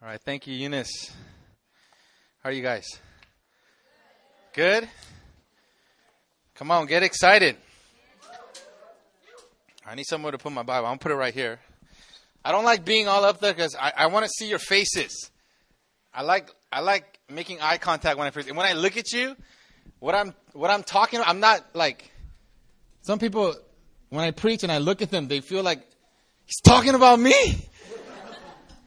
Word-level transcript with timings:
All 0.00 0.06
right, 0.06 0.20
thank 0.20 0.46
you, 0.46 0.54
Eunice. 0.54 1.10
How 2.44 2.50
are 2.50 2.52
you 2.52 2.62
guys? 2.62 2.86
Good? 4.54 4.88
Come 6.54 6.70
on, 6.70 6.86
get 6.86 7.02
excited. 7.02 7.56
I 9.84 9.96
need 9.96 10.06
somewhere 10.06 10.30
to 10.30 10.38
put 10.38 10.52
my 10.52 10.62
Bible. 10.62 10.86
I'm 10.86 10.90
gonna 10.90 10.98
put 10.98 11.10
it 11.10 11.16
right 11.16 11.34
here. 11.34 11.58
I 12.44 12.52
don't 12.52 12.64
like 12.64 12.84
being 12.84 13.08
all 13.08 13.24
up 13.24 13.40
there 13.40 13.52
because 13.52 13.74
I, 13.74 13.92
I 13.96 14.06
want 14.06 14.24
to 14.24 14.30
see 14.30 14.48
your 14.48 14.60
faces. 14.60 15.32
I 16.14 16.22
like 16.22 16.48
I 16.70 16.78
like 16.78 17.18
making 17.28 17.60
eye 17.60 17.78
contact 17.78 18.18
when 18.18 18.28
I 18.28 18.30
first. 18.30 18.46
And 18.46 18.56
when 18.56 18.66
I 18.66 18.74
look 18.74 18.96
at 18.96 19.10
you, 19.10 19.34
what 19.98 20.14
I'm 20.14 20.32
what 20.52 20.70
I'm 20.70 20.84
talking. 20.84 21.20
I'm 21.26 21.40
not 21.40 21.74
like 21.74 22.08
some 23.02 23.18
people. 23.18 23.52
When 24.10 24.22
I 24.24 24.30
preach 24.30 24.62
and 24.62 24.70
I 24.70 24.78
look 24.78 25.02
at 25.02 25.10
them, 25.10 25.26
they 25.26 25.40
feel 25.40 25.64
like 25.64 25.80
he's 26.46 26.60
talking 26.60 26.94
about 26.94 27.18
me. 27.18 27.34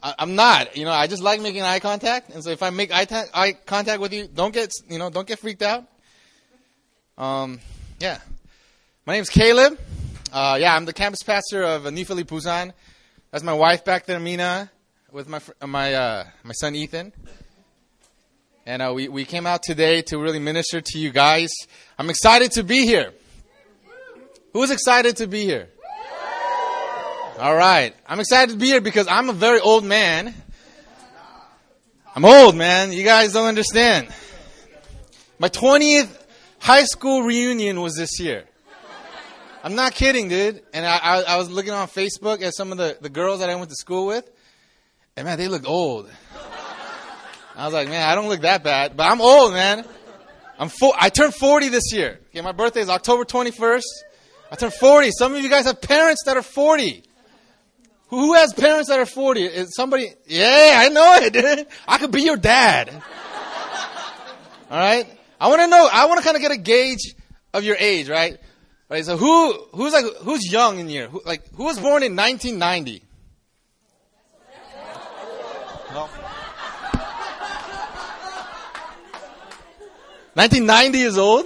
I, 0.01 0.15
I'm 0.19 0.35
not. 0.35 0.75
You 0.75 0.85
know, 0.85 0.91
I 0.91 1.07
just 1.07 1.21
like 1.21 1.41
making 1.41 1.61
eye 1.61 1.79
contact. 1.79 2.29
And 2.31 2.43
so 2.43 2.49
if 2.49 2.63
I 2.63 2.69
make 2.69 2.91
eye, 2.91 3.05
ta- 3.05 3.25
eye 3.33 3.53
contact 3.53 4.01
with 4.01 4.13
you, 4.13 4.27
don't 4.27 4.53
get 4.53 4.71
you 4.89 4.97
know 4.97 5.09
don't 5.09 5.27
get 5.27 5.39
freaked 5.39 5.61
out. 5.61 5.85
Um, 7.17 7.59
yeah. 7.99 8.19
My 9.05 9.13
name's 9.13 9.29
Caleb. 9.29 9.79
Uh, 10.31 10.57
yeah, 10.59 10.75
I'm 10.75 10.85
the 10.85 10.93
campus 10.93 11.23
pastor 11.23 11.63
of 11.63 11.83
Philly 11.83 12.23
Busan. 12.23 12.71
That's 13.31 13.43
my 13.43 13.53
wife 13.53 13.83
back 13.83 14.05
there, 14.05 14.19
Mina, 14.19 14.71
with 15.11 15.27
my 15.27 15.39
fr- 15.39 15.65
my 15.65 15.93
uh, 15.93 16.25
my 16.43 16.53
son 16.53 16.75
Ethan. 16.75 17.11
And 18.65 18.81
uh, 18.81 18.93
we 18.95 19.07
we 19.07 19.25
came 19.25 19.47
out 19.47 19.63
today 19.63 20.01
to 20.03 20.19
really 20.19 20.39
minister 20.39 20.81
to 20.81 20.99
you 20.99 21.11
guys. 21.11 21.49
I'm 21.97 22.09
excited 22.09 22.51
to 22.53 22.63
be 22.63 22.85
here. 22.85 23.11
Who's 24.53 24.69
excited 24.69 25.17
to 25.17 25.27
be 25.27 25.45
here? 25.45 25.69
All 27.41 27.55
right, 27.55 27.95
I'm 28.05 28.19
excited 28.19 28.51
to 28.51 28.57
be 28.59 28.67
here 28.67 28.81
because 28.81 29.07
I'm 29.07 29.27
a 29.31 29.33
very 29.33 29.59
old 29.59 29.83
man. 29.83 30.35
I'm 32.15 32.23
old, 32.23 32.55
man. 32.55 32.91
You 32.91 33.03
guys 33.03 33.33
don't 33.33 33.47
understand. 33.47 34.09
My 35.39 35.49
20th 35.49 36.15
high 36.59 36.83
school 36.83 37.23
reunion 37.23 37.81
was 37.81 37.95
this 37.95 38.19
year. 38.19 38.43
I'm 39.63 39.73
not 39.73 39.95
kidding, 39.95 40.27
dude. 40.27 40.61
And 40.71 40.85
I, 40.85 40.97
I, 40.97 41.21
I 41.23 41.37
was 41.37 41.49
looking 41.49 41.71
on 41.71 41.87
Facebook 41.87 42.43
at 42.43 42.53
some 42.53 42.71
of 42.71 42.77
the, 42.77 42.95
the 43.01 43.09
girls 43.09 43.39
that 43.39 43.49
I 43.49 43.55
went 43.55 43.69
to 43.69 43.75
school 43.75 44.05
with, 44.05 44.29
and 45.17 45.25
man, 45.25 45.39
they 45.39 45.47
looked 45.47 45.65
old. 45.65 46.11
I 47.55 47.65
was 47.65 47.73
like, 47.73 47.89
man, 47.89 48.07
I 48.07 48.13
don't 48.13 48.29
look 48.29 48.41
that 48.41 48.63
bad, 48.63 48.95
but 48.95 49.11
I'm 49.11 49.19
old, 49.19 49.53
man. 49.53 49.83
I'm 50.59 50.69
four, 50.69 50.93
I 50.95 51.09
turned 51.09 51.33
40 51.33 51.69
this 51.69 51.91
year. 51.91 52.19
Okay, 52.29 52.41
my 52.41 52.51
birthday 52.51 52.81
is 52.81 52.89
October 52.89 53.25
21st. 53.25 53.81
I 54.51 54.55
turned 54.57 54.75
40. 54.75 55.09
Some 55.17 55.33
of 55.33 55.41
you 55.41 55.49
guys 55.49 55.65
have 55.65 55.81
parents 55.81 56.21
that 56.27 56.37
are 56.37 56.43
40. 56.43 57.05
Who, 58.11 58.33
has 58.33 58.53
parents 58.53 58.89
that 58.89 58.99
are 58.99 59.05
40? 59.05 59.45
Is 59.45 59.73
somebody? 59.73 60.09
Yeah, 60.27 60.73
I 60.75 60.89
know 60.89 61.13
it. 61.15 61.67
I 61.87 61.97
could 61.97 62.11
be 62.11 62.23
your 62.23 62.35
dad. 62.35 62.89
All 64.69 64.77
right. 64.77 65.07
I 65.39 65.47
want 65.47 65.61
to 65.61 65.67
know. 65.67 65.89
I 65.91 66.05
want 66.07 66.19
to 66.19 66.23
kind 66.23 66.35
of 66.35 66.41
get 66.41 66.51
a 66.51 66.57
gauge 66.57 67.15
of 67.53 67.63
your 67.63 67.77
age, 67.79 68.09
right? 68.09 68.37
Right. 68.89 69.05
So 69.05 69.15
who 69.15 69.53
who's 69.73 69.93
like 69.93 70.03
who's 70.23 70.51
young 70.51 70.79
in 70.79 70.89
here? 70.89 71.07
Who, 71.07 71.21
like 71.25 71.47
who 71.53 71.63
was 71.63 71.79
born 71.79 72.03
in 72.03 72.15
1990? 72.17 73.01
No. 75.93 76.09
1990 80.33 81.01
is 81.01 81.17
old. 81.17 81.45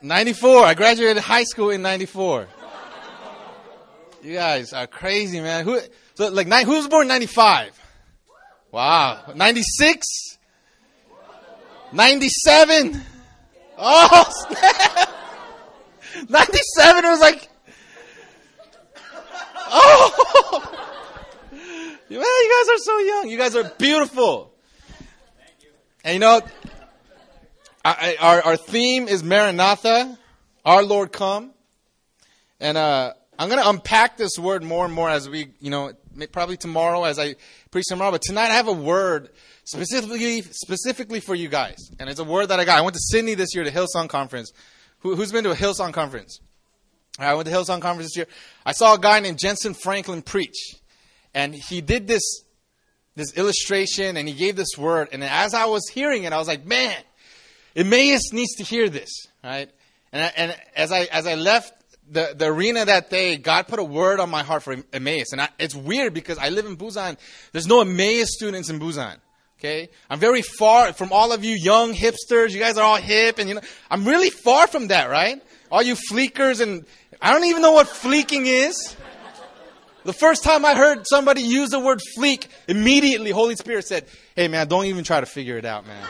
94. 0.00 0.64
I 0.64 0.74
graduated 0.74 1.22
high 1.22 1.44
school 1.44 1.70
in 1.70 1.82
94. 1.82 2.46
You 4.24 4.32
guys 4.32 4.72
are 4.72 4.86
crazy, 4.86 5.38
man. 5.38 5.64
Who 5.66 5.78
so 6.14 6.30
like 6.30 6.46
who 6.64 6.72
was 6.72 6.88
born 6.88 7.02
in 7.02 7.08
95? 7.08 7.78
Wow. 8.72 9.32
96? 9.34 10.38
97? 11.92 13.02
Oh, 13.76 14.46
snap. 14.48 15.10
97 16.30 17.04
was 17.04 17.20
like, 17.20 17.50
oh, 19.56 20.70
man, 21.52 21.82
you 22.08 22.18
guys 22.18 22.74
are 22.74 22.78
so 22.78 22.98
young. 23.00 23.28
You 23.28 23.36
guys 23.36 23.54
are 23.56 23.70
beautiful. 23.76 24.54
And 26.02 26.14
you 26.14 26.20
know, 26.20 26.40
I, 27.84 28.16
our, 28.18 28.42
our 28.42 28.56
theme 28.56 29.06
is 29.06 29.22
Maranatha, 29.22 30.18
our 30.64 30.82
Lord 30.82 31.12
come. 31.12 31.50
And, 32.58 32.78
uh, 32.78 33.12
I'm 33.38 33.48
going 33.48 33.60
to 33.60 33.68
unpack 33.68 34.16
this 34.16 34.38
word 34.38 34.62
more 34.62 34.84
and 34.84 34.94
more 34.94 35.10
as 35.10 35.28
we, 35.28 35.48
you 35.60 35.70
know, 35.70 35.92
probably 36.32 36.56
tomorrow 36.56 37.04
as 37.04 37.18
I 37.18 37.34
preach 37.70 37.86
tomorrow. 37.88 38.10
But 38.10 38.22
tonight 38.22 38.50
I 38.50 38.54
have 38.54 38.68
a 38.68 38.72
word 38.72 39.30
specifically 39.64 40.42
specifically 40.42 41.20
for 41.20 41.34
you 41.34 41.48
guys, 41.48 41.90
and 41.98 42.08
it's 42.08 42.20
a 42.20 42.24
word 42.24 42.46
that 42.46 42.60
I 42.60 42.64
got. 42.64 42.78
I 42.78 42.82
went 42.82 42.94
to 42.94 43.02
Sydney 43.02 43.34
this 43.34 43.54
year 43.54 43.64
to 43.64 43.70
Hillsong 43.70 44.08
Conference. 44.08 44.52
Who, 45.00 45.14
has 45.16 45.32
been 45.32 45.44
to 45.44 45.50
a 45.50 45.56
Hillsong 45.56 45.92
Conference? 45.92 46.40
I 47.18 47.34
went 47.34 47.46
to 47.48 47.54
Hillsong 47.54 47.80
Conference 47.80 48.10
this 48.10 48.16
year. 48.16 48.26
I 48.64 48.72
saw 48.72 48.94
a 48.94 48.98
guy 48.98 49.20
named 49.20 49.38
Jentezen 49.38 49.76
Franklin 49.76 50.22
preach, 50.22 50.76
and 51.34 51.54
he 51.54 51.80
did 51.80 52.06
this 52.06 52.22
this 53.16 53.36
illustration, 53.36 54.16
and 54.16 54.28
he 54.28 54.34
gave 54.34 54.56
this 54.56 54.76
word. 54.76 55.08
And 55.12 55.22
as 55.22 55.54
I 55.54 55.66
was 55.66 55.88
hearing 55.88 56.24
it, 56.24 56.32
I 56.32 56.38
was 56.38 56.48
like, 56.48 56.66
man, 56.66 56.96
Emmaus 57.76 58.32
needs 58.32 58.54
to 58.56 58.64
hear 58.64 58.88
this, 58.88 59.10
right? 59.42 59.70
And, 60.12 60.32
and 60.36 60.56
as 60.76 60.92
I 60.92 61.00
as 61.04 61.26
I 61.26 61.34
left 61.34 61.72
the, 62.10 62.34
the 62.36 62.46
arena 62.46 62.84
that 62.84 63.10
day, 63.10 63.36
God 63.36 63.66
put 63.66 63.78
a 63.78 63.84
word 63.84 64.20
on 64.20 64.30
my 64.30 64.42
heart 64.42 64.62
for 64.62 64.76
Emmaus. 64.92 65.32
And 65.32 65.40
I, 65.40 65.48
it's 65.58 65.74
weird 65.74 66.14
because 66.14 66.38
I 66.38 66.50
live 66.50 66.66
in 66.66 66.76
Busan. 66.76 67.16
There's 67.52 67.66
no 67.66 67.80
Emmaus 67.80 68.34
students 68.34 68.68
in 68.70 68.78
Busan. 68.78 69.16
Okay? 69.58 69.88
I'm 70.10 70.18
very 70.18 70.42
far 70.42 70.92
from 70.92 71.12
all 71.12 71.32
of 71.32 71.44
you 71.44 71.54
young 71.54 71.94
hipsters. 71.94 72.50
You 72.50 72.60
guys 72.60 72.76
are 72.76 72.84
all 72.84 72.96
hip 72.96 73.38
and 73.38 73.48
you 73.48 73.54
know, 73.54 73.62
I'm 73.90 74.04
really 74.04 74.30
far 74.30 74.66
from 74.66 74.88
that, 74.88 75.08
right? 75.08 75.42
All 75.70 75.82
you 75.82 75.96
fleekers 75.96 76.60
and 76.60 76.84
I 77.20 77.32
don't 77.32 77.44
even 77.44 77.62
know 77.62 77.72
what 77.72 77.88
fleeking 77.88 78.46
is. 78.46 78.96
The 80.04 80.12
first 80.12 80.44
time 80.44 80.66
I 80.66 80.74
heard 80.74 81.06
somebody 81.06 81.40
use 81.40 81.70
the 81.70 81.80
word 81.80 82.00
fleek, 82.18 82.48
immediately 82.68 83.30
Holy 83.30 83.56
Spirit 83.56 83.86
said, 83.86 84.04
"Hey 84.36 84.48
man, 84.48 84.68
don't 84.68 84.84
even 84.84 85.02
try 85.02 85.20
to 85.20 85.26
figure 85.26 85.56
it 85.56 85.64
out, 85.64 85.86
man." 85.86 86.06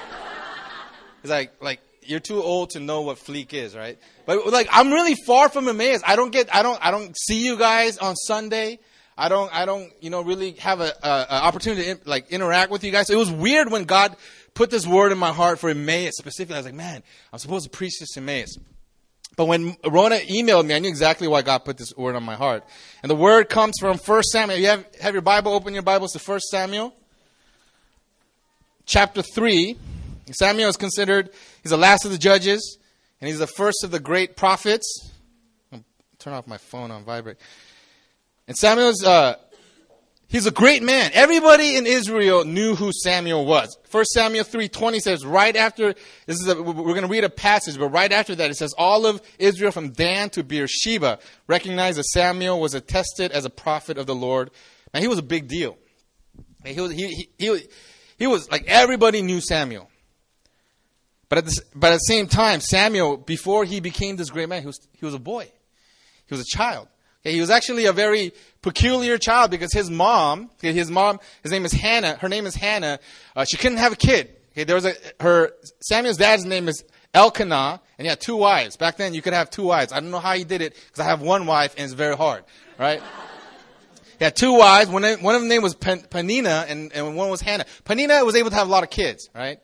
It's 1.22 1.30
like 1.30 1.52
like 1.60 1.80
you're 2.08 2.20
too 2.20 2.42
old 2.42 2.70
to 2.70 2.80
know 2.80 3.02
what 3.02 3.18
fleek 3.18 3.52
is, 3.52 3.74
right? 3.74 3.98
But 4.26 4.46
like, 4.46 4.68
I'm 4.70 4.92
really 4.92 5.14
far 5.14 5.48
from 5.48 5.68
Emmaus. 5.68 6.02
I 6.06 6.16
don't 6.16 6.30
get, 6.30 6.54
I 6.54 6.62
don't, 6.62 6.78
I 6.84 6.90
don't 6.90 7.16
see 7.16 7.44
you 7.44 7.56
guys 7.56 7.98
on 7.98 8.16
Sunday. 8.16 8.78
I 9.16 9.28
don't, 9.28 9.54
I 9.54 9.64
don't, 9.64 9.92
you 10.00 10.10
know, 10.10 10.22
really 10.22 10.52
have 10.52 10.80
a, 10.80 10.92
a, 11.02 11.08
a 11.08 11.44
opportunity 11.44 11.94
to 11.94 12.00
like 12.04 12.30
interact 12.30 12.70
with 12.70 12.82
you 12.82 12.90
guys. 12.90 13.06
So 13.06 13.14
it 13.14 13.18
was 13.18 13.30
weird 13.30 13.70
when 13.70 13.84
God 13.84 14.16
put 14.54 14.70
this 14.70 14.86
word 14.86 15.12
in 15.12 15.18
my 15.18 15.32
heart 15.32 15.58
for 15.58 15.70
Emmaus 15.70 16.14
specifically. 16.16 16.56
I 16.56 16.58
was 16.58 16.66
like, 16.66 16.74
man, 16.74 17.02
I'm 17.32 17.38
supposed 17.38 17.64
to 17.64 17.70
preach 17.70 17.98
this 18.00 18.10
to 18.12 18.20
Emmaus. 18.20 18.56
But 19.36 19.46
when 19.46 19.76
Rona 19.84 20.16
emailed 20.16 20.66
me, 20.66 20.74
I 20.74 20.78
knew 20.78 20.88
exactly 20.88 21.26
why 21.26 21.42
God 21.42 21.64
put 21.64 21.76
this 21.76 21.94
word 21.96 22.14
on 22.14 22.22
my 22.22 22.36
heart. 22.36 22.64
And 23.02 23.10
the 23.10 23.16
word 23.16 23.48
comes 23.48 23.74
from 23.80 23.98
1 23.98 24.22
Samuel. 24.24 24.58
You 24.58 24.68
have, 24.68 24.86
have 25.00 25.14
your 25.14 25.22
Bible, 25.22 25.52
open 25.52 25.74
your 25.74 25.82
Bibles 25.82 26.12
to 26.12 26.18
1 26.18 26.40
Samuel, 26.40 26.94
chapter 28.86 29.22
3. 29.22 29.76
Samuel 30.32 30.68
is 30.68 30.76
considered, 30.76 31.30
he's 31.62 31.70
the 31.70 31.76
last 31.76 32.04
of 32.04 32.10
the 32.10 32.18
judges, 32.18 32.78
and 33.20 33.28
he's 33.28 33.38
the 33.38 33.46
first 33.46 33.84
of 33.84 33.90
the 33.90 34.00
great 34.00 34.36
prophets. 34.36 35.12
turn 36.18 36.32
off 36.32 36.46
my 36.46 36.58
phone 36.58 36.90
on 36.90 37.04
vibrate. 37.04 37.36
And 38.46 38.56
Samuel's, 38.56 39.02
uh, 39.04 39.36
he's 40.28 40.46
a 40.46 40.50
great 40.50 40.82
man. 40.82 41.10
Everybody 41.14 41.76
in 41.76 41.86
Israel 41.86 42.44
knew 42.44 42.74
who 42.74 42.90
Samuel 42.92 43.44
was. 43.44 43.76
First 43.88 44.10
Samuel 44.12 44.44
3.20 44.44 45.00
says, 45.00 45.24
right 45.24 45.56
after, 45.56 45.94
this 46.26 46.40
is 46.40 46.48
a, 46.48 46.62
we're 46.62 46.72
going 46.72 47.02
to 47.02 47.08
read 47.08 47.24
a 47.24 47.30
passage, 47.30 47.78
but 47.78 47.88
right 47.88 48.12
after 48.12 48.34
that 48.34 48.50
it 48.50 48.56
says, 48.56 48.74
all 48.76 49.06
of 49.06 49.22
Israel 49.38 49.70
from 49.70 49.90
Dan 49.90 50.30
to 50.30 50.42
Beersheba 50.42 51.18
recognized 51.46 51.98
that 51.98 52.04
Samuel 52.04 52.60
was 52.60 52.74
attested 52.74 53.32
as 53.32 53.44
a 53.44 53.50
prophet 53.50 53.98
of 53.98 54.06
the 54.06 54.14
Lord. 54.14 54.50
Now 54.92 55.00
he 55.00 55.08
was 55.08 55.18
a 55.18 55.22
big 55.22 55.48
deal. 55.48 55.76
He 56.64 56.80
was, 56.80 56.92
he, 56.92 57.08
he, 57.08 57.28
he, 57.38 57.60
he 58.18 58.26
was 58.26 58.50
like 58.50 58.64
everybody 58.66 59.22
knew 59.22 59.40
Samuel. 59.40 59.90
But 61.34 61.38
at, 61.38 61.44
the, 61.46 61.62
but 61.74 61.90
at 61.90 61.94
the 61.94 61.98
same 61.98 62.28
time, 62.28 62.60
Samuel, 62.60 63.16
before 63.16 63.64
he 63.64 63.80
became 63.80 64.14
this 64.14 64.30
great 64.30 64.48
man, 64.48 64.60
he 64.60 64.68
was, 64.68 64.78
he 64.92 65.04
was 65.04 65.14
a 65.14 65.18
boy. 65.18 65.50
He 66.26 66.32
was 66.32 66.40
a 66.40 66.44
child. 66.44 66.86
Okay, 67.26 67.34
he 67.34 67.40
was 67.40 67.50
actually 67.50 67.86
a 67.86 67.92
very 67.92 68.32
peculiar 68.62 69.18
child 69.18 69.50
because 69.50 69.72
his 69.72 69.90
mom, 69.90 70.48
his 70.62 70.92
mom, 70.92 71.18
his 71.42 71.50
name 71.50 71.64
is 71.64 71.72
Hannah. 71.72 72.14
Her 72.20 72.28
name 72.28 72.46
is 72.46 72.54
Hannah. 72.54 73.00
Uh, 73.34 73.44
she 73.44 73.56
couldn't 73.56 73.78
have 73.78 73.92
a 73.92 73.96
kid. 73.96 74.30
Okay, 74.52 74.62
there 74.62 74.76
was 74.76 74.84
a 74.84 74.94
her 75.18 75.50
Samuel's 75.80 76.18
dad's 76.18 76.44
name 76.44 76.68
is 76.68 76.84
Elkanah, 77.12 77.80
and 77.98 78.06
he 78.06 78.08
had 78.08 78.20
two 78.20 78.36
wives. 78.36 78.76
Back 78.76 78.96
then, 78.96 79.12
you 79.12 79.20
could 79.20 79.32
have 79.32 79.50
two 79.50 79.64
wives. 79.64 79.92
I 79.92 79.98
don't 79.98 80.12
know 80.12 80.20
how 80.20 80.34
he 80.34 80.44
did 80.44 80.62
it 80.62 80.76
because 80.86 81.00
I 81.00 81.04
have 81.06 81.20
one 81.20 81.46
wife, 81.46 81.74
and 81.76 81.82
it's 81.82 81.94
very 81.94 82.16
hard, 82.16 82.44
right? 82.78 83.02
he 84.20 84.24
had 84.24 84.36
two 84.36 84.56
wives. 84.56 84.88
One, 84.88 85.02
one 85.02 85.34
of 85.34 85.40
them 85.40 85.48
name 85.48 85.62
was 85.62 85.74
Pen, 85.74 86.02
Peninnah, 86.08 86.66
and, 86.68 86.92
and 86.92 87.16
one 87.16 87.28
was 87.28 87.40
Hannah. 87.40 87.66
Peninnah 87.82 88.24
was 88.24 88.36
able 88.36 88.50
to 88.50 88.56
have 88.56 88.68
a 88.68 88.70
lot 88.70 88.84
of 88.84 88.90
kids, 88.90 89.28
right? 89.34 89.58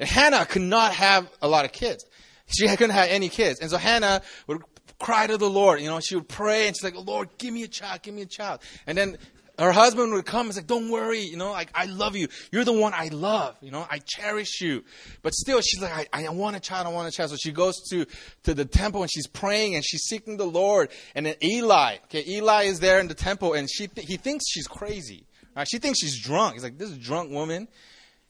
Hannah 0.00 0.46
could 0.46 0.62
not 0.62 0.92
have 0.92 1.30
a 1.42 1.48
lot 1.48 1.64
of 1.64 1.72
kids. 1.72 2.04
She 2.46 2.66
couldn't 2.68 2.90
have 2.90 3.08
any 3.08 3.28
kids. 3.28 3.60
And 3.60 3.70
so 3.70 3.76
Hannah 3.76 4.22
would 4.46 4.62
cry 4.98 5.26
to 5.26 5.36
the 5.36 5.48
Lord. 5.48 5.80
You 5.80 5.88
know, 5.88 6.00
she 6.00 6.16
would 6.16 6.28
pray 6.28 6.66
and 6.66 6.76
she's 6.76 6.84
like, 6.84 6.94
Lord, 6.96 7.28
give 7.38 7.54
me 7.54 7.62
a 7.62 7.68
child, 7.68 8.02
give 8.02 8.14
me 8.14 8.22
a 8.22 8.26
child. 8.26 8.60
And 8.86 8.98
then 8.98 9.18
her 9.60 9.72
husband 9.72 10.12
would 10.14 10.24
come 10.24 10.46
and 10.46 10.54
say, 10.54 10.62
"Don't 10.62 10.90
worry, 10.90 11.20
you 11.20 11.36
know, 11.36 11.52
like 11.52 11.70
I 11.74 11.84
love 11.84 12.16
you. 12.16 12.28
You're 12.50 12.64
the 12.64 12.72
one 12.72 12.94
I 12.94 13.08
love. 13.08 13.56
You 13.60 13.70
know, 13.70 13.86
I 13.90 13.98
cherish 13.98 14.60
you." 14.60 14.84
But 15.22 15.34
still, 15.34 15.60
she's 15.60 15.80
like, 15.82 16.08
"I, 16.12 16.24
I 16.24 16.28
want 16.30 16.56
a 16.56 16.60
child. 16.60 16.86
I 16.86 16.90
want 16.90 17.08
a 17.08 17.10
child." 17.10 17.30
So 17.30 17.36
she 17.36 17.52
goes 17.52 17.78
to 17.90 18.06
to 18.44 18.54
the 18.54 18.64
temple 18.64 19.02
and 19.02 19.10
she's 19.12 19.26
praying 19.26 19.74
and 19.74 19.84
she's 19.84 20.02
seeking 20.04 20.38
the 20.38 20.46
Lord. 20.46 20.88
And 21.14 21.26
then 21.26 21.34
Eli, 21.42 21.96
okay, 22.04 22.24
Eli 22.26 22.64
is 22.64 22.80
there 22.80 23.00
in 23.00 23.08
the 23.08 23.14
temple 23.14 23.52
and 23.52 23.68
she 23.70 23.86
th- 23.86 24.06
he 24.06 24.16
thinks 24.16 24.46
she's 24.48 24.66
crazy. 24.66 25.26
Right? 25.54 25.68
She 25.68 25.78
thinks 25.78 26.00
she's 26.00 26.18
drunk. 26.18 26.54
He's 26.54 26.62
like, 26.62 26.78
"This 26.78 26.92
drunk 26.92 27.30
woman 27.30 27.68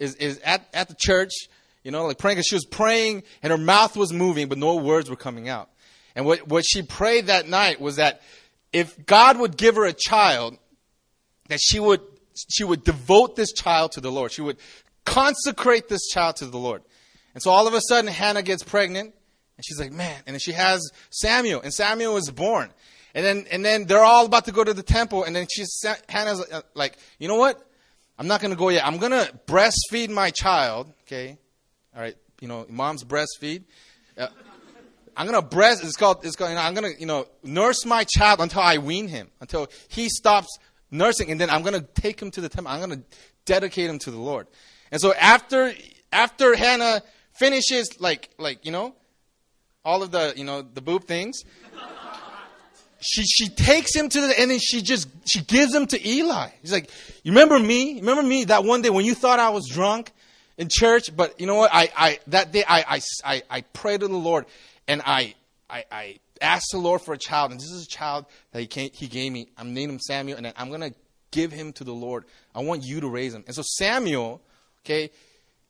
is 0.00 0.17
is 0.17 0.38
at 0.38 0.69
at 0.75 0.88
the 0.88 0.96
church." 0.99 1.31
You 1.82 1.91
know, 1.91 2.06
like 2.06 2.19
praying 2.19 2.37
because 2.37 2.47
she 2.47 2.56
was 2.56 2.67
praying 2.67 3.23
and 3.43 3.50
her 3.50 3.59
mouth 3.59 3.97
was 3.97 4.12
moving, 4.12 4.49
but 4.49 4.59
no 4.59 4.77
words 4.77 5.09
were 5.09 5.17
coming 5.17 5.49
out. 5.49 5.71
And 6.15 6.27
what, 6.27 6.47
what 6.47 6.65
she 6.67 6.82
prayed 6.82 7.27
that 7.27 7.49
night 7.49 7.81
was 7.81 7.97
that 7.97 8.21
if 8.73 9.06
God 9.06 9.38
would 9.38 9.56
give 9.56 9.77
her 9.77 9.85
a 9.85 9.93
child, 9.93 10.59
that 11.49 11.61
she 11.61 11.81
would, 11.81 12.00
she 12.49 12.65
would 12.65 12.85
devote 12.85 13.37
this 13.37 13.53
child 13.53 13.93
to 13.93 14.00
the 14.00 14.12
Lord. 14.12 14.32
She 14.32 14.43
would 14.43 14.59
consecrate 15.05 15.88
this 15.88 16.06
child 16.09 16.37
to 16.37 16.47
the 16.47 16.59
Lord. 16.59 16.82
And 17.35 17.43
so 17.43 17.50
all 17.50 17.67
of 17.67 17.75
a 17.75 17.81
sudden, 17.81 18.11
Hannah 18.11 18.43
gets 18.43 18.62
pregnant, 18.62 19.15
and 19.56 19.65
she's 19.65 19.79
like, 19.79 19.93
man. 19.93 20.17
And 20.27 20.35
then 20.35 20.41
she 20.41 20.53
has 20.53 20.91
Samuel, 21.11 21.61
and 21.62 21.73
Samuel 21.73 22.15
was 22.15 22.31
born. 22.31 22.71
And 23.15 23.25
then, 23.25 23.47
and 23.50 23.65
then 23.65 23.87
they're 23.87 24.05
all 24.05 24.27
about 24.27 24.44
to 24.44 24.53
go 24.53 24.62
to 24.62 24.75
the 24.75 24.82
temple, 24.82 25.25
and 25.25 25.35
then 25.35 25.47
she's, 25.53 25.85
Hannah's 26.09 26.41
uh, 26.41 26.62
like, 26.75 26.97
you 27.19 27.29
know 27.29 27.37
what? 27.37 27.61
I'm 28.19 28.27
not 28.27 28.41
going 28.41 28.53
to 28.53 28.56
go 28.56 28.69
yet. 28.69 28.87
I'm 28.87 28.99
going 28.99 29.12
to 29.12 29.32
breastfeed 29.47 30.11
my 30.11 30.31
child, 30.31 30.93
okay? 31.03 31.38
All 31.94 32.00
right, 32.00 32.16
you 32.40 32.48
know, 32.48 32.66
mom's 32.69 33.02
breastfeed. 33.04 33.64
Uh, 34.16 34.28
I'm 35.16 35.26
gonna 35.26 35.42
breast. 35.42 35.82
It's 35.82 35.96
called. 35.96 36.25
It's 36.25 36.37
called. 36.37 36.50
You 36.50 36.56
know, 36.56 36.62
I'm 36.62 36.75
gonna, 36.75 36.92
you 36.98 37.06
know, 37.06 37.26
nurse 37.42 37.84
my 37.84 38.04
child 38.04 38.40
until 38.40 38.62
I 38.62 38.78
wean 38.78 39.08
him, 39.08 39.28
until 39.40 39.69
he 39.88 40.08
stops 40.08 40.48
nursing, 40.90 41.31
and 41.31 41.40
then 41.40 41.50
I'm 41.50 41.62
gonna 41.62 41.82
take 41.82 42.20
him 42.20 42.31
to 42.32 42.40
the 42.40 42.48
temple. 42.48 42.72
I'm 42.72 42.81
gonna 42.81 43.02
dedicate 43.44 43.90
him 43.90 43.98
to 44.00 44.10
the 44.10 44.19
Lord. 44.19 44.46
And 44.92 45.00
so 45.00 45.12
after 45.14 45.72
after 46.12 46.54
Hannah 46.54 47.02
finishes, 47.38 48.00
like 48.00 48.31
like 48.38 48.64
you 48.64 48.70
know, 48.72 48.94
all 49.84 50.02
of 50.02 50.12
the 50.12 50.32
you 50.36 50.44
know 50.44 50.62
the 50.62 50.81
boob 50.81 51.04
things, 51.04 51.43
she 53.00 53.25
she 53.25 53.48
takes 53.48 53.94
him 53.94 54.08
to 54.08 54.20
the 54.20 54.40
and 54.40 54.50
then 54.50 54.60
she 54.60 54.81
just 54.81 55.08
she 55.26 55.40
gives 55.40 55.75
him 55.75 55.86
to 55.88 56.08
Eli. 56.08 56.50
He's 56.62 56.72
like, 56.72 56.88
you 57.25 57.32
remember 57.32 57.58
me? 57.58 57.96
Remember 57.96 58.22
me 58.22 58.44
that 58.44 58.64
one 58.64 58.81
day 58.81 58.90
when 58.90 59.04
you 59.04 59.14
thought 59.14 59.40
I 59.40 59.50
was 59.50 59.69
drunk 59.69 60.12
in 60.60 60.68
church? 60.70 61.14
But 61.16 61.40
you 61.40 61.46
know 61.46 61.56
what? 61.56 61.70
I 61.72 61.90
I 61.96 62.18
that 62.28 62.52
day 62.52 62.62
I 62.68 63.00
I 63.24 63.42
I, 63.50 63.60
prayed 63.62 64.00
to 64.00 64.08
the 64.08 64.14
Lord 64.14 64.46
and 64.86 65.02
I 65.04 65.34
I 65.68 65.84
I 65.90 66.18
asked 66.40 66.68
the 66.70 66.78
Lord 66.78 67.00
for 67.00 67.14
a 67.14 67.18
child, 67.18 67.50
and 67.50 67.58
this 67.58 67.70
is 67.70 67.84
a 67.84 67.88
child 67.88 68.26
that 68.52 68.60
he 68.60 68.66
came, 68.66 68.90
he 68.92 69.08
gave 69.08 69.32
me. 69.32 69.48
I'm 69.58 69.74
naming 69.74 69.94
him 69.94 70.00
Samuel, 70.00 70.38
and 70.38 70.52
I'm 70.56 70.70
gonna 70.70 70.92
give 71.30 71.50
him 71.50 71.72
to 71.74 71.84
the 71.84 71.94
Lord. 71.94 72.24
I 72.54 72.60
want 72.60 72.84
you 72.84 73.00
to 73.00 73.08
raise 73.08 73.34
him. 73.34 73.42
And 73.46 73.56
so 73.56 73.62
Samuel, 73.62 74.40
okay, 74.84 75.10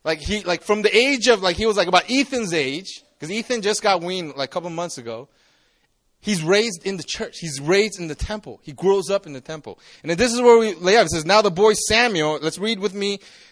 like 0.05 0.19
he 0.19 0.43
like 0.43 0.63
from 0.63 0.83
the 0.83 0.95
age 0.95 1.29
of 1.29 1.41
like 1.41 1.57
he 1.57 1.67
was 1.67 1.77
like 1.77 1.89
about 1.89 2.11
Ethan's 2.11 2.53
age, 2.53 3.03
because 3.15 3.31
Ethan 3.31 3.63
just 3.63 3.83
got 3.83 4.03
weaned 4.03 4.35
like 4.37 4.51
a 4.51 4.53
couple 4.53 4.71
months 4.71 4.99
ago. 4.99 5.29
He's 6.23 6.43
raised 6.43 6.85
in 6.85 6.99
the 6.99 7.03
church. 7.03 7.39
He's 7.39 7.61
raised 7.61 7.99
in 7.99 8.07
the 8.07 8.15
temple. 8.15 8.61
He 8.63 8.73
grows 8.73 9.09
up 9.09 9.27
in 9.27 9.33
the 9.33 9.41
temple. 9.41 9.79
And 10.03 10.13
this 10.13 10.35
is 10.35 10.43
where 10.43 10.59
we 10.59 10.75
lay 10.75 10.99
out. 10.99 11.07
It 11.07 11.11
says, 11.13 11.25
Now 11.25 11.41
the 11.41 11.51
boy 11.51 11.73
Samuel, 11.73 12.39
let's 12.43 12.59
read 12.59 12.79
with 12.79 12.93
me 12.93 13.21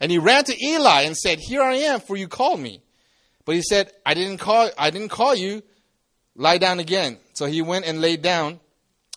And 0.00 0.10
he 0.10 0.18
ran 0.18 0.44
to 0.44 0.64
Eli 0.64 1.02
and 1.02 1.16
said, 1.16 1.38
Here 1.38 1.62
I 1.62 1.74
am, 1.74 2.00
for 2.00 2.16
you 2.16 2.28
called 2.28 2.60
me. 2.60 2.82
But 3.44 3.54
he 3.54 3.62
said, 3.62 3.90
I 4.04 4.14
didn't 4.14 4.38
call 4.38 4.70
I 4.76 4.90
didn't 4.90 5.08
call 5.08 5.34
you. 5.34 5.62
Lie 6.36 6.58
down 6.58 6.78
again. 6.78 7.18
So 7.32 7.46
he 7.46 7.62
went 7.62 7.86
and 7.86 8.00
laid 8.00 8.22
down. 8.22 8.60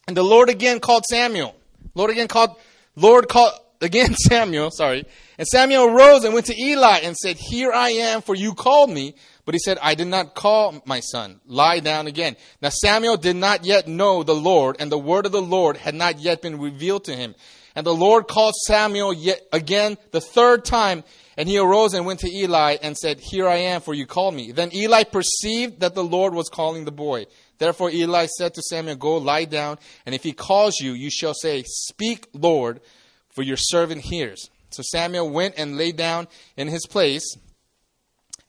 And 0.07 0.17
the 0.17 0.23
Lord 0.23 0.49
again 0.49 0.79
called 0.79 1.03
Samuel. 1.09 1.55
Lord 1.93 2.11
again 2.11 2.27
called 2.27 2.55
Lord 2.95 3.27
called 3.27 3.53
again 3.81 4.15
Samuel, 4.15 4.71
sorry. 4.71 5.05
And 5.37 5.47
Samuel 5.47 5.91
rose 5.91 6.23
and 6.23 6.33
went 6.33 6.45
to 6.47 6.59
Eli 6.59 6.99
and 7.03 7.15
said, 7.17 7.37
Here 7.37 7.71
I 7.71 7.89
am, 7.89 8.21
for 8.21 8.35
you 8.35 8.53
called 8.53 8.89
me. 8.89 9.15
But 9.43 9.55
he 9.55 9.59
said, 9.59 9.79
I 9.81 9.95
did 9.95 10.07
not 10.07 10.35
call 10.35 10.81
my 10.85 10.99
son. 10.99 11.41
Lie 11.45 11.79
down 11.79 12.07
again. 12.07 12.37
Now 12.61 12.69
Samuel 12.69 13.17
did 13.17 13.35
not 13.35 13.65
yet 13.65 13.87
know 13.87 14.23
the 14.23 14.35
Lord, 14.35 14.77
and 14.79 14.91
the 14.91 14.97
word 14.97 15.25
of 15.25 15.31
the 15.31 15.41
Lord 15.41 15.77
had 15.77 15.95
not 15.95 16.19
yet 16.19 16.41
been 16.41 16.59
revealed 16.59 17.05
to 17.05 17.15
him. 17.15 17.35
And 17.75 17.85
the 17.85 17.95
Lord 17.95 18.27
called 18.27 18.53
Samuel 18.65 19.13
yet 19.13 19.41
again 19.53 19.97
the 20.11 20.21
third 20.21 20.65
time, 20.65 21.03
and 21.37 21.47
he 21.47 21.57
arose 21.57 21.93
and 21.93 22.05
went 22.05 22.19
to 22.21 22.29
Eli 22.29 22.77
and 22.81 22.97
said, 22.97 23.19
Here 23.19 23.47
I 23.47 23.57
am, 23.57 23.81
for 23.81 23.93
you 23.93 24.05
called 24.05 24.35
me. 24.35 24.51
Then 24.51 24.73
Eli 24.73 25.03
perceived 25.03 25.79
that 25.79 25.95
the 25.95 26.03
Lord 26.03 26.33
was 26.33 26.49
calling 26.49 26.85
the 26.85 26.91
boy. 26.91 27.25
Therefore 27.57 27.89
Eli 27.89 28.25
said 28.37 28.53
to 28.55 28.61
Samuel, 28.61 28.97
Go 28.97 29.17
lie 29.17 29.45
down, 29.45 29.77
and 30.05 30.13
if 30.13 30.23
he 30.23 30.33
calls 30.33 30.79
you, 30.79 30.91
you 30.91 31.09
shall 31.09 31.33
say, 31.33 31.63
Speak, 31.65 32.27
Lord, 32.33 32.81
for 33.29 33.43
your 33.43 33.57
servant 33.57 34.01
hears. 34.01 34.49
So 34.71 34.83
Samuel 34.83 35.29
went 35.29 35.55
and 35.57 35.77
lay 35.77 35.91
down 35.91 36.27
in 36.57 36.67
his 36.67 36.85
place, 36.85 37.37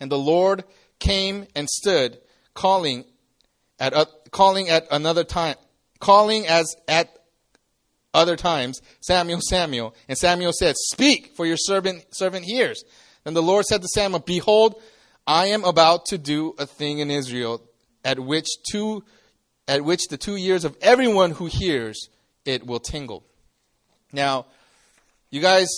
and 0.00 0.10
the 0.10 0.18
Lord 0.18 0.64
came 0.98 1.46
and 1.54 1.68
stood, 1.68 2.18
calling 2.54 3.04
at 3.78 3.92
uh, 3.94 4.06
calling 4.30 4.68
at 4.68 4.86
another 4.90 5.24
time, 5.24 5.56
calling 5.98 6.46
as 6.46 6.74
at 6.86 7.16
other 8.14 8.36
times, 8.36 8.80
Samuel, 9.00 9.40
Samuel. 9.42 9.94
And 10.08 10.18
Samuel 10.18 10.52
said, 10.52 10.76
Speak, 10.76 11.32
for 11.36 11.46
your 11.46 11.56
servant 11.56 12.04
servant 12.12 12.44
hears. 12.44 12.82
Then 13.24 13.34
the 13.34 13.42
Lord 13.42 13.64
said 13.64 13.82
to 13.82 13.88
Samuel, 13.88 14.20
Behold, 14.20 14.80
I 15.26 15.46
am 15.46 15.64
about 15.64 16.06
to 16.06 16.18
do 16.18 16.54
a 16.58 16.66
thing 16.66 16.98
in 16.98 17.10
Israel 17.10 17.62
at 18.04 18.18
which 18.18 18.48
two 18.70 19.04
at 19.68 19.84
which 19.84 20.08
the 20.08 20.18
two 20.18 20.36
years 20.36 20.64
of 20.64 20.76
everyone 20.80 21.30
who 21.30 21.46
hears 21.46 22.08
it 22.44 22.66
will 22.66 22.80
tingle. 22.80 23.24
Now, 24.12 24.46
you 25.30 25.40
guys, 25.40 25.68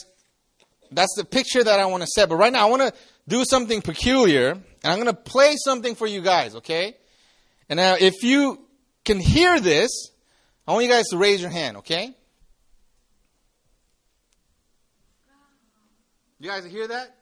that's 0.90 1.14
the 1.16 1.24
picture 1.24 1.62
that 1.62 1.78
I 1.78 1.86
want 1.86 2.02
to 2.02 2.08
set. 2.08 2.28
But 2.28 2.36
right 2.36 2.52
now, 2.52 2.66
I 2.66 2.70
want 2.70 2.82
to 2.82 2.92
do 3.28 3.44
something 3.44 3.82
peculiar, 3.82 4.50
and 4.50 4.62
I'm 4.82 4.96
going 4.96 5.06
to 5.06 5.12
play 5.14 5.54
something 5.56 5.94
for 5.94 6.06
you 6.06 6.22
guys, 6.22 6.56
okay? 6.56 6.96
And 7.68 7.76
now, 7.76 7.96
if 7.98 8.22
you 8.22 8.66
can 9.04 9.20
hear 9.20 9.60
this, 9.60 10.10
I 10.66 10.72
want 10.72 10.84
you 10.84 10.90
guys 10.90 11.06
to 11.10 11.18
raise 11.18 11.40
your 11.40 11.50
hand, 11.50 11.78
okay? 11.78 12.14
You 16.44 16.50
guys 16.50 16.66
hear 16.66 16.86
that? 16.86 17.16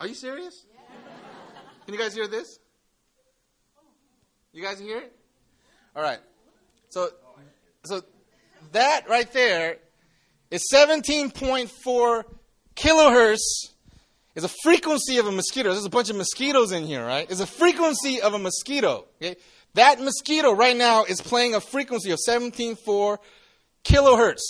Are 0.00 0.06
you 0.06 0.12
serious? 0.12 0.66
Can 1.86 1.94
you 1.94 1.98
guys 1.98 2.12
hear 2.12 2.28
this? 2.28 2.58
You 4.52 4.62
guys 4.62 4.78
hear 4.78 4.98
it? 4.98 5.16
All 5.96 6.02
right. 6.02 6.18
So, 6.90 7.08
so 7.86 8.02
that 8.72 9.08
right 9.08 9.32
there 9.32 9.78
is 10.50 10.68
17.4 10.70 12.24
kilohertz 12.76 13.38
is 14.34 14.44
a 14.44 14.50
frequency 14.62 15.16
of 15.16 15.26
a 15.26 15.32
mosquito. 15.32 15.72
There's 15.72 15.86
a 15.86 15.88
bunch 15.88 16.10
of 16.10 16.16
mosquitoes 16.16 16.72
in 16.72 16.84
here, 16.84 17.06
right? 17.06 17.30
It's 17.30 17.40
a 17.40 17.46
frequency 17.46 18.20
of 18.20 18.34
a 18.34 18.38
mosquito. 18.38 19.06
Okay? 19.22 19.36
That 19.72 20.02
mosquito 20.02 20.52
right 20.52 20.76
now 20.76 21.04
is 21.04 21.22
playing 21.22 21.54
a 21.54 21.62
frequency 21.62 22.10
of 22.10 22.18
17.4 22.28 23.16
kilohertz. 23.84 24.42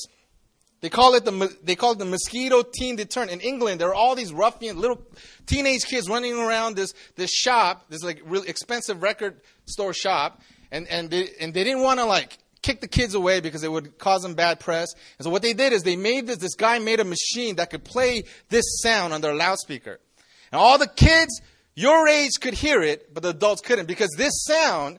They 0.80 0.88
call 0.88 1.14
it 1.14 1.24
the 1.24 1.56
they 1.62 1.74
call 1.74 1.92
it 1.92 1.98
the 1.98 2.06
mosquito 2.06 2.62
teen 2.62 2.96
deterrent. 2.96 3.30
In 3.30 3.40
England, 3.40 3.80
there 3.80 3.88
are 3.88 3.94
all 3.94 4.14
these 4.14 4.32
ruffian 4.32 4.78
little 4.80 5.02
teenage 5.46 5.84
kids 5.84 6.08
running 6.08 6.34
around 6.38 6.76
this 6.76 6.94
this 7.16 7.30
shop, 7.30 7.86
this 7.90 8.02
like 8.02 8.22
really 8.24 8.48
expensive 8.48 9.02
record 9.02 9.40
store 9.66 9.92
shop, 9.92 10.40
and 10.70 10.88
and 10.88 11.10
they 11.10 11.28
and 11.38 11.52
they 11.52 11.64
didn't 11.64 11.82
want 11.82 12.00
to 12.00 12.06
like 12.06 12.38
kick 12.62 12.80
the 12.80 12.88
kids 12.88 13.14
away 13.14 13.40
because 13.40 13.62
it 13.62 13.70
would 13.70 13.98
cause 13.98 14.22
them 14.22 14.34
bad 14.34 14.58
press. 14.58 14.88
And 15.18 15.24
so 15.24 15.30
what 15.30 15.42
they 15.42 15.52
did 15.52 15.74
is 15.74 15.82
they 15.82 15.96
made 15.96 16.26
this 16.26 16.38
this 16.38 16.54
guy 16.54 16.78
made 16.78 17.00
a 17.00 17.04
machine 17.04 17.56
that 17.56 17.68
could 17.68 17.84
play 17.84 18.24
this 18.48 18.80
sound 18.80 19.12
on 19.12 19.20
their 19.20 19.34
loudspeaker, 19.34 20.00
and 20.50 20.58
all 20.58 20.78
the 20.78 20.88
kids 20.88 21.42
your 21.74 22.08
age 22.08 22.32
could 22.40 22.54
hear 22.54 22.82
it, 22.82 23.12
but 23.12 23.22
the 23.22 23.30
adults 23.30 23.60
couldn't 23.60 23.86
because 23.86 24.10
this 24.16 24.44
sound, 24.44 24.98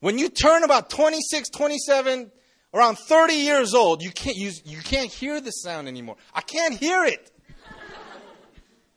when 0.00 0.18
you 0.18 0.28
turn 0.28 0.62
about 0.64 0.88
26, 0.90 1.50
27 1.50 2.30
around 2.72 2.96
30 2.96 3.34
years 3.34 3.74
old, 3.74 4.02
you 4.02 4.10
can't, 4.10 4.36
use, 4.36 4.62
you 4.64 4.80
can't 4.80 5.10
hear 5.10 5.40
the 5.40 5.50
sound 5.50 5.88
anymore. 5.88 6.16
I 6.34 6.40
can't 6.40 6.76
hear 6.76 7.04
it. 7.04 7.30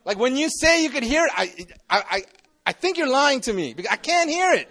like 0.06 0.18
when 0.18 0.36
you 0.36 0.50
say 0.50 0.84
you 0.84 0.90
could 0.90 1.04
hear 1.04 1.26
it, 1.26 1.32
I, 1.36 1.52
I, 1.90 2.04
I, 2.10 2.24
I 2.68 2.72
think 2.72 2.98
you're 2.98 3.10
lying 3.10 3.42
to 3.42 3.54
me 3.54 3.74
because 3.74 3.92
I 3.92 3.98
can't 3.98 4.30
hear 4.30 4.52
it. 4.54 4.70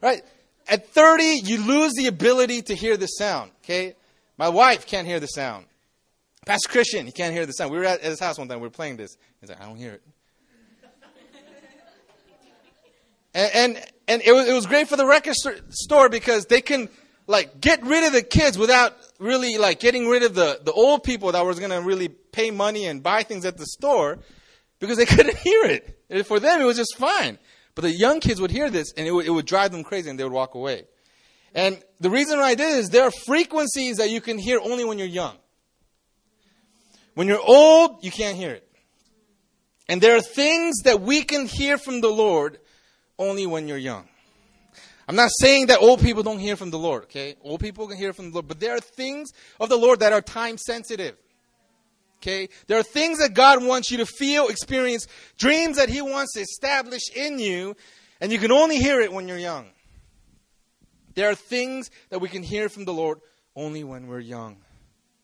Right? 0.00 0.22
At 0.68 0.88
30, 0.90 1.40
you 1.44 1.64
lose 1.64 1.94
the 1.94 2.06
ability 2.06 2.62
to 2.62 2.74
hear 2.74 2.96
the 2.96 3.06
sound. 3.06 3.50
Okay? 3.64 3.94
My 4.36 4.48
wife 4.48 4.86
can't 4.86 5.06
hear 5.06 5.20
the 5.20 5.26
sound. 5.26 5.66
Pastor 6.46 6.68
Christian, 6.70 7.06
he 7.06 7.12
can't 7.12 7.34
hear 7.34 7.46
the 7.46 7.52
sound. 7.52 7.72
We 7.72 7.78
were 7.78 7.84
at 7.84 8.00
his 8.02 8.20
house 8.20 8.38
one 8.38 8.48
time. 8.48 8.60
We 8.60 8.66
were 8.66 8.70
playing 8.70 8.96
this. 8.96 9.16
He's 9.40 9.50
like, 9.50 9.60
I 9.60 9.66
don't 9.66 9.76
hear 9.76 9.92
it. 9.92 10.02
and, 13.34 13.50
and 13.54 13.84
and 14.08 14.22
it 14.22 14.32
was 14.32 14.48
it 14.48 14.54
was 14.54 14.64
great 14.64 14.88
for 14.88 14.96
the 14.96 15.06
record 15.06 15.34
store 15.68 16.08
because 16.08 16.46
they 16.46 16.62
can 16.62 16.88
like 17.28 17.60
get 17.60 17.84
rid 17.84 18.04
of 18.04 18.12
the 18.12 18.22
kids 18.22 18.58
without 18.58 18.96
really 19.20 19.58
like 19.58 19.78
getting 19.78 20.08
rid 20.08 20.24
of 20.24 20.34
the 20.34 20.60
the 20.64 20.72
old 20.72 21.04
people 21.04 21.30
that 21.30 21.44
was 21.44 21.60
going 21.60 21.70
to 21.70 21.80
really 21.80 22.08
pay 22.08 22.50
money 22.50 22.86
and 22.86 23.02
buy 23.02 23.22
things 23.22 23.44
at 23.44 23.56
the 23.56 23.66
store 23.66 24.18
because 24.80 24.96
they 24.96 25.06
couldn't 25.16 25.36
hear 25.36 25.64
it. 25.64 26.26
For 26.26 26.40
them, 26.40 26.60
it 26.60 26.64
was 26.64 26.76
just 26.76 26.96
fine. 26.96 27.38
But 27.76 27.82
the 27.82 27.92
young 27.92 28.18
kids 28.18 28.40
would 28.40 28.50
hear 28.50 28.70
this 28.70 28.92
and 28.96 29.06
it 29.06 29.12
would, 29.12 29.26
it 29.26 29.30
would 29.30 29.46
drive 29.46 29.70
them 29.70 29.84
crazy 29.84 30.10
and 30.10 30.18
they 30.18 30.24
would 30.24 30.32
walk 30.32 30.54
away. 30.54 30.84
And 31.54 31.80
the 32.00 32.10
reason 32.10 32.40
I 32.40 32.54
did 32.54 32.78
is 32.78 32.88
there 32.90 33.04
are 33.04 33.12
frequencies 33.26 33.98
that 33.98 34.10
you 34.10 34.20
can 34.20 34.38
hear 34.38 34.58
only 34.60 34.84
when 34.84 34.98
you're 34.98 35.06
young. 35.06 35.36
When 37.14 37.28
you're 37.28 37.40
old, 37.40 38.02
you 38.02 38.10
can't 38.10 38.36
hear 38.36 38.50
it. 38.50 38.68
And 39.88 40.00
there 40.00 40.16
are 40.16 40.20
things 40.20 40.82
that 40.84 41.00
we 41.00 41.22
can 41.22 41.46
hear 41.46 41.78
from 41.78 42.00
the 42.00 42.08
Lord 42.08 42.58
only 43.18 43.46
when 43.46 43.68
you're 43.68 43.78
young. 43.78 44.08
I'm 45.08 45.16
not 45.16 45.30
saying 45.40 45.68
that 45.68 45.80
old 45.80 46.02
people 46.02 46.22
don't 46.22 46.38
hear 46.38 46.54
from 46.54 46.70
the 46.70 46.78
Lord, 46.78 47.04
okay? 47.04 47.34
Old 47.42 47.60
people 47.60 47.88
can 47.88 47.96
hear 47.96 48.12
from 48.12 48.26
the 48.26 48.34
Lord, 48.34 48.46
but 48.46 48.60
there 48.60 48.76
are 48.76 48.80
things 48.80 49.30
of 49.58 49.70
the 49.70 49.78
Lord 49.78 50.00
that 50.00 50.12
are 50.12 50.20
time 50.20 50.58
sensitive. 50.58 51.16
Okay? 52.18 52.50
There 52.66 52.78
are 52.78 52.82
things 52.82 53.18
that 53.20 53.32
God 53.32 53.64
wants 53.64 53.90
you 53.90 53.98
to 53.98 54.06
feel, 54.06 54.48
experience, 54.48 55.06
dreams 55.38 55.78
that 55.78 55.88
He 55.88 56.02
wants 56.02 56.34
to 56.34 56.40
establish 56.40 57.02
in 57.16 57.38
you, 57.38 57.74
and 58.20 58.30
you 58.30 58.38
can 58.38 58.52
only 58.52 58.76
hear 58.76 59.00
it 59.00 59.10
when 59.10 59.28
you're 59.28 59.38
young. 59.38 59.66
There 61.14 61.30
are 61.30 61.34
things 61.34 61.90
that 62.10 62.20
we 62.20 62.28
can 62.28 62.42
hear 62.42 62.68
from 62.68 62.84
the 62.84 62.92
Lord 62.92 63.20
only 63.56 63.84
when 63.84 64.08
we're 64.08 64.20
young. 64.20 64.58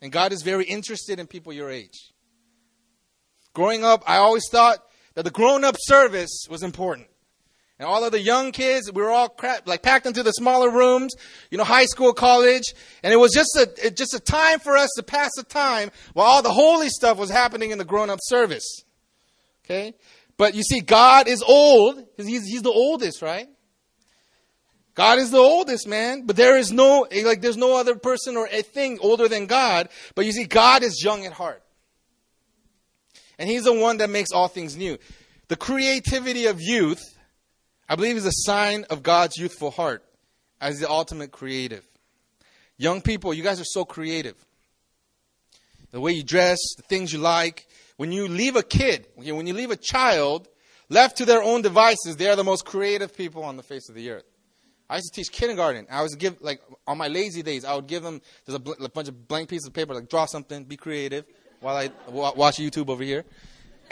And 0.00 0.10
God 0.10 0.32
is 0.32 0.42
very 0.42 0.64
interested 0.64 1.18
in 1.20 1.26
people 1.26 1.52
your 1.52 1.70
age. 1.70 2.12
Growing 3.52 3.84
up, 3.84 4.02
I 4.06 4.16
always 4.16 4.48
thought 4.50 4.78
that 5.14 5.24
the 5.24 5.30
grown 5.30 5.62
up 5.62 5.76
service 5.78 6.46
was 6.48 6.62
important. 6.62 7.06
And 7.78 7.88
all 7.88 8.04
of 8.04 8.12
the 8.12 8.20
young 8.20 8.52
kids, 8.52 8.90
we 8.92 9.02
were 9.02 9.10
all 9.10 9.34
like 9.66 9.82
packed 9.82 10.06
into 10.06 10.22
the 10.22 10.30
smaller 10.32 10.70
rooms, 10.70 11.14
you 11.50 11.58
know, 11.58 11.64
high 11.64 11.86
school, 11.86 12.12
college, 12.12 12.62
and 13.02 13.12
it 13.12 13.16
was 13.16 13.32
just 13.32 13.56
a 13.56 13.86
it, 13.86 13.96
just 13.96 14.14
a 14.14 14.20
time 14.20 14.60
for 14.60 14.76
us 14.76 14.90
to 14.96 15.02
pass 15.02 15.30
the 15.36 15.42
time 15.42 15.90
while 16.12 16.26
all 16.26 16.42
the 16.42 16.52
holy 16.52 16.88
stuff 16.88 17.18
was 17.18 17.30
happening 17.30 17.72
in 17.72 17.78
the 17.78 17.84
grown-up 17.84 18.20
service. 18.22 18.82
Okay, 19.64 19.94
but 20.36 20.54
you 20.54 20.62
see, 20.62 20.80
God 20.80 21.26
is 21.26 21.42
old 21.42 22.04
he's 22.16 22.46
he's 22.46 22.62
the 22.62 22.70
oldest, 22.70 23.22
right? 23.22 23.48
God 24.94 25.18
is 25.18 25.32
the 25.32 25.38
oldest 25.38 25.88
man, 25.88 26.24
but 26.24 26.36
there 26.36 26.56
is 26.56 26.70
no, 26.70 27.06
like, 27.24 27.40
there's 27.40 27.56
no 27.56 27.76
other 27.76 27.96
person 27.96 28.36
or 28.36 28.48
a 28.50 28.62
thing 28.62 28.98
older 29.00 29.26
than 29.26 29.46
God. 29.46 29.88
But 30.14 30.24
you 30.24 30.32
see, 30.32 30.44
God 30.44 30.84
is 30.84 31.02
young 31.02 31.26
at 31.26 31.32
heart. 31.32 31.62
And 33.38 33.50
He's 33.50 33.64
the 33.64 33.72
one 33.72 33.96
that 33.96 34.08
makes 34.08 34.30
all 34.30 34.46
things 34.46 34.76
new. 34.76 34.98
The 35.48 35.56
creativity 35.56 36.46
of 36.46 36.60
youth, 36.60 37.13
I 37.88 37.96
believe, 37.96 38.16
is 38.16 38.26
a 38.26 38.32
sign 38.32 38.84
of 38.90 39.02
God's 39.02 39.36
youthful 39.36 39.70
heart 39.70 40.04
as 40.60 40.80
the 40.80 40.88
ultimate 40.88 41.32
creative. 41.32 41.86
Young 42.76 43.02
people, 43.02 43.34
you 43.34 43.42
guys 43.42 43.60
are 43.60 43.64
so 43.64 43.84
creative. 43.84 44.36
The 45.90 46.00
way 46.00 46.12
you 46.12 46.22
dress, 46.22 46.58
the 46.76 46.82
things 46.82 47.12
you 47.12 47.18
like. 47.20 47.66
When 47.96 48.10
you 48.10 48.26
leave 48.26 48.56
a 48.56 48.62
kid, 48.62 49.06
when 49.14 49.46
you 49.46 49.54
leave 49.54 49.70
a 49.70 49.76
child 49.76 50.48
left 50.88 51.18
to 51.18 51.24
their 51.24 51.42
own 51.42 51.62
devices, 51.62 52.16
they 52.16 52.28
are 52.28 52.36
the 52.36 52.44
most 52.44 52.64
creative 52.64 53.16
people 53.16 53.44
on 53.44 53.56
the 53.56 53.62
face 53.62 53.88
of 53.88 53.94
the 53.94 54.10
earth. 54.10 54.24
I 54.88 54.96
used 54.96 55.12
to 55.14 55.20
teach 55.22 55.32
kindergarten. 55.32 55.86
I 55.90 56.02
was 56.02 56.14
give 56.14 56.40
like 56.40 56.60
on 56.86 56.98
my 56.98 57.08
lazy 57.08 57.42
days, 57.42 57.64
I 57.64 57.74
would 57.74 57.86
give 57.86 58.02
them 58.02 58.20
just 58.44 58.56
a, 58.56 58.58
bl- 58.58 58.84
a 58.84 58.88
bunch 58.88 59.08
of 59.08 59.28
blank 59.28 59.48
pieces 59.48 59.66
of 59.66 59.72
paper, 59.72 59.94
like 59.94 60.08
draw 60.08 60.26
something, 60.26 60.64
be 60.64 60.76
creative, 60.76 61.24
while 61.60 61.76
I 61.76 61.88
w- 62.06 62.32
watch 62.36 62.56
YouTube 62.56 62.90
over 62.90 63.02
here. 63.02 63.24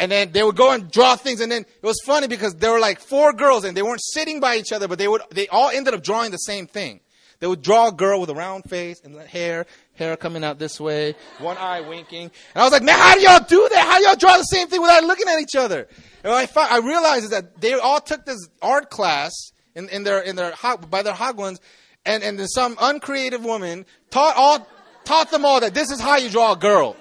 And 0.02 0.10
then 0.10 0.32
they 0.32 0.42
would 0.42 0.56
go 0.56 0.72
and 0.72 0.90
draw 0.90 1.14
things, 1.14 1.40
and 1.40 1.52
then 1.52 1.62
it 1.62 1.86
was 1.86 2.00
funny 2.04 2.26
because 2.26 2.56
there 2.56 2.72
were 2.72 2.80
like 2.80 2.98
four 2.98 3.32
girls, 3.32 3.62
and 3.62 3.76
they 3.76 3.82
weren't 3.82 4.02
sitting 4.02 4.40
by 4.40 4.56
each 4.56 4.72
other, 4.72 4.88
but 4.88 4.98
they 4.98 5.06
would 5.06 5.22
they 5.30 5.46
all 5.46 5.70
ended 5.70 5.94
up 5.94 6.02
drawing 6.02 6.32
the 6.32 6.38
same 6.38 6.66
thing. 6.66 6.98
They 7.38 7.46
would 7.46 7.62
draw 7.62 7.86
a 7.86 7.92
girl 7.92 8.20
with 8.20 8.28
a 8.28 8.34
round 8.34 8.68
face 8.68 9.00
and 9.04 9.16
hair, 9.20 9.64
hair 9.94 10.16
coming 10.16 10.42
out 10.42 10.58
this 10.58 10.80
way, 10.80 11.14
one 11.38 11.56
eye 11.56 11.82
winking. 11.82 12.32
And 12.52 12.62
I 12.62 12.64
was 12.64 12.72
like, 12.72 12.82
man, 12.82 12.98
how 12.98 13.14
do 13.14 13.20
y'all 13.20 13.46
do 13.46 13.68
that? 13.72 13.86
How 13.86 13.98
do 13.98 14.04
y'all 14.04 14.16
draw 14.16 14.36
the 14.38 14.42
same 14.42 14.66
thing 14.66 14.80
without 14.80 15.04
looking 15.04 15.28
at 15.28 15.38
each 15.38 15.54
other? 15.54 15.86
And 16.24 16.32
I, 16.32 16.46
found, 16.46 16.72
I 16.72 16.78
realized 16.78 17.30
that 17.30 17.60
they 17.60 17.74
all 17.74 18.00
took 18.00 18.26
this 18.26 18.48
art 18.60 18.90
class 18.90 19.32
in, 19.76 19.88
in 19.88 20.02
their 20.02 20.18
in 20.18 20.34
their 20.34 20.52
by 20.90 21.02
their 21.02 21.14
Hagwons, 21.14 21.60
and 22.04 22.24
and 22.24 22.40
some 22.50 22.76
uncreative 22.80 23.44
woman 23.44 23.86
taught 24.10 24.34
all 24.36 24.66
taught 25.04 25.30
them 25.30 25.44
all 25.44 25.60
that 25.60 25.74
this 25.74 25.92
is 25.92 26.00
how 26.00 26.16
you 26.16 26.28
draw 26.28 26.54
a 26.54 26.56
girl. 26.56 26.96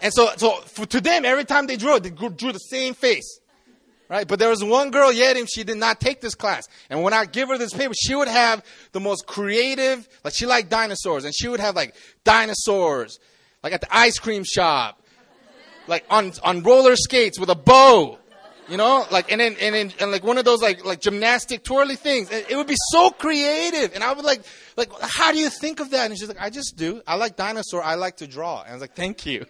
And 0.00 0.12
so 0.12 0.30
so 0.36 0.56
for, 0.62 0.86
to 0.86 1.00
them, 1.00 1.24
every 1.24 1.44
time 1.44 1.66
they 1.66 1.76
drew, 1.76 1.98
they 1.98 2.10
drew 2.10 2.52
the 2.52 2.58
same 2.58 2.94
face. 2.94 3.40
Right? 4.08 4.26
But 4.26 4.38
there 4.38 4.48
was 4.48 4.64
one 4.64 4.90
girl, 4.90 5.12
Yedim, 5.12 5.46
she 5.52 5.64
did 5.64 5.76
not 5.76 6.00
take 6.00 6.22
this 6.22 6.34
class. 6.34 6.66
And 6.88 7.02
when 7.02 7.12
I 7.12 7.26
give 7.26 7.50
her 7.50 7.58
this 7.58 7.74
paper, 7.74 7.92
she 7.94 8.14
would 8.14 8.28
have 8.28 8.64
the 8.92 9.00
most 9.00 9.26
creative, 9.26 10.08
like 10.24 10.32
she 10.34 10.46
liked 10.46 10.70
dinosaurs, 10.70 11.24
and 11.24 11.34
she 11.34 11.46
would 11.46 11.60
have 11.60 11.76
like 11.76 11.94
dinosaurs, 12.24 13.18
like 13.62 13.74
at 13.74 13.82
the 13.82 13.94
ice 13.94 14.18
cream 14.18 14.44
shop, 14.44 15.02
like 15.86 16.06
on, 16.08 16.32
on 16.42 16.62
roller 16.62 16.96
skates 16.96 17.38
with 17.38 17.50
a 17.50 17.54
bow. 17.54 18.18
You 18.68 18.76
know, 18.76 19.06
like 19.10 19.32
and 19.32 19.40
then 19.40 19.56
and 19.62 19.74
then 19.74 19.92
and 19.98 20.12
like 20.12 20.22
one 20.22 20.36
of 20.36 20.44
those 20.44 20.60
like 20.60 20.84
like 20.84 21.00
gymnastic 21.00 21.64
twirly 21.64 21.96
things. 21.96 22.30
It, 22.30 22.54
would 22.54 22.66
be 22.66 22.76
so 22.92 23.08
creative, 23.08 23.94
and 23.94 24.04
I 24.04 24.12
would 24.12 24.26
like 24.26 24.42
like 24.76 24.90
how 25.00 25.32
do 25.32 25.38
you 25.38 25.48
think 25.48 25.80
of 25.80 25.90
that? 25.92 26.10
And 26.10 26.18
she's 26.18 26.28
like, 26.28 26.40
I 26.40 26.50
just 26.50 26.76
do. 26.76 27.00
I 27.06 27.14
like 27.14 27.34
dinosaur. 27.34 27.82
I 27.82 27.94
like 27.94 28.18
to 28.18 28.26
draw. 28.26 28.60
And 28.60 28.70
I 28.70 28.72
was 28.74 28.82
like, 28.82 28.94
thank 28.94 29.24
you. 29.24 29.46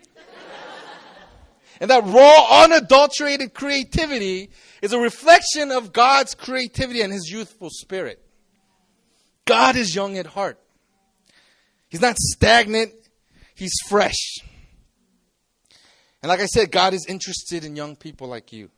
And 1.80 1.90
that 1.90 2.04
raw, 2.04 2.64
unadulterated 2.64 3.54
creativity 3.54 4.50
is 4.82 4.92
a 4.92 4.98
reflection 4.98 5.70
of 5.70 5.92
God's 5.92 6.34
creativity 6.34 7.02
and 7.02 7.12
His 7.12 7.30
youthful 7.30 7.70
spirit. 7.70 8.22
God 9.44 9.76
is 9.76 9.94
young 9.94 10.18
at 10.18 10.26
heart. 10.26 10.58
He's 11.88 12.00
not 12.00 12.16
stagnant. 12.18 12.92
He's 13.54 13.74
fresh. 13.88 14.38
And 16.22 16.28
like 16.28 16.40
I 16.40 16.46
said, 16.46 16.70
God 16.70 16.94
is 16.94 17.06
interested 17.08 17.64
in 17.64 17.76
young 17.76 17.96
people 17.96 18.28
like 18.28 18.52
you. 18.52 18.70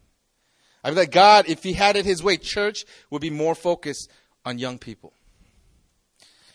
I 0.84 0.88
feel 0.88 0.96
like 0.96 1.10
God, 1.10 1.46
if 1.48 1.62
He 1.62 1.72
had 1.72 1.96
it 1.96 2.04
His 2.04 2.22
way, 2.22 2.36
church 2.36 2.84
would 3.10 3.22
be 3.22 3.30
more 3.30 3.54
focused 3.54 4.10
on 4.44 4.58
young 4.58 4.78
people. 4.78 5.12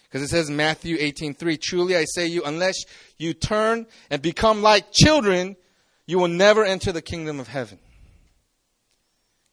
Because 0.04 0.22
it 0.22 0.30
says 0.30 0.50
Matthew 0.50 0.98
18:3, 0.98 1.62
truly 1.62 1.98
I 1.98 2.06
say 2.06 2.28
you, 2.28 2.44
unless 2.46 2.76
you 3.18 3.34
turn 3.34 3.86
and 4.10 4.22
become 4.22 4.62
like 4.62 4.92
children, 4.94 5.58
you 6.06 6.20
will 6.20 6.28
never 6.28 6.64
enter 6.64 6.92
the 6.92 7.02
kingdom 7.02 7.40
of 7.40 7.48
heaven. 7.48 7.80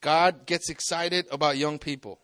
God 0.01 0.45
gets 0.45 0.69
excited 0.69 1.25
about 1.31 1.57
young 1.57 1.79
people. 1.79 2.19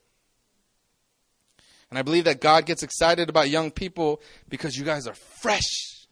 And 1.89 1.97
I 1.97 2.03
believe 2.03 2.25
that 2.25 2.39
God 2.39 2.65
gets 2.65 2.83
excited 2.83 3.29
about 3.29 3.49
young 3.49 3.71
people 3.71 4.21
because 4.47 4.77
you 4.77 4.85
guys 4.85 5.07
are 5.07 5.15
fresh. 5.41 6.07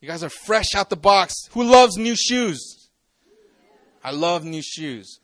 You 0.00 0.08
guys 0.08 0.22
are 0.22 0.30
fresh 0.30 0.74
out 0.74 0.90
the 0.90 0.96
box. 0.96 1.34
Who 1.52 1.64
loves 1.64 1.96
new 1.96 2.14
shoes? 2.14 2.90
I 4.04 4.12
love 4.12 4.44
new 4.44 4.62
shoes. 4.62 5.20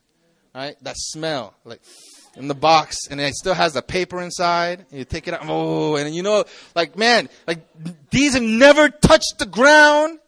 Right? 0.55 0.77
That 0.83 0.97
smell, 0.97 1.55
like 1.65 1.81
in 2.37 2.49
the 2.49 2.55
box, 2.55 2.97
and 3.11 3.21
it 3.21 3.35
still 3.35 3.55
has 3.55 3.75
the 3.75 3.83
paper 3.83 4.21
inside. 4.23 4.87
you 4.91 5.05
take 5.05 5.29
it 5.29 5.35
out, 5.35 5.41
oh, 5.45 5.97
and 5.97 6.15
you 6.15 6.23
know, 6.23 6.45
like 6.75 6.97
man, 6.97 7.29
like 7.47 7.61
these 8.11 8.35
have 8.35 8.43
never 8.43 8.89
touched 8.89 9.35
the 9.39 9.47
ground. 9.47 10.19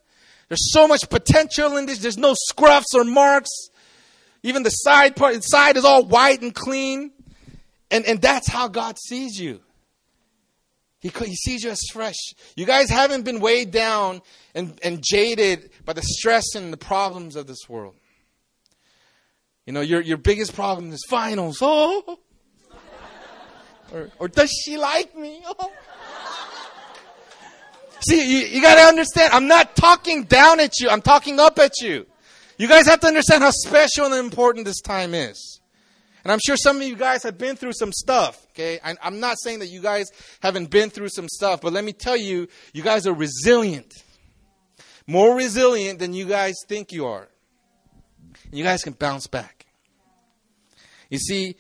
There's 0.51 0.73
so 0.73 0.89
much 0.89 1.09
potential 1.09 1.77
in 1.77 1.87
this. 1.87 2.01
There's 2.01 2.19
no 2.19 2.35
scruffs 2.35 2.93
or 2.93 3.05
marks. 3.05 3.51
Even 4.43 4.65
the 4.65 4.71
side 4.71 5.15
part, 5.15 5.35
the 5.37 5.43
side 5.43 5.77
is 5.77 5.85
all 5.85 6.05
white 6.05 6.43
and 6.43 6.53
clean, 6.53 7.13
and 7.91 8.05
and 8.05 8.21
that's 8.21 8.49
how 8.49 8.67
God 8.69 8.99
sees 8.99 9.41
you. 9.41 9.61
He, 10.99 11.09
he 11.09 11.35
sees 11.37 11.63
you 11.63 11.71
as 11.71 11.81
fresh. 11.93 12.19
You 12.57 12.67
guys 12.67 12.91
haven't 12.91 13.25
been 13.25 13.41
weighed 13.41 13.71
down 13.71 14.23
and, 14.55 14.79
and 14.83 15.03
jaded 15.03 15.71
by 15.85 15.95
the 15.95 16.03
stress 16.03 16.55
and 16.55 16.73
the 16.73 16.77
problems 16.77 17.37
of 17.37 17.47
this 17.47 17.69
world. 17.69 17.95
You 19.65 19.73
know, 19.73 19.81
your, 19.81 20.03
your 20.03 20.19
biggest 20.19 20.55
problem 20.55 20.93
is 20.93 21.05
finals. 21.09 21.59
Oh. 21.61 22.19
Or, 23.93 24.09
or 24.21 24.29
does 24.29 24.53
she 24.53 24.77
like 24.77 25.17
me? 25.17 25.43
Oh. 25.45 25.73
See, 28.01 28.31
you, 28.31 28.47
you 28.47 28.63
gotta 28.63 28.83
understand, 28.83 29.33
I'm 29.33 29.47
not 29.47 29.77
talking 29.77 30.25
down 30.25 30.61
at 30.61 30.81
you, 30.81 30.89
I'm 30.89 31.03
talking 31.03 31.39
up 31.39 31.59
at 31.59 31.81
you. 31.81 32.07
You 32.57 32.69
guys 32.69 32.87
have 32.87 33.01
to 33.01 33.07
understand 33.07 33.43
how 33.43 33.51
special 33.51 34.07
and 34.07 34.15
important 34.15 34.67
this 34.67 34.81
time 34.81 35.15
is. 35.15 35.61
And 36.25 36.33
I'm 36.33 36.39
sure 36.45 36.57
some 36.57 36.77
of 36.77 36.83
you 36.83 36.97
guys 36.97 37.23
have 37.23 37.39
been 37.39 37.57
through 37.57 37.73
some 37.73 37.93
stuff, 37.93 38.47
okay? 38.51 38.79
I, 38.85 38.95
I'm 39.03 39.21
not 39.21 39.37
saying 39.41 39.61
that 39.61 39.69
you 39.69 39.81
guys 39.81 40.11
haven't 40.43 40.71
been 40.71 40.91
through 40.91 41.09
some 41.09 41.29
stuff, 41.29 41.63
but 41.63 41.73
let 41.73 41.85
me 41.85 41.93
tell 41.93 42.17
you, 42.17 42.49
you 42.75 42.83
guys 42.83 43.07
are 43.07 43.15
resilient. 43.15 43.95
More 45.07 45.35
resilient 45.35 45.99
than 45.99 46.13
you 46.13 46.27
guys 46.27 46.55
think 46.69 46.93
you 46.93 47.07
are. 47.07 47.29
And 48.45 48.59
You 48.59 48.65
guys 48.65 48.83
can 48.83 48.93
bounce 48.93 49.27
back. 49.27 49.67
You 51.09 51.19
see, 51.19 51.57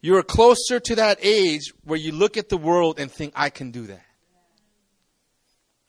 you're 0.00 0.22
closer 0.22 0.80
to 0.80 0.94
that 0.96 1.18
age 1.22 1.72
where 1.84 1.98
you 1.98 2.12
look 2.12 2.36
at 2.36 2.48
the 2.48 2.56
world 2.56 2.98
and 2.98 3.10
think, 3.10 3.32
I 3.36 3.50
can 3.50 3.70
do 3.70 3.86
that. 3.86 4.05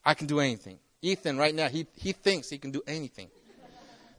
I 0.04 0.14
can 0.14 0.26
do 0.26 0.40
anything. 0.40 0.78
Ethan, 1.02 1.38
right 1.38 1.54
now, 1.54 1.68
he, 1.68 1.86
he 1.94 2.12
thinks 2.12 2.50
he 2.50 2.58
can 2.58 2.70
do 2.70 2.82
anything. 2.86 3.28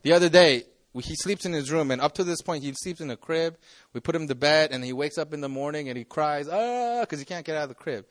The 0.02 0.14
other 0.14 0.30
day, 0.30 0.64
he 0.94 1.16
sleeps 1.16 1.46
in 1.46 1.54
his 1.54 1.72
room, 1.72 1.92
and 1.92 2.02
up 2.02 2.14
to 2.16 2.24
this 2.24 2.42
point, 2.42 2.64
he 2.64 2.74
sleeps 2.74 3.02
in 3.02 3.10
a 3.12 3.18
crib. 3.18 3.58
We 3.94 4.00
put 4.00 4.16
him 4.16 4.28
to 4.28 4.36
bed, 4.36 4.72
and 4.72 4.84
he 4.84 4.94
wakes 4.94 5.18
up 5.18 5.34
in 5.34 5.42
the 5.42 5.50
morning 5.50 5.90
and 5.90 5.98
he 5.98 6.04
cries, 6.04 6.48
ah, 6.48 7.02
because 7.02 7.20
he 7.20 7.26
can't 7.26 7.46
get 7.46 7.56
out 7.56 7.64
of 7.64 7.70
the 7.70 7.76
crib. 7.76 8.06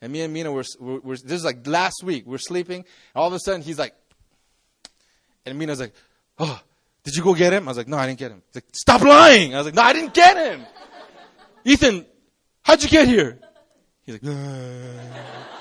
And 0.00 0.12
me 0.12 0.22
and 0.22 0.32
Mina 0.32 0.52
were, 0.52 0.64
were, 0.80 1.00
were, 1.00 1.16
this 1.16 1.32
is 1.32 1.44
like 1.44 1.66
last 1.66 2.02
week, 2.02 2.26
we're 2.26 2.38
sleeping. 2.38 2.84
All 3.14 3.26
of 3.26 3.32
a 3.32 3.38
sudden, 3.38 3.62
he's 3.62 3.78
like, 3.78 3.94
and 5.46 5.58
Mina's 5.58 5.80
like, 5.80 5.94
oh, 6.38 6.60
did 7.04 7.14
you 7.14 7.22
go 7.22 7.34
get 7.34 7.52
him? 7.52 7.68
I 7.68 7.70
was 7.70 7.76
like, 7.76 7.88
no, 7.88 7.96
I 7.96 8.06
didn't 8.06 8.18
get 8.18 8.30
him. 8.30 8.42
He's 8.48 8.56
like, 8.56 8.66
stop 8.72 9.02
lying. 9.02 9.54
I 9.54 9.58
was 9.58 9.66
like, 9.66 9.74
no, 9.74 9.82
I 9.82 9.92
didn't 9.92 10.14
get 10.14 10.36
him. 10.36 10.66
Ethan, 11.64 12.06
how'd 12.62 12.82
you 12.82 12.88
get 12.88 13.08
here? 13.08 13.38
He's 14.04 14.20
like, 14.22 14.22
ah. 14.26 15.53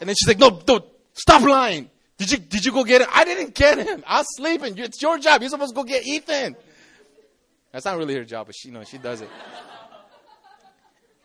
And 0.00 0.08
then 0.08 0.14
she's 0.16 0.28
like, 0.28 0.38
no, 0.38 0.60
no, 0.66 0.84
stop 1.12 1.42
lying. 1.42 1.90
Did 2.18 2.32
you, 2.32 2.38
did 2.38 2.64
you 2.64 2.72
go 2.72 2.84
get 2.84 3.02
him? 3.02 3.08
I 3.12 3.24
didn't 3.24 3.54
get 3.54 3.78
him. 3.78 4.02
I 4.06 4.18
was 4.18 4.26
sleeping. 4.36 4.76
It's 4.76 5.00
your 5.00 5.18
job. 5.18 5.40
You're 5.40 5.50
supposed 5.50 5.70
to 5.70 5.76
go 5.76 5.84
get 5.84 6.06
Ethan. 6.06 6.56
That's 7.72 7.84
not 7.84 7.96
really 7.96 8.14
her 8.14 8.24
job, 8.24 8.46
but 8.46 8.56
she, 8.56 8.68
you 8.68 8.74
know, 8.74 8.82
she 8.84 8.98
does 8.98 9.20
it. 9.20 9.28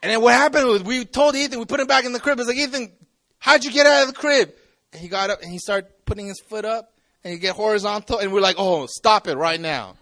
And 0.04 0.12
then 0.12 0.22
what 0.22 0.34
happened 0.34 0.68
was 0.68 0.84
we 0.84 1.06
told 1.06 1.36
Ethan, 1.36 1.58
we 1.58 1.66
put 1.66 1.80
him 1.80 1.88
back 1.88 2.06
in 2.06 2.12
the 2.12 2.20
crib. 2.20 2.40
It's 2.40 2.48
like, 2.48 2.58
Ethan, 2.58 2.92
how'd 3.40 3.64
you 3.64 3.72
get 3.72 3.88
out 3.88 4.02
of 4.02 4.08
the 4.10 4.14
crib? 4.14 4.54
And 4.92 5.02
he 5.02 5.08
got 5.08 5.30
up 5.30 5.42
and 5.42 5.52
he 5.52 5.58
started 5.58 5.90
putting 6.06 6.28
his 6.28 6.40
foot 6.42 6.66
up 6.66 6.92
and 7.24 7.34
he 7.34 7.40
get 7.40 7.56
horizontal. 7.56 8.20
And 8.20 8.34
we're 8.34 8.42
like, 8.42 8.58
oh, 8.60 8.86
stop 8.86 9.28
it 9.28 9.36
right 9.38 9.60
now. 9.60 9.96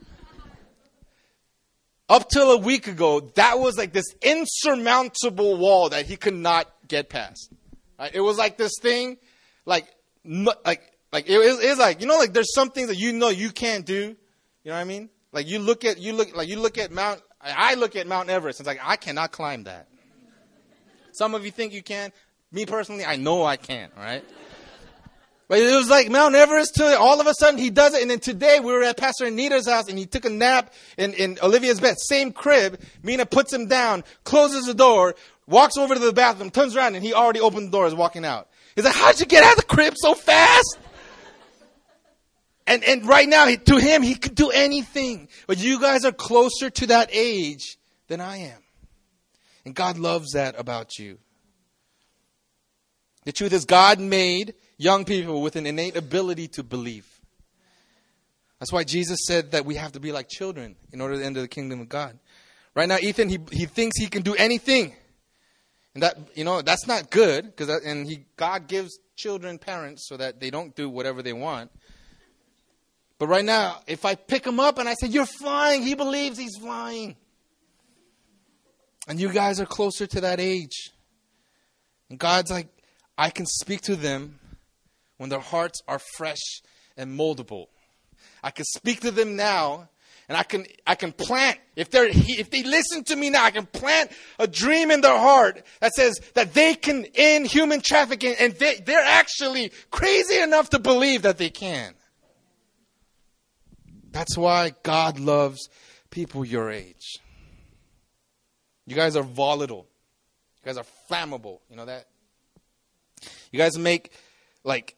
Up 2.09 2.27
till 2.29 2.51
a 2.51 2.57
week 2.57 2.87
ago, 2.87 3.21
that 3.35 3.59
was 3.59 3.77
like 3.77 3.93
this 3.93 4.13
insurmountable 4.21 5.55
wall 5.55 5.89
that 5.89 6.07
he 6.07 6.17
could 6.17 6.33
not 6.33 6.67
get 6.87 7.07
past. 7.07 7.53
Right? 8.01 8.15
It 8.15 8.22
was 8.22 8.36
like 8.36 8.58
this 8.58 8.79
thing, 8.81 9.17
like 9.63 9.86
like 10.25 10.81
like 11.13 11.29
it 11.29 11.34
is, 11.34 11.60
it's 11.60 11.79
like 11.79 12.01
you 12.01 12.08
know 12.08 12.17
like 12.17 12.34
there's 12.34 12.51
some 12.51 12.72
things 12.72 12.88
that 12.88 12.98
you 12.98 13.13
know 13.13 13.29
you 13.29 13.51
can't 13.51 13.86
do. 13.86 14.15
You 14.63 14.72
know 14.72 14.74
what 14.74 14.77
I 14.79 14.86
mean? 14.86 15.12
Like 15.31 15.48
you 15.48 15.60
look 15.60 15.86
at 15.86 16.00
you 16.00 16.13
look 16.13 16.36
like 16.36 16.48
you 16.48 16.60
look 16.60 16.79
at 16.79 16.91
Mount. 16.91 17.22
I 17.39 17.75
look 17.75 17.96
at 17.96 18.08
Mount 18.08 18.31
Everest. 18.31 18.60
It's 18.60 18.65
like 18.65 18.79
I 18.84 18.96
cannot 18.96 19.31
climb 19.31 19.65
that. 19.65 19.88
Some 21.12 21.36
of 21.36 21.46
you 21.46 21.51
think 21.51 21.74
you 21.74 21.84
can. 21.84 22.12
Me 22.51 22.65
personally, 22.65 23.05
I 23.05 23.17
know 23.17 23.43
I 23.43 23.58
can't. 23.58 23.91
Right? 23.96 24.24
But 25.51 25.60
it 25.60 25.75
was 25.75 25.89
like 25.89 26.10
Mount 26.10 26.34
Everest 26.34 26.75
to 26.75 26.98
all 26.98 27.20
of 27.20 27.27
a 27.27 27.34
sudden 27.34 27.60
he 27.60 27.72
does 27.72 27.93
it. 27.93 28.01
And 28.01 28.10
then 28.10 28.22
today 28.22 28.62
we 28.62 28.72
were 28.72 28.84
at 28.84 28.96
Pastor 28.96 29.25
Anita's 29.25 29.67
house 29.67 29.89
and 29.89 30.00
he 30.00 30.05
took 30.05 30.24
a 30.24 30.29
nap 30.29 30.74
in, 30.98 31.13
in 31.13 31.38
Olivia's 31.43 31.81
bed. 31.81 31.98
Same 32.00 32.31
crib. 32.31 32.79
Mina 33.03 33.25
puts 33.25 33.51
him 33.51 33.67
down, 33.67 34.05
closes 34.24 34.65
the 34.65 34.74
door, 34.74 35.13
walks 35.48 35.77
over 35.77 35.93
to 35.93 36.00
the 36.00 36.13
bathroom, 36.13 36.50
turns 36.50 36.75
around 36.75 36.95
and 36.95 37.03
he 37.03 37.13
already 37.13 37.39
opened 37.39 37.67
the 37.67 37.71
door, 37.71 37.88
is 37.88 37.95
walking 37.95 38.25
out. 38.25 38.48
He's 38.75 38.86
like, 38.86 38.95
how'd 38.95 39.19
you 39.19 39.25
get 39.25 39.43
out 39.43 39.53
of 39.53 39.57
the 39.57 39.65
crib 39.65 39.93
so 39.98 40.13
fast? 40.13 40.77
And, 42.67 42.83
and 42.83 43.05
right 43.05 43.27
now, 43.27 43.48
to 43.53 43.77
him, 43.77 44.01
he 44.01 44.15
could 44.15 44.36
do 44.36 44.50
anything. 44.50 45.27
But 45.48 45.57
you 45.57 45.81
guys 45.81 46.05
are 46.05 46.12
closer 46.12 46.69
to 46.69 46.88
that 46.88 47.10
age 47.12 47.77
than 48.07 48.21
I 48.21 48.38
am. 48.38 48.62
And 49.65 49.75
God 49.75 49.98
loves 49.98 50.33
that 50.33 50.57
about 50.57 50.98
you. 50.98 51.17
The 53.25 53.31
truth 53.31 53.53
is, 53.53 53.65
God 53.65 54.00
made 54.00 54.55
young 54.77 55.05
people 55.05 55.41
with 55.41 55.55
an 55.55 55.67
innate 55.67 55.95
ability 55.95 56.48
to 56.50 56.63
believe. 56.63 57.07
That's 58.60 58.71
why 58.71 58.83
Jesus 58.83 59.19
said 59.25 59.51
that 59.51 59.65
we 59.65 59.75
have 59.75 59.91
to 59.93 60.00
be 60.00 60.12
like 60.12 60.29
children 60.29 60.75
in 60.91 61.01
order 61.01 61.17
to 61.17 61.25
enter 61.25 61.41
the 61.41 61.48
kingdom 61.48 61.81
of 61.81 61.89
God. 61.89 62.17
Right 62.74 62.88
now, 62.88 62.98
Ethan, 63.00 63.29
he, 63.29 63.39
he 63.51 63.65
thinks 63.65 63.98
he 63.98 64.07
can 64.07 64.21
do 64.21 64.33
anything. 64.36 64.95
And 65.93 66.03
that, 66.03 66.17
you 66.36 66.43
know, 66.43 66.62
that's 66.62 66.88
not 66.88 67.10
good 67.10 67.45
because 67.45 67.69
and 67.83 68.07
he 68.07 68.25
God 68.38 68.67
gives 68.67 68.98
children 69.15 69.57
parents 69.57 70.07
so 70.07 70.17
that 70.17 70.39
they 70.39 70.50
don't 70.50 70.75
do 70.75 70.89
whatever 70.89 71.21
they 71.21 71.33
want. 71.33 71.71
But 73.19 73.27
right 73.27 73.45
now, 73.45 73.81
if 73.86 74.03
I 74.03 74.15
pick 74.15 74.48
him 74.48 74.60
up 74.60 74.79
and 74.79 74.89
I 74.89 74.95
say, 74.95 75.07
You're 75.07 75.25
flying, 75.25 75.83
he 75.83 75.94
believes 75.94 76.39
he's 76.39 76.57
flying. 76.57 77.15
And 79.07 79.20
you 79.20 79.31
guys 79.31 79.59
are 79.59 79.65
closer 79.65 80.07
to 80.07 80.22
that 80.22 80.39
age. 80.39 80.92
And 82.09 82.18
God's 82.18 82.50
like, 82.50 82.68
I 83.18 83.29
can 83.29 83.46
speak 83.46 83.81
to 83.81 83.96
them 83.96 84.39
when 85.18 85.29
their 85.29 85.39
hearts 85.39 85.81
are 85.87 86.00
fresh 86.15 86.61
and 86.98 87.18
moldable. 87.18 87.68
I 88.42 88.51
can 88.51 88.65
speak 88.65 89.01
to 89.01 89.11
them 89.11 89.35
now 89.35 89.89
and 90.31 90.37
I 90.37 90.44
can, 90.44 90.65
I 90.87 90.96
can 90.96 91.11
plant, 91.11 91.59
if 91.75 91.89
they're, 91.89 92.07
if 92.09 92.51
they 92.51 92.63
listen 92.63 93.03
to 93.03 93.17
me 93.17 93.29
now, 93.29 93.44
I 93.44 93.51
can 93.51 93.65
plant 93.65 94.13
a 94.39 94.48
dream 94.48 94.89
in 94.89 95.01
their 95.01 95.20
heart 95.20 95.61
that 95.81 95.91
says 95.91 96.22
that 96.35 96.53
they 96.53 96.74
can 96.74 97.05
end 97.15 97.48
human 97.48 97.81
trafficking 97.81 98.35
and 98.39 98.53
they, 98.53 98.75
they're 98.75 99.03
actually 99.03 99.74
crazy 99.89 100.39
enough 100.39 100.70
to 100.70 100.79
believe 100.79 101.24
that 101.24 101.37
they 101.37 101.50
can. 101.50 101.94
That's 104.11 104.37
why 104.37 104.72
God 104.83 105.20
loves 105.20 105.67
people 106.11 106.46
your 106.46 106.72
age. 106.72 107.20
You 108.87 108.96
guys 108.96 109.17
are 109.17 109.24
volatile. 109.24 109.85
You 110.63 110.67
guys 110.67 110.77
are 110.77 110.85
flammable. 111.09 111.59
You 111.70 111.75
know 111.75 111.87
that? 111.87 112.07
You 113.51 113.59
guys 113.59 113.77
make, 113.77 114.13
like, 114.63 114.96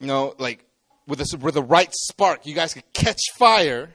you 0.00 0.06
know, 0.06 0.34
like, 0.38 0.64
with, 1.06 1.20
a, 1.20 1.36
with 1.36 1.52
the 1.52 1.62
right 1.62 1.92
spark, 1.92 2.46
you 2.46 2.54
guys 2.54 2.72
can 2.72 2.82
catch 2.94 3.20
fire 3.36 3.90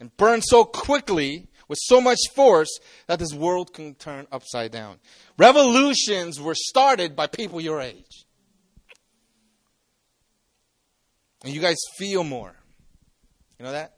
and 0.00 0.16
burn 0.16 0.42
so 0.42 0.64
quickly 0.64 1.48
with 1.68 1.78
so 1.82 2.00
much 2.00 2.18
force 2.34 2.78
that 3.06 3.18
this 3.18 3.32
world 3.32 3.72
can 3.72 3.94
turn 3.94 4.26
upside 4.32 4.72
down. 4.72 4.98
Revolutions 5.36 6.40
were 6.40 6.54
started 6.54 7.14
by 7.14 7.26
people 7.26 7.60
your 7.60 7.80
age. 7.80 8.26
And 11.44 11.54
you 11.54 11.60
guys 11.60 11.76
feel 11.96 12.24
more. 12.24 12.54
You 13.58 13.64
know 13.64 13.72
that? 13.72 13.94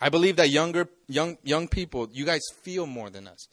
I 0.00 0.10
believe 0.10 0.36
that 0.36 0.50
younger 0.50 0.88
young 1.08 1.38
young 1.42 1.68
people, 1.68 2.08
you 2.12 2.26
guys 2.26 2.42
feel 2.62 2.86
more 2.86 3.08
than 3.08 3.26
us. 3.26 3.48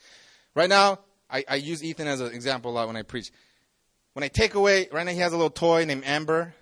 Right 0.54 0.68
now, 0.68 1.00
I, 1.30 1.46
I 1.48 1.56
use 1.56 1.82
Ethan 1.82 2.08
as 2.08 2.20
an 2.20 2.34
example 2.34 2.72
a 2.72 2.74
lot 2.74 2.88
when 2.88 2.98
I 2.98 3.04
preach. 3.04 3.32
When 4.14 4.24
I 4.24 4.28
take 4.28 4.56
away, 4.56 4.90
right 4.92 5.06
now 5.06 5.14
he 5.14 5.20
has 5.20 5.32
a 5.32 5.38
little 5.38 5.50
toy 5.50 5.86
named 5.86 6.04
Amber. 6.06 6.54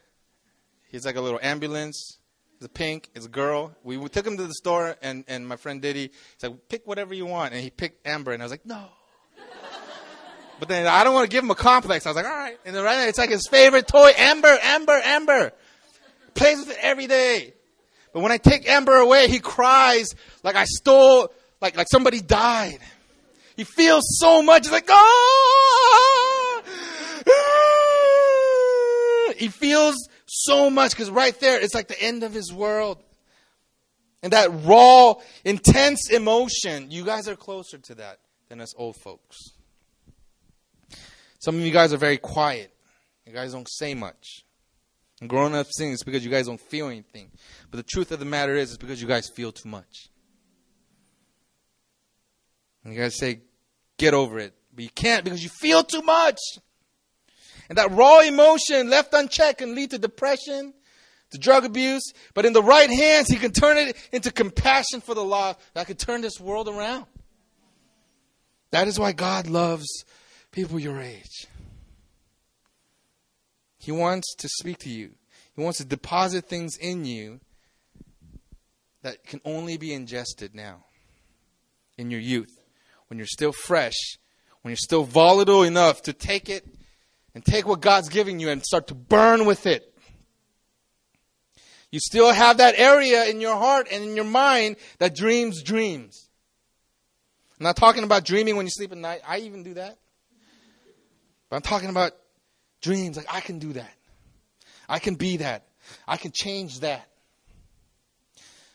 He's 0.89 1.05
like 1.05 1.15
a 1.15 1.21
little 1.21 1.39
ambulance. 1.41 2.18
It's 2.59 2.67
pink. 2.73 3.09
It's 3.15 3.25
a 3.25 3.29
girl. 3.29 3.73
We, 3.83 3.95
we 3.95 4.09
took 4.09 4.27
him 4.27 4.35
to 4.35 4.45
the 4.45 4.53
store, 4.53 4.97
and, 5.01 5.23
and 5.29 5.47
my 5.47 5.55
friend 5.55 5.81
Diddy 5.81 6.11
said, 6.37 6.59
pick 6.67 6.85
whatever 6.85 7.13
you 7.13 7.25
want. 7.25 7.53
And 7.53 7.63
he 7.63 7.69
picked 7.69 8.05
Amber, 8.05 8.33
and 8.33 8.43
I 8.43 8.45
was 8.45 8.51
like, 8.51 8.65
no. 8.65 8.83
but 10.59 10.67
then 10.67 10.85
I 10.85 11.05
don't 11.05 11.13
want 11.13 11.29
to 11.29 11.33
give 11.33 11.41
him 11.41 11.51
a 11.51 11.55
complex. 11.55 12.05
I 12.05 12.09
was 12.09 12.17
like, 12.17 12.25
all 12.25 12.31
right. 12.31 12.57
And 12.65 12.75
then 12.75 12.83
right 12.83 12.97
now, 12.97 13.07
it's 13.07 13.17
like 13.17 13.29
his 13.29 13.47
favorite 13.47 13.87
toy, 13.87 14.11
Amber, 14.17 14.57
Amber, 14.61 14.99
Amber. 15.01 15.53
Plays 16.33 16.59
with 16.59 16.71
it 16.71 16.77
every 16.81 17.07
day. 17.07 17.53
But 18.13 18.23
when 18.23 18.33
I 18.33 18.37
take 18.37 18.67
Amber 18.67 18.97
away, 18.97 19.29
he 19.29 19.39
cries 19.39 20.09
like 20.43 20.57
I 20.57 20.65
stole, 20.65 21.31
like, 21.61 21.77
like 21.77 21.87
somebody 21.89 22.19
died. 22.19 22.79
He 23.55 23.63
feels 23.63 24.03
so 24.19 24.41
much. 24.41 24.63
He's 24.65 24.71
like, 24.73 24.89
oh! 24.89 26.61
He 29.37 29.47
feels 29.47 30.08
so 30.29 30.69
much 30.69 30.91
because 30.91 31.09
right 31.09 31.37
there, 31.39 31.59
it's 31.61 31.73
like 31.73 31.87
the 31.87 32.01
end 32.01 32.23
of 32.23 32.33
his 32.33 32.53
world. 32.53 33.01
And 34.21 34.33
that 34.33 34.49
raw, 34.65 35.15
intense 35.45 36.09
emotion, 36.09 36.91
you 36.91 37.05
guys 37.05 37.27
are 37.27 37.35
closer 37.35 37.77
to 37.77 37.95
that 37.95 38.19
than 38.49 38.59
us 38.59 38.73
old 38.77 38.97
folks. 38.97 39.37
Some 41.39 41.55
of 41.55 41.61
you 41.61 41.71
guys 41.71 41.93
are 41.93 41.97
very 41.97 42.17
quiet. 42.17 42.73
You 43.25 43.33
guys 43.33 43.53
don't 43.53 43.69
say 43.69 43.93
much. 43.93 44.43
And 45.21 45.29
growing 45.29 45.55
up 45.55 45.67
saying 45.69 45.93
it's 45.93 46.03
because 46.03 46.23
you 46.23 46.31
guys 46.31 46.47
don't 46.47 46.59
feel 46.59 46.87
anything. 46.87 47.31
But 47.71 47.77
the 47.77 47.83
truth 47.83 48.11
of 48.11 48.19
the 48.19 48.25
matter 48.25 48.55
is, 48.55 48.69
it's 48.69 48.77
because 48.77 49.01
you 49.01 49.07
guys 49.07 49.29
feel 49.29 49.51
too 49.51 49.69
much. 49.69 50.09
And 52.83 52.93
you 52.93 52.99
guys 52.99 53.17
say, 53.17 53.41
get 53.97 54.13
over 54.13 54.39
it. 54.39 54.53
But 54.73 54.83
you 54.83 54.89
can't 54.89 55.23
because 55.23 55.43
you 55.43 55.49
feel 55.49 55.83
too 55.83 56.01
much. 56.01 56.39
And 57.69 57.77
that 57.77 57.91
raw 57.91 58.19
emotion 58.21 58.89
left 58.89 59.13
unchecked 59.13 59.59
can 59.59 59.75
lead 59.75 59.91
to 59.91 59.99
depression, 59.99 60.73
to 61.29 61.37
drug 61.37 61.65
abuse. 61.65 62.01
But 62.33 62.45
in 62.45 62.53
the 62.53 62.63
right 62.63 62.89
hands, 62.89 63.29
he 63.29 63.37
can 63.37 63.51
turn 63.51 63.77
it 63.77 63.95
into 64.11 64.31
compassion 64.31 65.01
for 65.01 65.13
the 65.13 65.23
lost 65.23 65.59
that 65.75 65.87
can 65.87 65.95
turn 65.95 66.21
this 66.21 66.39
world 66.39 66.67
around. 66.67 67.05
That 68.71 68.87
is 68.87 68.99
why 68.99 69.11
God 69.11 69.47
loves 69.47 69.87
people 70.51 70.79
your 70.79 70.99
age. 70.99 71.47
He 73.77 73.91
wants 73.91 74.35
to 74.35 74.49
speak 74.49 74.79
to 74.79 74.89
you. 74.89 75.11
He 75.55 75.63
wants 75.63 75.77
to 75.77 75.85
deposit 75.85 76.45
things 76.45 76.75
in 76.77 77.05
you 77.05 77.39
that 79.03 79.23
can 79.25 79.41
only 79.45 79.77
be 79.77 79.93
ingested 79.93 80.53
now 80.53 80.85
in 81.97 82.11
your 82.11 82.19
youth. 82.19 82.59
When 83.07 83.17
you're 83.17 83.27
still 83.27 83.51
fresh, 83.51 84.17
when 84.61 84.71
you're 84.71 84.77
still 84.77 85.03
volatile 85.03 85.63
enough 85.63 86.01
to 86.03 86.13
take 86.13 86.49
it 86.49 86.65
and 87.33 87.43
take 87.43 87.67
what 87.67 87.81
God's 87.81 88.09
giving 88.09 88.39
you 88.39 88.49
and 88.49 88.63
start 88.63 88.87
to 88.87 88.95
burn 88.95 89.45
with 89.45 89.65
it. 89.65 89.85
You 91.91 91.99
still 91.99 92.31
have 92.31 92.57
that 92.57 92.75
area 92.77 93.25
in 93.25 93.41
your 93.41 93.55
heart 93.55 93.87
and 93.91 94.03
in 94.03 94.15
your 94.15 94.25
mind 94.25 94.75
that 94.99 95.15
dreams 95.15 95.63
dreams. 95.63 96.29
I'm 97.59 97.63
not 97.63 97.75
talking 97.75 98.03
about 98.03 98.25
dreaming 98.25 98.55
when 98.55 98.65
you 98.65 98.71
sleep 98.71 98.91
at 98.91 98.97
night. 98.97 99.21
I 99.27 99.39
even 99.39 99.63
do 99.63 99.73
that. 99.73 99.97
But 101.49 101.55
I'm 101.57 101.61
talking 101.61 101.89
about 101.89 102.13
dreams. 102.81 103.17
Like, 103.17 103.25
I 103.33 103.41
can 103.41 103.59
do 103.59 103.73
that. 103.73 103.91
I 104.87 104.99
can 104.99 105.15
be 105.15 105.37
that. 105.37 105.65
I 106.07 106.17
can 106.17 106.31
change 106.31 106.81
that. 106.81 107.07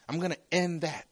I'm 0.08 0.18
going 0.18 0.32
to 0.32 0.38
end 0.52 0.82
that. 0.82 1.06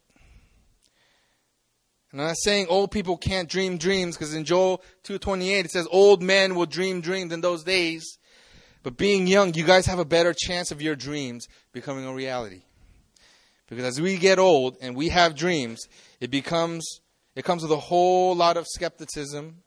And 2.12 2.20
I'm 2.20 2.29
not 2.29 2.37
saying 2.38 2.66
old 2.68 2.90
people 2.90 3.16
can't 3.16 3.48
dream 3.48 3.79
dreams 3.79 4.16
because 4.16 4.35
in 4.35 4.44
Joel 4.44 4.83
2:28 5.05 5.64
it 5.64 5.70
says 5.70 5.88
old 5.90 6.22
men 6.22 6.55
will 6.55 6.66
dream 6.66 7.01
dreams 7.01 7.33
in 7.33 7.40
those 7.40 7.64
days. 7.64 8.18
But 8.83 8.96
being 8.96 9.27
young, 9.27 9.55
you 9.55 9.64
guys 9.64 9.87
have 9.87 9.98
a 9.98 10.05
better 10.05 10.35
chance 10.37 10.70
of 10.70 10.83
your 10.83 10.94
dreams 10.94 11.46
becoming 11.72 12.05
a 12.05 12.12
reality. 12.12 12.62
Because 13.68 13.85
as 13.85 14.01
we 14.01 14.18
get 14.18 14.38
old 14.38 14.77
and 14.83 14.94
we 14.94 15.09
have 15.09 15.35
dreams, 15.35 15.88
it 16.20 16.31
becomes 16.31 17.01
it 17.35 17.44
comes 17.44 17.62
with 17.62 17.72
a 17.72 17.79
whole 17.79 18.35
lot 18.37 18.59
of 18.59 18.66
skepticism 18.68 19.62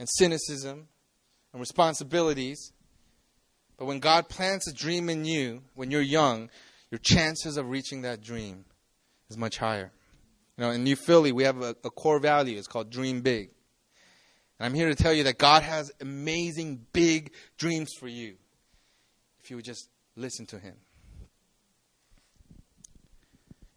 and 0.00 0.08
cynicism 0.10 0.88
and 1.52 1.60
responsibilities. 1.60 2.72
But 3.76 3.86
when 3.86 4.00
God 4.00 4.28
plants 4.28 4.66
a 4.66 4.72
dream 4.72 5.08
in 5.08 5.24
you 5.24 5.62
when 5.74 5.92
you're 5.92 6.00
young, 6.00 6.50
your 6.90 6.98
chances 6.98 7.56
of 7.56 7.70
reaching 7.70 8.02
that 8.02 8.20
dream 8.20 8.64
is 9.30 9.36
much 9.36 9.58
higher. 9.58 9.92
You 10.56 10.64
know, 10.64 10.70
in 10.70 10.84
New 10.84 10.96
Philly, 10.96 11.32
we 11.32 11.44
have 11.44 11.60
a, 11.62 11.76
a 11.84 11.90
core 11.90 12.20
value. 12.20 12.56
It's 12.56 12.68
called 12.68 12.90
Dream 12.90 13.22
Big. 13.22 13.50
And 14.58 14.66
I'm 14.66 14.74
here 14.74 14.88
to 14.88 14.94
tell 14.94 15.12
you 15.12 15.24
that 15.24 15.38
God 15.38 15.62
has 15.62 15.90
amazing, 16.00 16.86
big 16.92 17.32
dreams 17.58 17.92
for 17.98 18.06
you 18.06 18.36
if 19.42 19.50
you 19.50 19.56
would 19.56 19.64
just 19.64 19.88
listen 20.16 20.46
to 20.46 20.58
Him. 20.58 20.76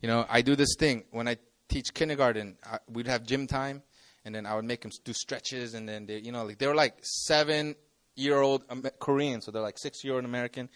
You 0.02 0.08
know, 0.08 0.26
I 0.30 0.42
do 0.42 0.56
this 0.56 0.76
thing 0.78 1.06
when 1.10 1.28
I 1.28 1.38
teach 1.68 1.94
kindergarten. 1.94 2.58
I, 2.64 2.78
we'd 2.88 3.08
have 3.08 3.26
gym 3.26 3.48
time, 3.48 3.82
and 4.24 4.36
then 4.36 4.46
I 4.46 4.56
would 4.56 4.66
make 4.66 4.82
them 4.82 4.92
do 5.04 5.14
stretches, 5.14 5.74
and 5.74 5.90
then 5.90 6.06
they, 6.06 6.20
you 6.20 6.32
know, 6.32 6.46
like 6.46 6.60
they 6.60 6.68
were 6.68 6.76
like 6.76 6.94
seven 7.02 7.76
year 8.16 8.40
old 8.40 8.64
Korean, 9.00 9.42
so 9.42 9.50
they're 9.52 9.62
like 9.62 9.80
six 9.80 10.04
year 10.04 10.14
old 10.14 10.26
American. 10.26 10.70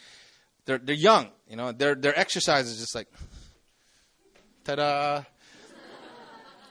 They're 0.65 0.79
they're 0.79 0.95
young, 0.95 1.29
you 1.47 1.55
know. 1.55 1.71
Their 1.71 1.93
their 1.93 2.17
exercise 2.17 2.67
is 2.67 2.79
just 2.79 2.95
like, 2.95 3.07
ta 4.63 4.75
da. 4.75 5.23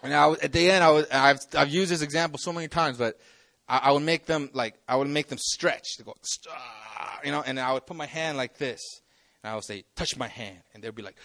And 0.02 0.14
I, 0.14 0.30
at 0.30 0.52
the 0.52 0.70
end, 0.70 0.82
I 0.82 0.90
was, 0.90 1.06
I've 1.10 1.40
I've 1.54 1.68
used 1.68 1.90
this 1.90 2.02
example 2.02 2.38
so 2.38 2.52
many 2.52 2.68
times, 2.68 2.96
but 2.96 3.18
I, 3.68 3.78
I 3.84 3.92
would 3.92 4.02
make 4.02 4.26
them 4.26 4.50
like 4.52 4.74
I 4.88 4.96
would 4.96 5.08
make 5.08 5.28
them 5.28 5.38
stretch. 5.38 5.96
They 5.98 6.04
go, 6.04 6.14
you 7.24 7.32
know, 7.32 7.42
and 7.44 7.60
I 7.60 7.72
would 7.72 7.86
put 7.86 7.96
my 7.96 8.06
hand 8.06 8.36
like 8.36 8.56
this, 8.58 8.80
and 9.42 9.52
I 9.52 9.54
would 9.54 9.64
say, 9.64 9.84
touch 9.96 10.16
my 10.16 10.28
hand, 10.28 10.58
and 10.74 10.82
they'd 10.82 10.94
be 10.94 11.02
like, 11.02 11.16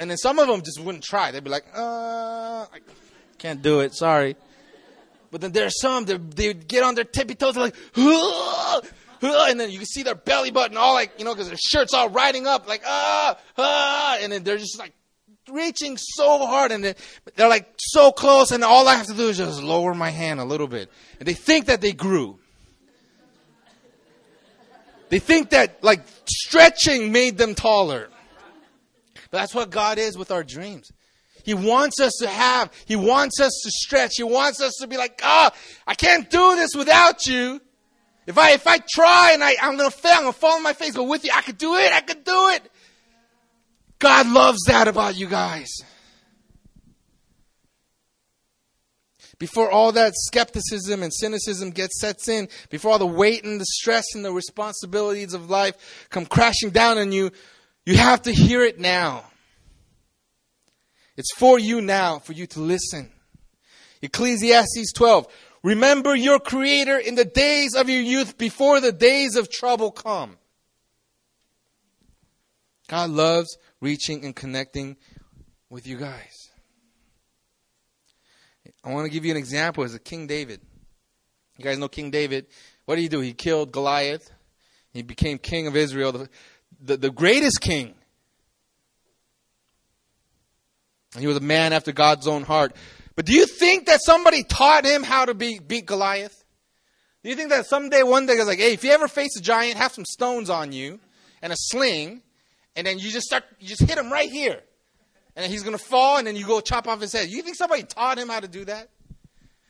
and 0.00 0.10
then 0.10 0.16
some 0.16 0.38
of 0.38 0.48
them 0.48 0.62
just 0.62 0.80
wouldn't 0.80 1.04
try. 1.04 1.30
They'd 1.30 1.44
be 1.44 1.50
like, 1.50 1.64
uh, 1.74 2.66
I 2.72 2.80
can't 3.38 3.62
do 3.62 3.80
it, 3.80 3.94
sorry. 3.94 4.36
But 5.30 5.40
then 5.42 5.52
there's 5.52 5.78
some 5.80 6.06
that 6.06 6.36
they 6.36 6.48
would 6.48 6.66
get 6.68 6.82
on 6.82 6.94
their 6.94 7.04
tippy 7.04 7.34
toes, 7.34 7.56
like, 7.56 7.74
and 7.96 9.60
then 9.60 9.70
you 9.70 9.78
can 9.78 9.86
see 9.86 10.02
their 10.02 10.14
belly 10.14 10.50
button 10.50 10.76
all 10.76 10.94
like, 10.94 11.12
you 11.18 11.24
know, 11.24 11.34
because 11.34 11.48
their 11.48 11.58
shirt's 11.58 11.92
all 11.92 12.08
riding 12.08 12.46
up, 12.46 12.68
like, 12.68 12.82
ah, 12.86 13.36
ah, 13.58 14.18
and 14.20 14.32
then 14.32 14.42
they're 14.42 14.58
just 14.58 14.78
like 14.78 14.92
reaching 15.50 15.96
so 15.96 16.46
hard, 16.46 16.72
and 16.72 16.94
they're 17.36 17.48
like 17.48 17.68
so 17.78 18.12
close, 18.12 18.50
and 18.50 18.64
all 18.64 18.88
I 18.88 18.94
have 18.94 19.06
to 19.06 19.14
do 19.14 19.28
is 19.28 19.38
just 19.38 19.62
lower 19.62 19.94
my 19.94 20.10
hand 20.10 20.40
a 20.40 20.44
little 20.44 20.68
bit, 20.68 20.90
and 21.18 21.26
they 21.26 21.34
think 21.34 21.66
that 21.66 21.80
they 21.80 21.92
grew. 21.92 22.38
They 25.08 25.18
think 25.18 25.50
that 25.50 25.82
like 25.82 26.02
stretching 26.26 27.12
made 27.12 27.38
them 27.38 27.54
taller. 27.54 28.08
But 29.30 29.38
that's 29.38 29.54
what 29.54 29.70
God 29.70 29.98
is 29.98 30.16
with 30.16 30.30
our 30.30 30.44
dreams. 30.44 30.90
He 31.44 31.54
wants 31.54 32.00
us 32.00 32.12
to 32.20 32.28
have, 32.28 32.70
He 32.86 32.96
wants 32.96 33.40
us 33.40 33.58
to 33.64 33.70
stretch. 33.70 34.12
He 34.16 34.22
wants 34.22 34.60
us 34.60 34.74
to 34.80 34.86
be 34.86 34.96
like, 34.96 35.20
ah, 35.22 35.50
oh, 35.52 35.58
I 35.86 35.94
can't 35.94 36.28
do 36.28 36.56
this 36.56 36.70
without 36.76 37.26
you. 37.26 37.60
If 38.26 38.36
I 38.36 38.50
if 38.50 38.66
I 38.66 38.78
try 38.78 39.30
and 39.32 39.42
I, 39.42 39.54
I'm 39.62 39.78
gonna 39.78 39.90
fail, 39.90 40.12
I'm 40.12 40.20
gonna 40.20 40.32
fall 40.34 40.56
on 40.56 40.62
my 40.62 40.74
face, 40.74 40.94
but 40.94 41.04
with 41.04 41.24
you, 41.24 41.30
I 41.34 41.40
could 41.40 41.56
do 41.56 41.76
it, 41.76 41.90
I 41.90 42.02
could 42.02 42.24
do 42.24 42.48
it. 42.50 42.70
God 43.98 44.28
loves 44.28 44.60
that 44.66 44.88
about 44.88 45.16
you 45.16 45.26
guys. 45.26 45.68
Before 49.38 49.70
all 49.70 49.92
that 49.92 50.14
skepticism 50.16 51.02
and 51.02 51.14
cynicism 51.14 51.70
gets 51.70 52.00
sets 52.00 52.28
in, 52.28 52.48
before 52.70 52.92
all 52.92 52.98
the 52.98 53.06
weight 53.06 53.44
and 53.44 53.60
the 53.60 53.66
stress 53.66 54.04
and 54.14 54.24
the 54.24 54.32
responsibilities 54.32 55.32
of 55.32 55.48
life 55.48 56.06
come 56.10 56.26
crashing 56.26 56.70
down 56.70 56.98
on 56.98 57.12
you, 57.12 57.30
you 57.86 57.96
have 57.96 58.22
to 58.22 58.32
hear 58.32 58.64
it 58.64 58.80
now. 58.80 59.24
It's 61.16 61.32
for 61.36 61.58
you 61.58 61.80
now, 61.80 62.18
for 62.18 62.32
you 62.32 62.46
to 62.48 62.60
listen. 62.60 63.10
Ecclesiastes 64.02 64.92
12. 64.92 65.26
Remember 65.62 66.14
your 66.14 66.38
Creator 66.38 66.98
in 66.98 67.14
the 67.14 67.24
days 67.24 67.74
of 67.74 67.88
your 67.88 68.00
youth 68.00 68.38
before 68.38 68.80
the 68.80 68.92
days 68.92 69.36
of 69.36 69.50
trouble 69.50 69.90
come. 69.90 70.36
God 72.88 73.10
loves 73.10 73.56
reaching 73.80 74.24
and 74.24 74.34
connecting 74.34 74.96
with 75.70 75.86
you 75.86 75.96
guys. 75.96 76.50
I 78.82 78.92
want 78.92 79.06
to 79.06 79.10
give 79.10 79.24
you 79.24 79.30
an 79.30 79.36
example 79.36 79.84
as 79.84 79.94
a 79.94 79.98
King 79.98 80.26
David. 80.26 80.60
You 81.56 81.64
guys 81.64 81.78
know 81.78 81.88
King 81.88 82.10
David. 82.10 82.46
What 82.84 82.96
did 82.96 83.02
he 83.02 83.08
do? 83.08 83.20
He 83.20 83.34
killed 83.34 83.72
Goliath. 83.72 84.30
He 84.92 85.02
became 85.02 85.38
king 85.38 85.66
of 85.66 85.76
Israel 85.76 86.26
the, 86.80 86.96
the 86.96 87.10
greatest 87.10 87.60
king. 87.60 87.94
And 91.14 91.20
he 91.20 91.26
was 91.26 91.36
a 91.36 91.40
man 91.40 91.72
after 91.72 91.92
God's 91.92 92.26
own 92.26 92.42
heart. 92.42 92.74
But 93.16 93.26
do 93.26 93.32
you 93.32 93.46
think 93.46 93.86
that 93.86 94.00
somebody 94.02 94.44
taught 94.44 94.84
him 94.84 95.02
how 95.02 95.24
to 95.24 95.34
be, 95.34 95.58
beat 95.58 95.86
Goliath? 95.86 96.44
Do 97.22 97.30
you 97.30 97.36
think 97.36 97.50
that 97.50 97.66
someday, 97.66 98.02
one 98.02 98.26
day, 98.26 98.34
it's 98.34 98.46
like, 98.46 98.58
hey, 98.58 98.74
if 98.74 98.84
you 98.84 98.90
ever 98.90 99.08
face 99.08 99.36
a 99.36 99.42
giant, 99.42 99.76
have 99.76 99.92
some 99.92 100.04
stones 100.04 100.50
on 100.50 100.72
you 100.72 101.00
and 101.42 101.52
a 101.52 101.56
sling, 101.58 102.22
and 102.78 102.86
then 102.86 102.98
you 102.98 103.10
just 103.10 103.26
start, 103.26 103.44
you 103.60 103.68
just 103.68 103.82
hit 103.82 103.98
him 103.98 104.10
right 104.10 104.30
here. 104.30 104.60
And 105.36 105.44
then 105.44 105.50
he's 105.50 105.62
going 105.62 105.76
to 105.76 105.82
fall, 105.82 106.16
and 106.16 106.26
then 106.26 106.34
you 106.34 106.46
go 106.46 106.60
chop 106.60 106.88
off 106.88 107.00
his 107.00 107.12
head. 107.12 107.28
You 107.28 107.42
think 107.42 107.56
somebody 107.56 107.82
taught 107.82 108.18
him 108.18 108.28
how 108.28 108.40
to 108.40 108.48
do 108.48 108.64
that? 108.64 108.88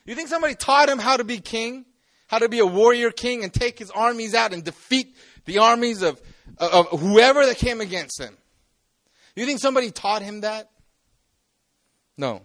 You 0.07 0.15
think 0.15 0.29
somebody 0.29 0.55
taught 0.55 0.89
him 0.89 0.99
how 0.99 1.17
to 1.17 1.25
be 1.25 1.39
king? 1.41 1.85
How 2.29 2.39
to 2.39 2.49
be 2.49 2.61
a 2.61 2.67
warrior 2.67 3.11
king 3.11 3.43
and 3.43 3.53
take 3.53 3.79
his 3.79 3.91
armies 3.91 4.35
out 4.35 4.53
and 4.53 4.63
defeat 4.63 5.17
the 5.45 5.59
armies 5.59 6.03
of 6.03 6.21
of 6.59 7.01
whoever 7.01 7.45
that 7.47 7.57
came 7.57 7.81
against 7.81 8.21
him. 8.21 8.37
You 9.37 9.47
think 9.47 9.61
somebody 9.61 9.91
taught 9.91 10.23
him 10.23 10.41
that? 10.41 10.71
No. 12.17 12.43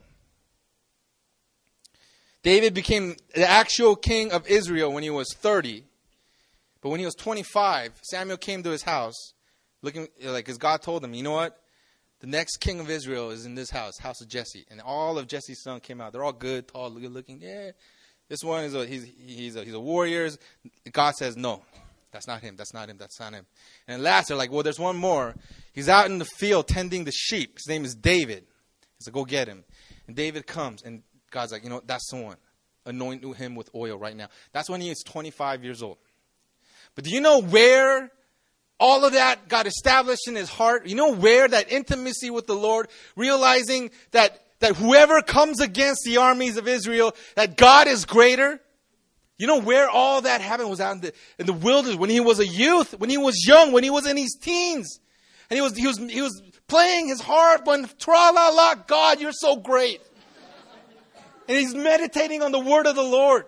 David 2.43 2.73
became 2.73 3.15
the 3.33 3.49
actual 3.49 3.95
king 3.95 4.31
of 4.31 4.45
Israel 4.47 4.91
when 4.91 5.03
he 5.03 5.09
was 5.09 5.33
30. 5.33 5.83
But 6.81 6.89
when 6.89 6.99
he 6.99 7.05
was 7.05 7.15
25, 7.15 7.93
Samuel 8.03 8.37
came 8.37 8.61
to 8.63 8.69
his 8.69 8.83
house, 8.83 9.33
looking 9.83 10.07
like 10.23 10.49
as 10.49 10.57
God 10.57 10.81
told 10.81 11.03
them, 11.03 11.13
you 11.13 11.21
know 11.21 11.31
what? 11.31 11.59
The 12.21 12.27
next 12.27 12.57
king 12.57 12.79
of 12.79 12.89
Israel 12.89 13.29
is 13.29 13.45
in 13.45 13.53
this 13.53 13.69
house, 13.69 13.99
house 13.99 14.21
of 14.21 14.29
Jesse. 14.29 14.65
And 14.71 14.81
all 14.81 15.19
of 15.19 15.27
Jesse's 15.27 15.61
sons 15.61 15.81
came 15.83 16.01
out. 16.01 16.13
They're 16.13 16.23
all 16.23 16.33
good, 16.33 16.67
tall, 16.67 16.89
good 16.89 17.11
looking. 17.11 17.39
Yeah. 17.41 17.71
This 18.29 18.43
one 18.43 18.63
is 18.63 18.73
a 18.73 18.85
he's 18.87 19.03
he's 19.03 19.55
a, 19.55 19.63
he's 19.63 19.73
a 19.73 19.79
warrior. 19.79 20.29
God 20.91 21.15
says 21.15 21.37
no. 21.37 21.61
That's 22.13 22.27
not 22.27 22.41
him. 22.41 22.55
That's 22.55 22.73
not 22.73 22.89
him. 22.89 22.97
That's 22.97 23.19
not 23.19 23.33
him. 23.33 23.45
And 23.87 24.03
last, 24.03 24.27
they're 24.27 24.37
like, 24.37 24.51
well, 24.51 24.63
there's 24.63 24.79
one 24.79 24.95
more. 24.95 25.35
He's 25.73 25.89
out 25.89 26.05
in 26.05 26.19
the 26.19 26.25
field 26.25 26.67
tending 26.67 27.03
the 27.03 27.11
sheep. 27.11 27.57
His 27.57 27.67
name 27.67 27.83
is 27.83 27.95
David. 27.95 28.45
He 28.99 29.03
said, 29.03 29.13
go 29.13 29.25
get 29.25 29.47
him. 29.47 29.63
And 30.07 30.15
David 30.15 30.45
comes, 30.45 30.83
and 30.83 31.01
God's 31.31 31.51
like, 31.51 31.63
you 31.63 31.69
know, 31.69 31.75
what, 31.75 31.87
that's 31.87 32.07
the 32.11 32.17
one. 32.17 32.37
Anoint 32.85 33.23
him 33.35 33.55
with 33.55 33.69
oil 33.73 33.97
right 33.97 34.15
now. 34.15 34.27
That's 34.51 34.69
when 34.69 34.79
he 34.79 34.91
is 34.91 35.01
25 35.03 35.63
years 35.63 35.81
old. 35.81 35.97
But 36.93 37.03
do 37.03 37.09
you 37.09 37.19
know 37.19 37.41
where 37.41 38.11
all 38.83 39.05
of 39.05 39.13
that 39.13 39.47
got 39.47 39.65
established 39.65 40.27
in 40.27 40.35
his 40.35 40.49
heart? 40.49 40.85
You 40.85 40.95
know 40.95 41.13
where 41.13 41.47
that 41.47 41.71
intimacy 41.71 42.29
with 42.29 42.47
the 42.47 42.53
Lord, 42.53 42.89
realizing 43.15 43.91
that, 44.11 44.43
that 44.59 44.75
whoever 44.75 45.21
comes 45.21 45.61
against 45.61 46.01
the 46.03 46.17
armies 46.17 46.57
of 46.57 46.67
Israel, 46.67 47.15
that 47.35 47.55
God 47.55 47.87
is 47.87 48.03
greater? 48.03 48.59
You 49.37 49.47
know 49.47 49.61
where 49.61 49.89
all 49.89 50.23
that 50.23 50.41
happened 50.41 50.69
was 50.69 50.81
out 50.81 50.95
in 50.95 51.01
the, 51.01 51.13
in 51.39 51.45
the 51.45 51.53
wilderness 51.53 51.97
when 51.97 52.09
he 52.09 52.19
was 52.19 52.39
a 52.39 52.45
youth, 52.45 52.99
when 52.99 53.09
he 53.09 53.17
was 53.17 53.47
young, 53.47 53.71
when 53.71 53.85
he 53.85 53.89
was 53.89 54.05
in 54.05 54.17
his 54.17 54.37
teens. 54.39 54.99
And 55.49 55.55
he 55.55 55.61
was, 55.61 55.77
he 55.77 55.87
was, 55.87 55.97
he 55.97 56.21
was 56.21 56.41
playing 56.67 57.07
his 57.07 57.21
harp 57.21 57.65
when 57.65 57.87
tra 57.99 58.31
la 58.33 58.49
la, 58.49 58.75
God, 58.75 59.21
you're 59.21 59.31
so 59.31 59.55
great. 59.55 60.01
And 61.47 61.57
he's 61.57 61.73
meditating 61.73 62.41
on 62.41 62.51
the 62.51 62.59
word 62.59 62.85
of 62.85 62.97
the 62.97 63.01
Lord. 63.01 63.45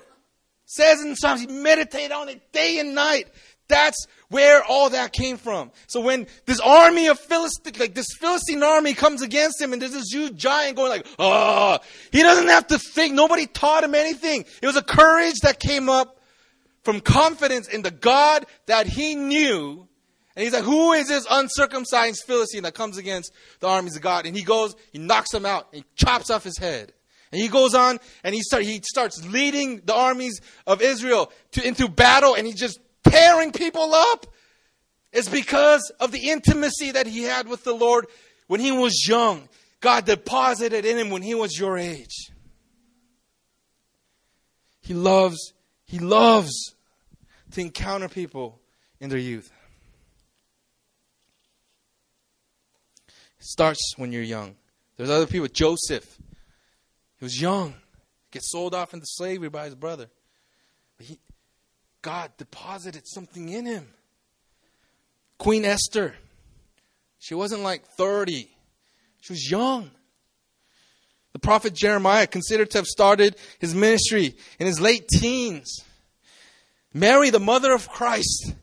says 0.65 1.01
in 1.01 1.13
Psalms, 1.17 1.41
he 1.41 1.47
meditated 1.47 2.13
on 2.13 2.29
it 2.29 2.53
day 2.53 2.79
and 2.79 2.95
night. 2.95 3.27
That's 3.67 4.07
where 4.35 4.61
all 4.65 4.89
that 4.89 5.13
came 5.13 5.37
from. 5.37 5.71
So 5.87 6.01
when 6.01 6.27
this 6.45 6.59
army 6.59 7.07
of 7.07 7.17
Philistine, 7.17 7.79
like 7.79 7.95
this 7.95 8.07
Philistine 8.19 8.61
army 8.63 8.93
comes 8.93 9.21
against 9.21 9.61
him 9.61 9.71
and 9.71 9.81
there's 9.81 9.93
this 9.93 10.11
huge 10.11 10.35
giant 10.35 10.75
going 10.75 10.89
like, 10.89 11.07
ah, 11.17 11.79
oh, 11.79 11.85
he 12.11 12.21
doesn't 12.21 12.49
have 12.49 12.67
to 12.67 12.77
think. 12.77 13.13
Nobody 13.13 13.47
taught 13.47 13.85
him 13.85 13.95
anything. 13.95 14.43
It 14.61 14.67
was 14.67 14.75
a 14.75 14.81
courage 14.81 15.39
that 15.43 15.61
came 15.61 15.87
up 15.87 16.19
from 16.83 16.99
confidence 16.99 17.69
in 17.69 17.81
the 17.81 17.91
God 17.91 18.45
that 18.65 18.87
he 18.87 19.15
knew. 19.15 19.87
And 20.35 20.43
he's 20.43 20.51
like, 20.51 20.65
who 20.65 20.91
is 20.91 21.07
this 21.07 21.25
uncircumcised 21.29 22.25
Philistine 22.27 22.63
that 22.63 22.73
comes 22.73 22.97
against 22.97 23.31
the 23.61 23.69
armies 23.69 23.95
of 23.95 24.01
God? 24.01 24.25
And 24.25 24.35
he 24.35 24.43
goes, 24.43 24.75
he 24.91 24.99
knocks 24.99 25.33
him 25.33 25.45
out, 25.45 25.69
and 25.71 25.85
chops 25.95 26.29
off 26.29 26.43
his 26.43 26.57
head. 26.57 26.91
And 27.31 27.41
he 27.41 27.47
goes 27.47 27.73
on 27.73 27.99
and 28.25 28.35
he, 28.35 28.41
start, 28.41 28.63
he 28.63 28.81
starts 28.83 29.25
leading 29.25 29.81
the 29.85 29.95
armies 29.95 30.41
of 30.67 30.81
Israel 30.81 31.31
to, 31.53 31.65
into 31.65 31.87
battle 31.87 32.35
and 32.35 32.45
he 32.45 32.53
just 32.53 32.79
tearing 33.09 33.51
people 33.51 33.93
up 33.93 34.27
is 35.11 35.29
because 35.29 35.91
of 35.99 36.11
the 36.11 36.29
intimacy 36.29 36.91
that 36.91 37.07
he 37.07 37.23
had 37.23 37.47
with 37.47 37.63
the 37.63 37.73
Lord 37.73 38.05
when 38.47 38.59
he 38.59 38.71
was 38.71 39.07
young. 39.07 39.47
God 39.79 40.05
deposited 40.05 40.85
in 40.85 40.97
him 40.97 41.09
when 41.09 41.21
he 41.21 41.35
was 41.35 41.57
your 41.57 41.77
age. 41.77 42.31
He 44.81 44.93
loves, 44.93 45.53
he 45.85 45.99
loves 45.99 46.75
to 47.51 47.61
encounter 47.61 48.07
people 48.07 48.59
in 48.99 49.09
their 49.09 49.19
youth. 49.19 49.51
It 53.07 53.45
starts 53.45 53.93
when 53.97 54.11
you're 54.11 54.21
young. 54.21 54.55
There's 54.97 55.09
other 55.09 55.27
people. 55.27 55.47
Joseph, 55.47 56.17
he 57.17 57.25
was 57.25 57.39
young, 57.39 57.73
gets 58.31 58.51
sold 58.51 58.75
off 58.75 58.93
into 58.93 59.05
slavery 59.07 59.49
by 59.49 59.65
his 59.65 59.75
brother. 59.75 60.07
But 60.97 61.07
he, 61.07 61.19
God 62.05 62.29
deposited 62.37 63.07
something 63.07 63.49
in 63.49 63.65
him. 63.65 63.87
Queen 65.39 65.65
Esther, 65.65 66.13
she 67.17 67.33
wasn't 67.33 67.63
like 67.63 67.83
30, 67.83 68.47
she 69.21 69.33
was 69.33 69.49
young. 69.49 69.89
The 71.33 71.39
prophet 71.39 71.73
Jeremiah, 71.73 72.27
considered 72.27 72.69
to 72.69 72.77
have 72.77 72.85
started 72.85 73.37
his 73.57 73.73
ministry 73.73 74.35
in 74.59 74.67
his 74.67 74.79
late 74.79 75.07
teens. 75.07 75.83
Mary, 76.93 77.31
the 77.31 77.39
mother 77.39 77.73
of 77.73 77.89
Christ. 77.89 78.53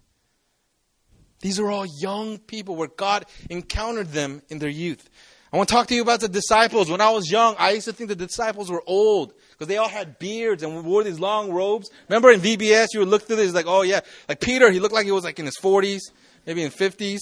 These 1.41 1.59
are 1.59 1.69
all 1.69 1.85
young 1.85 2.39
people 2.39 2.77
where 2.77 2.87
God 2.87 3.27
encountered 3.51 4.13
them 4.13 4.43
in 4.51 4.61
their 4.61 4.71
youth. 4.71 5.11
I 5.53 5.57
want 5.57 5.69
to 5.69 5.75
talk 5.75 5.89
to 5.89 5.97
you 5.97 6.03
about 6.03 6.21
the 6.21 6.29
disciples. 6.29 6.89
When 6.89 7.01
I 7.01 7.11
was 7.11 7.29
young, 7.29 7.57
I 7.59 7.73
used 7.73 7.87
to 7.87 7.93
think 7.93 8.09
the 8.09 8.15
disciples 8.15 8.71
were 8.71 8.85
old 8.87 9.35
because 9.63 9.69
they 9.69 9.79
all 9.79 9.89
had 9.89 10.19
beards 10.19 10.65
and 10.65 10.85
wore 10.85 11.05
these 11.05 11.21
long 11.21 11.53
robes. 11.53 11.89
Remember 12.09 12.33
in 12.33 12.41
VBS, 12.41 12.89
you 12.95 12.99
would 12.99 13.09
look 13.09 13.23
through 13.23 13.37
this, 13.37 13.55
like, 13.55 13.67
oh 13.69 13.83
yeah, 13.83 14.01
like 14.29 14.41
Peter, 14.41 14.73
he 14.73 14.81
looked 14.81 14.93
like 14.93 15.07
he 15.07 15.13
was 15.13 15.23
like 15.23 15.39
in 15.39 15.47
his 15.47 15.57
40s, 15.57 16.01
maybe 16.45 16.65
in 16.65 16.73
50s. 16.73 17.21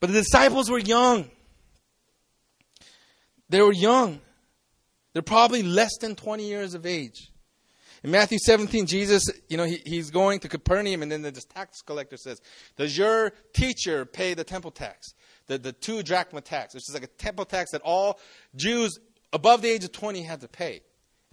But 0.00 0.08
the 0.08 0.14
disciples 0.14 0.68
were 0.68 0.80
young. 0.80 1.30
They 3.48 3.62
were 3.62 3.72
young. 3.72 4.22
They're 5.12 5.22
probably 5.22 5.62
less 5.62 5.96
than 6.00 6.16
20 6.16 6.48
years 6.48 6.74
of 6.74 6.84
age. 6.84 7.30
In 8.02 8.10
Matthew 8.10 8.38
17, 8.44 8.86
Jesus, 8.86 9.22
you 9.48 9.56
know, 9.56 9.66
he, 9.66 9.80
he's 9.86 10.10
going 10.10 10.40
to 10.40 10.48
Capernaum, 10.48 11.00
and 11.00 11.12
then 11.12 11.22
the 11.22 11.30
tax 11.30 11.80
collector 11.80 12.16
says, 12.16 12.40
Does 12.76 12.98
your 12.98 13.30
teacher 13.54 14.04
pay 14.04 14.34
the 14.34 14.42
temple 14.42 14.72
tax? 14.72 15.14
The, 15.46 15.58
the 15.58 15.72
two 15.72 16.02
drachma 16.02 16.40
tax, 16.40 16.74
which 16.74 16.88
is 16.88 16.92
like 16.92 17.04
a 17.04 17.06
temple 17.06 17.44
tax 17.44 17.70
that 17.70 17.82
all 17.82 18.18
Jews 18.56 18.98
above 19.32 19.62
the 19.62 19.70
age 19.70 19.84
of 19.84 19.92
20 19.92 20.20
had 20.22 20.40
to 20.40 20.48
pay. 20.48 20.80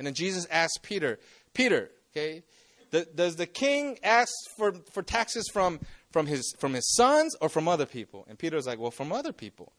And 0.01 0.07
then 0.07 0.15
Jesus 0.15 0.47
asked 0.49 0.79
Peter, 0.81 1.19
Peter, 1.53 1.91
okay, 2.11 2.41
the, 2.89 3.05
does 3.13 3.35
the 3.35 3.45
king 3.45 3.99
ask 4.01 4.33
for, 4.57 4.73
for 4.91 5.03
taxes 5.03 5.47
from, 5.53 5.79
from, 6.09 6.25
his, 6.25 6.55
from 6.57 6.73
his 6.73 6.91
sons 6.95 7.35
or 7.39 7.49
from 7.49 7.67
other 7.67 7.85
people? 7.85 8.25
And 8.27 8.39
Peter's 8.39 8.65
like, 8.65 8.79
Well, 8.79 8.89
from 8.89 9.11
other 9.11 9.31
people. 9.31 9.73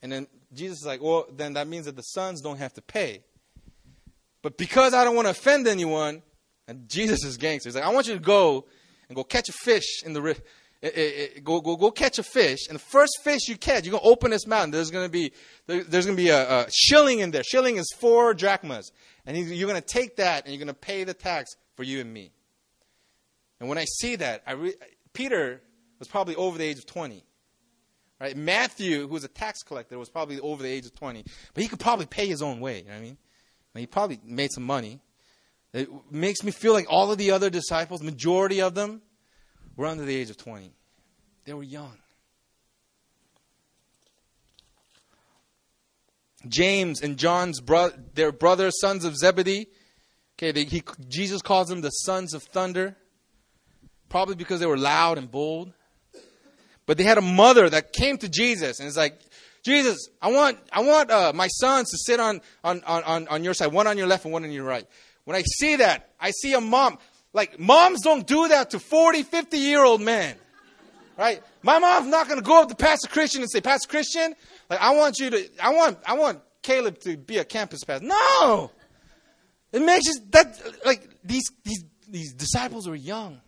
And 0.00 0.12
then 0.12 0.28
Jesus 0.52 0.78
is 0.78 0.86
like, 0.86 1.02
Well, 1.02 1.26
then 1.28 1.54
that 1.54 1.66
means 1.66 1.86
that 1.86 1.96
the 1.96 2.02
sons 2.02 2.40
don't 2.40 2.58
have 2.58 2.72
to 2.74 2.82
pay. 2.82 3.24
But 4.42 4.58
because 4.58 4.94
I 4.94 5.02
don't 5.02 5.16
want 5.16 5.26
to 5.26 5.30
offend 5.30 5.66
anyone, 5.66 6.22
and 6.68 6.88
Jesus 6.88 7.24
is 7.24 7.36
gangster. 7.36 7.68
He's 7.68 7.74
like, 7.74 7.82
I 7.82 7.92
want 7.92 8.06
you 8.06 8.14
to 8.14 8.20
go 8.20 8.66
and 9.08 9.16
go 9.16 9.24
catch 9.24 9.48
a 9.48 9.52
fish 9.52 10.04
in 10.04 10.12
the 10.12 10.22
river. 10.22 10.40
Eh, 10.84 10.90
eh, 10.94 11.10
eh, 11.16 11.40
go, 11.42 11.60
go, 11.60 11.74
go 11.74 11.90
catch 11.90 12.20
a 12.20 12.22
fish, 12.22 12.68
and 12.68 12.76
the 12.76 12.80
first 12.80 13.18
fish 13.24 13.48
you 13.48 13.56
catch, 13.56 13.84
you're 13.84 13.98
gonna 13.98 14.04
open 14.04 14.30
this 14.30 14.46
mouth. 14.46 14.70
There's 14.70 14.92
gonna 14.92 15.08
be 15.08 15.32
there's 15.66 16.06
gonna 16.06 16.16
be 16.16 16.28
a, 16.28 16.60
a 16.60 16.66
shilling 16.70 17.18
in 17.18 17.32
there. 17.32 17.42
Shilling 17.42 17.78
is 17.78 17.90
four 17.98 18.34
drachmas, 18.34 18.92
and 19.26 19.36
you're 19.36 19.68
gonna 19.68 19.80
take 19.80 20.16
that 20.16 20.44
and 20.44 20.54
you're 20.54 20.60
gonna 20.60 20.74
pay 20.74 21.04
the 21.04 21.14
tax 21.14 21.56
for 21.76 21.82
you 21.82 22.00
and 22.00 22.12
me. 22.12 22.32
And 23.60 23.68
when 23.68 23.78
I 23.78 23.84
see 23.84 24.16
that, 24.16 24.42
I 24.46 24.52
re- 24.52 24.74
Peter 25.12 25.62
was 25.98 26.08
probably 26.08 26.36
over 26.36 26.58
the 26.58 26.64
age 26.64 26.78
of 26.78 26.86
20. 26.86 27.24
Right? 28.20 28.36
Matthew, 28.36 29.06
who 29.06 29.08
was 29.08 29.24
a 29.24 29.28
tax 29.28 29.62
collector, 29.62 29.98
was 29.98 30.08
probably 30.08 30.38
over 30.40 30.62
the 30.62 30.68
age 30.68 30.86
of 30.86 30.94
20, 30.94 31.24
but 31.52 31.62
he 31.62 31.68
could 31.68 31.80
probably 31.80 32.06
pay 32.06 32.26
his 32.26 32.42
own 32.42 32.60
way. 32.60 32.78
You 32.78 32.84
know 32.84 32.90
what 32.90 32.98
I 32.98 33.02
mean? 33.02 33.18
He 33.74 33.86
probably 33.86 34.20
made 34.24 34.52
some 34.52 34.64
money. 34.64 35.00
It 35.72 35.88
makes 36.10 36.44
me 36.44 36.52
feel 36.52 36.72
like 36.72 36.86
all 36.88 37.10
of 37.10 37.18
the 37.18 37.32
other 37.32 37.50
disciples, 37.50 38.02
majority 38.02 38.60
of 38.60 38.74
them, 38.74 39.02
were 39.76 39.86
under 39.86 40.04
the 40.04 40.14
age 40.14 40.30
of 40.30 40.36
20. 40.36 40.72
They 41.44 41.52
were 41.52 41.64
young. 41.64 41.96
James 46.48 47.02
and 47.02 47.16
John's 47.16 47.60
bro- 47.60 47.92
their 48.14 48.32
brothers, 48.32 48.80
sons 48.80 49.04
of 49.04 49.16
Zebedee. 49.16 49.66
Okay, 50.36 50.52
they, 50.52 50.64
he, 50.64 50.82
Jesus 51.08 51.42
calls 51.42 51.68
them 51.68 51.80
the 51.80 51.90
sons 51.90 52.34
of 52.34 52.42
thunder, 52.42 52.96
probably 54.08 54.34
because 54.34 54.60
they 54.60 54.66
were 54.66 54.78
loud 54.78 55.18
and 55.18 55.30
bold. 55.30 55.72
But 56.86 56.98
they 56.98 57.04
had 57.04 57.18
a 57.18 57.22
mother 57.22 57.68
that 57.70 57.92
came 57.92 58.18
to 58.18 58.28
Jesus 58.28 58.78
and 58.78 58.88
is 58.88 58.96
like, 58.96 59.18
Jesus, 59.64 60.08
I 60.20 60.30
want, 60.30 60.58
I 60.70 60.82
want 60.82 61.10
uh, 61.10 61.32
my 61.34 61.48
sons 61.48 61.90
to 61.90 61.96
sit 61.96 62.20
on, 62.20 62.42
on, 62.62 62.82
on, 62.84 63.28
on 63.28 63.44
your 63.44 63.54
side, 63.54 63.72
one 63.72 63.86
on 63.86 63.96
your 63.96 64.06
left 64.06 64.24
and 64.24 64.32
one 64.32 64.44
on 64.44 64.52
your 64.52 64.64
right. 64.64 64.86
When 65.24 65.36
I 65.36 65.42
see 65.42 65.76
that, 65.76 66.10
I 66.20 66.32
see 66.32 66.52
a 66.52 66.60
mom. 66.60 66.98
Like, 67.32 67.58
moms 67.58 68.02
don't 68.02 68.26
do 68.26 68.48
that 68.48 68.70
to 68.70 68.78
40, 68.78 69.22
50 69.22 69.56
year 69.56 69.82
old 69.82 70.02
men. 70.02 70.36
Right? 71.16 71.42
My 71.62 71.78
mom's 71.78 72.08
not 72.08 72.28
going 72.28 72.38
to 72.38 72.44
go 72.44 72.62
up 72.62 72.68
to 72.68 72.74
Pastor 72.74 73.08
Christian 73.08 73.40
and 73.40 73.50
say, 73.50 73.60
Pastor 73.60 73.88
Christian, 73.88 74.34
like, 74.74 74.82
I 74.82 74.96
want 74.96 75.18
you 75.18 75.30
to, 75.30 75.48
I 75.62 75.70
want, 75.70 75.98
I 76.06 76.14
want 76.14 76.40
Caleb 76.62 76.98
to 77.00 77.16
be 77.16 77.38
a 77.38 77.44
campus 77.44 77.84
pastor. 77.84 78.06
No! 78.06 78.70
It 79.72 79.82
makes 79.82 80.08
us, 80.08 80.20
that, 80.30 80.60
like, 80.84 81.08
these, 81.22 81.50
these, 81.64 81.84
these 82.08 82.32
disciples 82.32 82.88
were 82.88 82.94
young. 82.94 83.40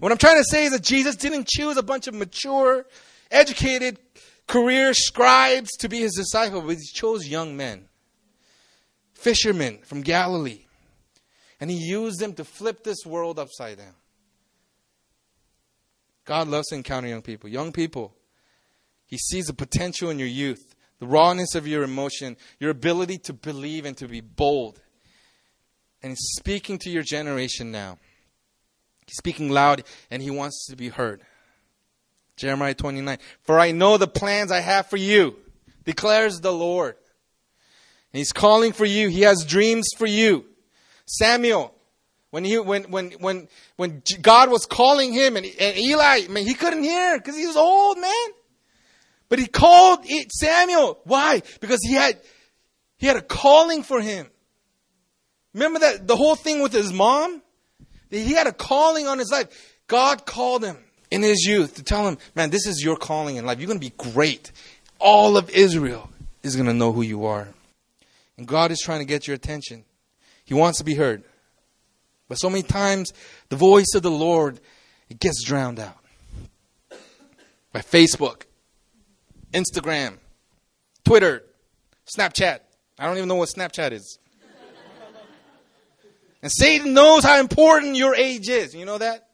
What 0.00 0.12
I'm 0.12 0.18
trying 0.18 0.38
to 0.38 0.44
say 0.44 0.64
is 0.64 0.72
that 0.72 0.82
Jesus 0.82 1.16
didn't 1.16 1.46
choose 1.46 1.76
a 1.76 1.82
bunch 1.82 2.06
of 2.06 2.14
mature, 2.14 2.86
educated, 3.30 3.98
career 4.46 4.94
scribes 4.94 5.70
to 5.78 5.88
be 5.88 6.00
his 6.00 6.14
disciple, 6.14 6.62
but 6.62 6.76
he 6.76 6.84
chose 6.92 7.26
young 7.26 7.56
men, 7.56 7.88
fishermen 9.14 9.78
from 9.84 10.02
Galilee. 10.02 10.62
And 11.60 11.70
he 11.70 11.76
used 11.76 12.20
them 12.20 12.34
to 12.34 12.44
flip 12.44 12.84
this 12.84 13.06
world 13.06 13.38
upside 13.38 13.78
down. 13.78 13.94
God 16.24 16.48
loves 16.48 16.68
to 16.68 16.74
encounter 16.74 17.08
young 17.08 17.22
people. 17.22 17.48
Young 17.48 17.72
people, 17.72 18.14
he 19.06 19.18
sees 19.18 19.46
the 19.46 19.54
potential 19.54 20.10
in 20.10 20.18
your 20.18 20.28
youth, 20.28 20.74
the 20.98 21.06
rawness 21.06 21.54
of 21.54 21.66
your 21.66 21.82
emotion, 21.82 22.36
your 22.58 22.70
ability 22.70 23.18
to 23.18 23.32
believe 23.32 23.84
and 23.84 23.96
to 23.98 24.08
be 24.08 24.20
bold. 24.20 24.80
And 26.02 26.10
he's 26.10 26.32
speaking 26.36 26.78
to 26.78 26.90
your 26.90 27.02
generation 27.02 27.70
now. 27.70 27.98
He's 29.06 29.16
speaking 29.16 29.50
loud 29.50 29.84
and 30.10 30.22
he 30.22 30.30
wants 30.30 30.66
to 30.68 30.76
be 30.76 30.88
heard. 30.88 31.22
Jeremiah 32.36 32.74
29. 32.74 33.18
For 33.42 33.58
I 33.58 33.72
know 33.72 33.96
the 33.96 34.08
plans 34.08 34.50
I 34.52 34.60
have 34.60 34.86
for 34.86 34.96
you, 34.96 35.36
declares 35.84 36.40
the 36.40 36.52
Lord. 36.52 36.96
And 38.12 38.18
he's 38.18 38.32
calling 38.32 38.72
for 38.72 38.84
you. 38.84 39.08
He 39.08 39.22
has 39.22 39.44
dreams 39.44 39.88
for 39.96 40.06
you. 40.06 40.44
Samuel, 41.06 41.74
when 42.30 42.44
he 42.44 42.58
when 42.58 42.84
when 42.90 43.12
when 43.12 43.48
when 43.76 44.02
God 44.20 44.50
was 44.50 44.66
calling 44.66 45.12
him 45.12 45.36
and, 45.36 45.46
and 45.58 45.78
Eli, 45.78 46.26
man, 46.28 46.44
he 46.44 46.54
couldn't 46.54 46.82
hear 46.82 47.16
because 47.18 47.36
he 47.36 47.46
was 47.46 47.56
old, 47.56 47.98
man. 47.98 48.28
But 49.28 49.38
he 49.38 49.46
called 49.46 50.06
Samuel. 50.30 51.00
Why? 51.04 51.42
Because 51.60 51.80
he 51.82 51.94
had 51.94 52.18
he 52.98 53.06
had 53.06 53.16
a 53.16 53.22
calling 53.22 53.82
for 53.82 54.00
him. 54.00 54.26
Remember 55.52 55.80
that 55.80 56.06
the 56.06 56.16
whole 56.16 56.36
thing 56.36 56.60
with 56.60 56.72
his 56.72 56.92
mom? 56.92 57.42
He 58.10 58.32
had 58.32 58.46
a 58.46 58.52
calling 58.52 59.06
on 59.06 59.18
his 59.18 59.30
life. 59.30 59.78
God 59.86 60.26
called 60.26 60.64
him 60.64 60.76
in 61.10 61.22
his 61.22 61.44
youth 61.44 61.76
to 61.76 61.82
tell 61.82 62.06
him, 62.06 62.18
man, 62.34 62.50
this 62.50 62.66
is 62.66 62.82
your 62.82 62.96
calling 62.96 63.36
in 63.36 63.46
life. 63.46 63.58
You're 63.58 63.68
going 63.68 63.80
to 63.80 63.86
be 63.86 63.94
great. 63.96 64.52
All 64.98 65.36
of 65.36 65.50
Israel 65.50 66.10
is 66.42 66.56
going 66.56 66.66
to 66.66 66.74
know 66.74 66.92
who 66.92 67.02
you 67.02 67.26
are. 67.26 67.48
And 68.36 68.46
God 68.46 68.70
is 68.70 68.80
trying 68.80 69.00
to 69.00 69.04
get 69.04 69.26
your 69.26 69.34
attention. 69.34 69.84
He 70.44 70.54
wants 70.54 70.78
to 70.78 70.84
be 70.84 70.94
heard. 70.94 71.24
But 72.28 72.36
so 72.36 72.50
many 72.50 72.62
times, 72.62 73.12
the 73.48 73.56
voice 73.56 73.94
of 73.94 74.02
the 74.02 74.10
Lord, 74.10 74.60
it 75.08 75.20
gets 75.20 75.42
drowned 75.44 75.78
out 75.78 75.96
by 77.72 77.80
Facebook, 77.80 78.42
Instagram, 79.52 80.18
Twitter, 81.04 81.44
Snapchat. 82.16 82.60
I 82.98 83.06
don't 83.06 83.16
even 83.16 83.28
know 83.28 83.36
what 83.36 83.48
Snapchat 83.48 83.92
is. 83.92 84.18
and 86.42 86.50
Satan 86.50 86.94
knows 86.94 87.24
how 87.24 87.40
important 87.40 87.96
your 87.96 88.14
age 88.14 88.48
is. 88.48 88.74
You 88.74 88.84
know 88.84 88.98
that? 88.98 89.28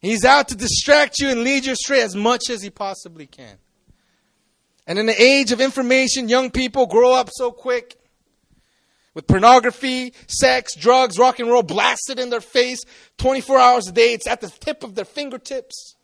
He's 0.00 0.24
out 0.24 0.48
to 0.48 0.56
distract 0.56 1.18
you 1.18 1.28
and 1.28 1.42
lead 1.42 1.66
you 1.66 1.72
astray 1.72 2.02
as 2.02 2.14
much 2.14 2.50
as 2.50 2.62
he 2.62 2.70
possibly 2.70 3.26
can. 3.26 3.58
And 4.86 4.98
in 4.98 5.06
the 5.06 5.20
age 5.20 5.52
of 5.52 5.60
information, 5.60 6.28
young 6.28 6.50
people 6.50 6.86
grow 6.86 7.12
up 7.12 7.28
so 7.32 7.50
quick 7.50 7.98
with 9.12 9.26
pornography, 9.26 10.14
sex, 10.28 10.74
drugs, 10.76 11.18
rock 11.18 11.40
and 11.40 11.50
roll 11.50 11.62
blasted 11.62 12.18
in 12.18 12.30
their 12.30 12.40
face 12.40 12.78
24 13.18 13.58
hours 13.58 13.88
a 13.88 13.92
day. 13.92 14.14
It's 14.14 14.26
at 14.26 14.40
the 14.40 14.48
tip 14.48 14.84
of 14.84 14.94
their 14.94 15.04
fingertips. 15.04 15.96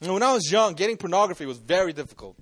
And 0.00 0.12
when 0.12 0.22
I 0.22 0.32
was 0.32 0.50
young, 0.50 0.74
getting 0.74 0.96
pornography 0.96 1.44
was 1.46 1.58
very 1.58 1.92
difficult. 1.92 2.36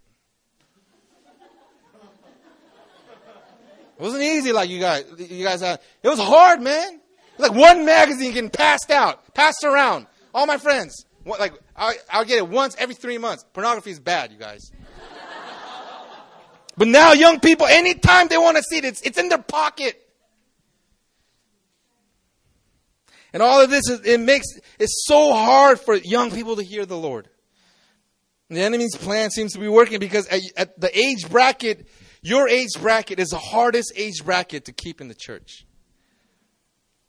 It 3.98 4.02
wasn't 4.02 4.24
easy 4.24 4.52
like 4.52 4.68
you 4.68 4.78
guys. 4.78 5.04
You 5.16 5.42
guys, 5.42 5.62
uh, 5.62 5.78
it 6.02 6.08
was 6.08 6.18
hard, 6.18 6.60
man. 6.60 7.00
Like 7.38 7.52
one 7.52 7.86
magazine 7.86 8.32
getting 8.32 8.50
passed 8.50 8.90
out, 8.90 9.32
passed 9.34 9.64
around. 9.64 10.06
All 10.34 10.46
my 10.46 10.58
friends. 10.58 11.06
What, 11.24 11.40
like 11.40 11.54
I, 11.74 11.94
I'll 12.10 12.26
get 12.26 12.38
it 12.38 12.48
once 12.48 12.76
every 12.78 12.94
three 12.94 13.16
months. 13.16 13.44
Pornography 13.54 13.90
is 13.90 13.98
bad, 13.98 14.32
you 14.32 14.38
guys. 14.38 14.70
But 16.76 16.88
now 16.88 17.12
young 17.12 17.40
people, 17.40 17.66
anytime 17.66 18.28
they 18.28 18.36
want 18.36 18.58
to 18.58 18.62
see 18.62 18.76
it, 18.76 18.84
it's, 18.84 19.00
it's 19.00 19.16
in 19.16 19.30
their 19.30 19.38
pocket. 19.38 19.98
And 23.32 23.42
all 23.42 23.62
of 23.62 23.70
this, 23.70 23.88
is, 23.88 24.00
it 24.04 24.20
makes 24.20 24.46
it 24.78 24.90
so 24.90 25.32
hard 25.32 25.80
for 25.80 25.94
young 25.94 26.30
people 26.30 26.56
to 26.56 26.62
hear 26.62 26.84
the 26.84 26.98
Lord. 26.98 27.28
The 28.48 28.60
enemy's 28.60 28.94
plan 28.94 29.30
seems 29.30 29.52
to 29.54 29.58
be 29.58 29.68
working 29.68 29.98
because 29.98 30.26
at, 30.28 30.40
at 30.56 30.80
the 30.80 30.96
age 30.96 31.28
bracket, 31.28 31.88
your 32.22 32.48
age 32.48 32.70
bracket 32.80 33.18
is 33.18 33.28
the 33.28 33.38
hardest 33.38 33.92
age 33.96 34.24
bracket 34.24 34.66
to 34.66 34.72
keep 34.72 35.00
in 35.00 35.08
the 35.08 35.14
church. 35.14 35.66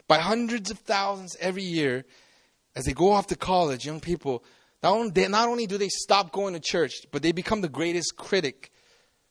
By 0.08 0.20
hundreds 0.20 0.72
of 0.72 0.80
thousands 0.80 1.36
every 1.40 1.64
year, 1.64 2.06
as 2.76 2.86
they 2.86 2.94
go 2.94 3.12
off 3.12 3.28
to 3.28 3.36
college, 3.36 3.86
young 3.86 4.00
people, 4.00 4.44
not 4.82 4.94
only, 4.94 5.10
they, 5.12 5.28
not 5.28 5.50
only 5.50 5.68
do 5.68 5.78
they 5.78 5.90
stop 5.90 6.32
going 6.32 6.54
to 6.54 6.60
church, 6.60 6.94
but 7.12 7.22
they 7.22 7.32
become 7.32 7.62
the 7.62 7.70
greatest 7.70 8.16
critic 8.16 8.72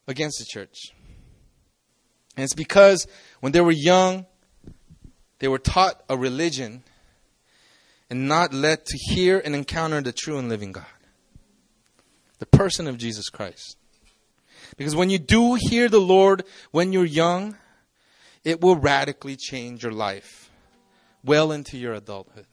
against 0.07 0.39
the 0.39 0.45
church. 0.45 0.93
And 2.37 2.45
it's 2.45 2.55
because 2.55 3.07
when 3.41 3.53
they 3.53 3.61
were 3.61 3.73
young, 3.73 4.27
they 5.39 5.49
were 5.49 5.59
taught 5.59 6.03
a 6.09 6.17
religion 6.17 6.83
and 8.11 8.29
not 8.29 8.53
led 8.53 8.85
to 8.85 8.99
hear 9.15 9.41
and 9.45 9.55
encounter 9.55 10.01
the 10.01 10.13
true 10.13 10.39
and 10.39 10.49
living 10.49 10.73
God, 10.73 10.85
the 12.39 12.47
person 12.47 12.87
of 12.87 12.99
Jesus 12.99 13.29
Christ. 13.29 13.77
Because 14.77 14.97
when 14.97 15.11
you 15.11 15.19
do 15.19 15.55
hear 15.55 15.89
the 15.89 16.01
Lord 16.01 16.45
when 16.71 16.93
you're 16.93 17.05
young, 17.05 17.57
it 18.45 18.61
will 18.61 18.77
radically 18.77 19.37
change 19.37 19.83
your 19.83 19.93
life 19.93 20.51
well 21.25 21.53
into 21.53 21.77
your 21.77 21.95
adulthood. 21.95 22.47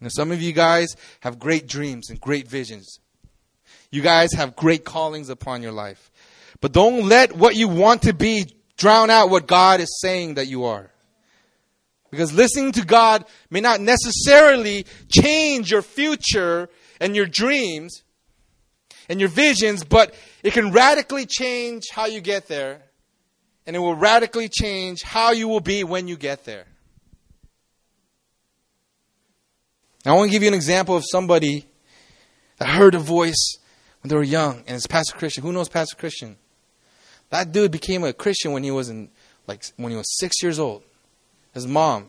Now, 0.00 0.08
some 0.08 0.32
of 0.32 0.42
you 0.42 0.52
guys 0.52 0.94
have 1.20 1.38
great 1.38 1.66
dreams 1.66 2.10
and 2.10 2.20
great 2.20 2.48
visions. 2.48 2.98
You 3.90 4.02
guys 4.02 4.32
have 4.34 4.56
great 4.56 4.84
callings 4.84 5.28
upon 5.28 5.62
your 5.62 5.72
life. 5.72 6.10
But 6.60 6.72
don't 6.72 7.08
let 7.08 7.34
what 7.34 7.56
you 7.56 7.68
want 7.68 8.02
to 8.02 8.12
be 8.12 8.54
drown 8.76 9.10
out 9.10 9.30
what 9.30 9.46
God 9.46 9.80
is 9.80 10.00
saying 10.00 10.34
that 10.34 10.46
you 10.46 10.64
are. 10.64 10.90
Because 12.10 12.32
listening 12.32 12.72
to 12.72 12.84
God 12.84 13.24
may 13.50 13.60
not 13.60 13.80
necessarily 13.80 14.86
change 15.08 15.70
your 15.70 15.82
future 15.82 16.68
and 17.04 17.14
your 17.14 17.26
dreams 17.26 18.02
and 19.10 19.20
your 19.20 19.28
visions, 19.28 19.84
but 19.84 20.14
it 20.42 20.54
can 20.54 20.72
radically 20.72 21.26
change 21.26 21.82
how 21.92 22.06
you 22.06 22.22
get 22.22 22.48
there. 22.48 22.80
And 23.66 23.76
it 23.76 23.78
will 23.78 23.94
radically 23.94 24.48
change 24.48 25.02
how 25.02 25.32
you 25.32 25.46
will 25.46 25.60
be 25.60 25.84
when 25.84 26.08
you 26.08 26.16
get 26.16 26.46
there. 26.46 26.64
Now, 30.04 30.14
I 30.14 30.16
want 30.16 30.30
to 30.30 30.32
give 30.32 30.42
you 30.42 30.48
an 30.48 30.54
example 30.54 30.96
of 30.96 31.04
somebody 31.06 31.66
that 32.56 32.68
heard 32.68 32.94
a 32.94 32.98
voice 32.98 33.58
when 34.00 34.08
they 34.08 34.16
were 34.16 34.22
young, 34.22 34.64
and 34.66 34.76
it's 34.76 34.86
Pastor 34.86 35.16
Christian. 35.16 35.42
Who 35.42 35.52
knows 35.52 35.68
Pastor 35.68 35.96
Christian? 35.96 36.36
That 37.28 37.52
dude 37.52 37.70
became 37.70 38.02
a 38.04 38.14
Christian 38.14 38.52
when 38.52 38.64
he 38.64 38.70
was 38.70 38.88
in 38.88 39.10
like 39.46 39.64
when 39.76 39.90
he 39.90 39.96
was 39.96 40.06
six 40.18 40.42
years 40.42 40.58
old. 40.58 40.82
His 41.52 41.66
mom, 41.66 42.08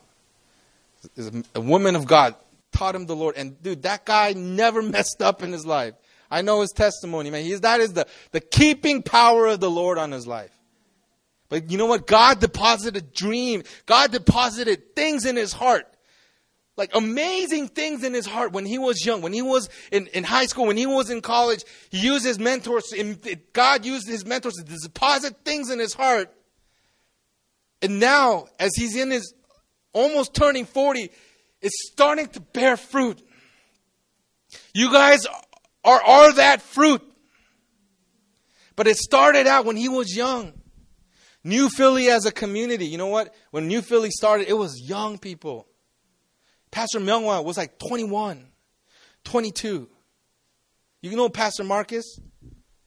is 1.16 1.32
a 1.54 1.62
woman 1.62 1.96
of 1.96 2.06
God, 2.06 2.36
taught 2.76 2.96
him 2.96 3.06
the 3.06 3.16
Lord. 3.16 3.36
And 3.38 3.62
dude, 3.62 3.84
that 3.84 4.06
guy 4.06 4.34
never 4.34 4.82
messed 4.96 5.22
up 5.22 5.42
in 5.42 5.52
his 5.52 5.66
life. 5.66 5.94
I 6.30 6.42
know 6.42 6.62
his 6.62 6.72
testimony, 6.72 7.30
man. 7.30 7.44
He's, 7.44 7.62
that 7.62 7.80
is 7.80 7.94
the, 7.94 8.08
the 8.32 8.42
keeping 8.42 9.04
power 9.04 9.48
of 9.48 9.60
the 9.60 9.70
Lord 9.70 9.98
on 9.98 10.12
his 10.12 10.28
life. 10.28 10.52
But 11.50 11.72
you 11.72 11.78
know 11.78 11.86
what? 11.86 12.08
God 12.08 12.40
deposited 12.40 13.14
dream. 13.14 13.64
God 13.86 14.12
deposited 14.12 14.96
things 14.96 15.26
in 15.26 15.36
his 15.36 15.54
heart. 15.54 15.86
Like 16.78 16.94
amazing 16.94 17.70
things 17.70 18.04
in 18.04 18.14
his 18.14 18.26
heart 18.26 18.52
when 18.52 18.66
he 18.66 18.78
was 18.78 19.06
young, 19.06 19.22
when 19.22 19.32
he 19.32 19.42
was 19.42 19.70
in, 19.92 20.08
in 20.08 20.26
high 20.26 20.48
school, 20.48 20.66
when 20.66 20.76
he 20.76 20.88
was 20.88 21.10
in 21.10 21.22
college. 21.22 21.64
He 21.90 22.00
used 22.00 22.26
his 22.26 22.38
mentors, 22.38 22.94
God 23.54 23.86
used 23.86 24.10
his 24.10 24.26
mentors 24.26 24.56
to 24.56 24.64
deposit 24.64 25.38
things 25.46 25.70
in 25.70 25.80
his 25.80 25.94
heart. 25.94 26.34
And 27.82 28.00
now, 28.00 28.48
as 28.60 28.76
he's 28.76 28.96
in 28.96 29.12
his 29.12 29.34
almost 29.94 30.34
turning 30.34 30.66
40, 30.66 31.10
it's 31.66 31.90
starting 31.92 32.28
to 32.28 32.40
bear 32.40 32.78
fruit. 32.78 33.20
You 34.76 34.92
guys 34.92 35.26
are, 35.84 36.02
are 36.02 36.34
that 36.34 36.62
fruit. 36.62 37.02
But 38.76 38.86
it 38.86 38.98
started 38.98 39.48
out 39.48 39.66
when 39.66 39.76
he 39.76 39.90
was 39.90 40.16
young. 40.16 40.54
New 41.44 41.70
Philly 41.70 42.10
as 42.10 42.26
a 42.26 42.32
community, 42.32 42.86
you 42.86 43.00
know 43.00 43.08
what? 43.08 43.34
When 43.50 43.68
New 43.68 43.82
Philly 43.82 44.12
started, 44.12 44.48
it 44.48 44.54
was 44.54 44.80
young 44.80 45.18
people. 45.18 45.68
Pastor 46.70 47.00
Myungwa 47.00 47.44
was 47.44 47.58
like 47.58 47.80
21, 47.80 48.46
22. 49.24 49.90
You 51.02 51.16
know 51.16 51.30
Pastor 51.30 51.64
Marcus? 51.64 52.20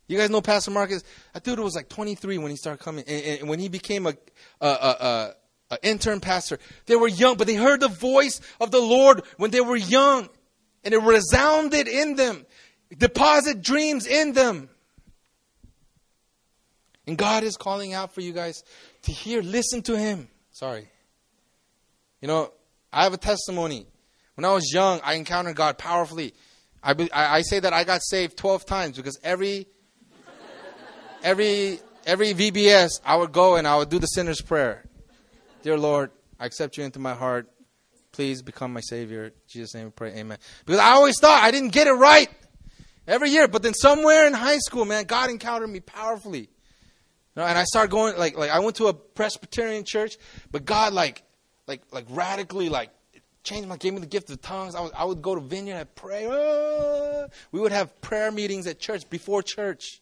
You 0.06 0.18
guys 0.18 0.30
know 0.30 0.40
Pastor 0.40 0.70
Marcus? 0.70 1.02
That 1.34 1.42
dude 1.42 1.58
was 1.58 1.74
like 1.74 1.88
23 1.88 2.38
when 2.38 2.50
he 2.50 2.56
started 2.56 2.82
coming. 2.82 3.04
And, 3.08 3.40
and 3.40 3.48
when 3.48 3.58
he 3.58 3.68
became 3.68 4.06
a, 4.06 4.14
a, 4.60 4.68
a, 4.68 5.34
an 5.70 5.78
intern 5.82 6.20
pastor. 6.20 6.58
They 6.86 6.96
were 6.96 7.08
young, 7.08 7.36
but 7.36 7.46
they 7.46 7.54
heard 7.54 7.80
the 7.80 7.88
voice 7.88 8.40
of 8.60 8.70
the 8.70 8.80
Lord 8.80 9.22
when 9.36 9.50
they 9.50 9.60
were 9.60 9.76
young. 9.76 10.28
And 10.84 10.94
it 10.94 11.02
resounded 11.02 11.88
in 11.88 12.16
them. 12.16 12.46
Deposit 12.96 13.62
dreams 13.62 14.06
in 14.06 14.32
them. 14.32 14.70
And 17.06 17.16
God 17.16 17.42
is 17.42 17.56
calling 17.56 17.94
out 17.94 18.14
for 18.14 18.20
you 18.20 18.32
guys 18.32 18.62
to 19.02 19.12
hear, 19.12 19.42
listen 19.42 19.82
to 19.82 19.98
Him. 19.98 20.28
Sorry. 20.52 20.88
You 22.20 22.28
know, 22.28 22.52
I 22.92 23.04
have 23.04 23.14
a 23.14 23.18
testimony. 23.18 23.86
When 24.34 24.44
I 24.44 24.52
was 24.52 24.72
young, 24.72 25.00
I 25.02 25.14
encountered 25.14 25.56
God 25.56 25.78
powerfully. 25.78 26.34
I, 26.82 26.92
I, 27.12 27.36
I 27.36 27.42
say 27.42 27.60
that 27.60 27.72
I 27.72 27.84
got 27.84 28.02
saved 28.02 28.36
12 28.36 28.66
times 28.66 28.96
because 28.96 29.18
every, 29.22 29.66
every, 31.22 31.80
every 32.06 32.34
VBS, 32.34 33.00
I 33.04 33.16
would 33.16 33.32
go 33.32 33.56
and 33.56 33.66
I 33.66 33.76
would 33.76 33.88
do 33.88 33.98
the 33.98 34.06
sinner's 34.06 34.40
prayer. 34.40 34.84
Dear 35.62 35.76
Lord, 35.76 36.12
I 36.38 36.46
accept 36.46 36.76
you 36.76 36.84
into 36.84 37.00
my 37.00 37.14
heart. 37.14 37.50
Please 38.12 38.42
become 38.42 38.72
my 38.72 38.80
Savior. 38.80 39.26
In 39.26 39.32
Jesus' 39.48 39.74
name 39.74 39.86
we 39.86 39.90
pray. 39.90 40.14
Amen. 40.14 40.38
Because 40.64 40.80
I 40.80 40.90
always 40.90 41.18
thought 41.18 41.42
I 41.42 41.50
didn't 41.50 41.72
get 41.72 41.86
it 41.88 41.92
right 41.92 42.28
every 43.06 43.30
year. 43.30 43.48
But 43.48 43.62
then 43.62 43.74
somewhere 43.74 44.26
in 44.26 44.34
high 44.34 44.58
school, 44.58 44.84
man, 44.84 45.04
God 45.04 45.30
encountered 45.30 45.70
me 45.70 45.80
powerfully. 45.80 46.40
You 46.40 46.46
know, 47.36 47.44
and 47.44 47.58
I 47.58 47.64
started 47.64 47.90
going 47.90 48.16
like 48.16 48.36
like 48.36 48.50
I 48.50 48.60
went 48.60 48.76
to 48.76 48.86
a 48.86 48.94
Presbyterian 48.94 49.84
church, 49.84 50.16
but 50.50 50.64
God 50.64 50.92
like 50.92 51.22
like 51.66 51.82
like 51.92 52.06
radically 52.08 52.68
like 52.68 52.90
changed 53.42 53.68
my 53.68 53.76
gave 53.76 53.94
me 53.94 54.00
the 54.00 54.06
gift 54.06 54.30
of 54.30 54.40
tongues. 54.40 54.74
I, 54.74 54.80
was, 54.80 54.92
I 54.96 55.04
would 55.04 55.22
go 55.22 55.34
to 55.34 55.40
Vineyard 55.40 55.76
and 55.76 55.94
pray. 55.94 56.26
Uh, 56.26 57.28
we 57.50 57.60
would 57.60 57.72
have 57.72 58.00
prayer 58.00 58.30
meetings 58.30 58.66
at 58.66 58.78
church 58.78 59.08
before 59.10 59.42
church. 59.42 60.00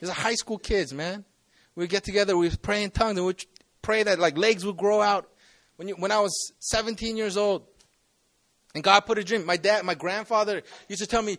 These 0.00 0.10
are 0.10 0.14
high 0.14 0.34
school 0.34 0.58
kids, 0.58 0.92
man. 0.92 1.24
We'd 1.76 1.90
get 1.90 2.04
together, 2.04 2.36
we'd 2.36 2.60
pray 2.62 2.84
in 2.84 2.90
tongues, 2.90 3.18
and 3.18 3.26
we'd 3.26 3.44
pray 3.84 4.02
that 4.02 4.18
like 4.18 4.36
legs 4.36 4.64
would 4.66 4.76
grow 4.76 5.00
out. 5.00 5.28
When, 5.76 5.88
you, 5.88 5.94
when 5.94 6.10
I 6.10 6.20
was 6.20 6.52
17 6.60 7.16
years 7.16 7.36
old, 7.36 7.62
and 8.74 8.82
God 8.82 9.00
put 9.00 9.18
a 9.18 9.24
dream. 9.24 9.46
My 9.46 9.56
dad, 9.56 9.84
my 9.84 9.94
grandfather 9.94 10.62
used 10.88 11.00
to 11.00 11.06
tell 11.06 11.22
me, 11.22 11.38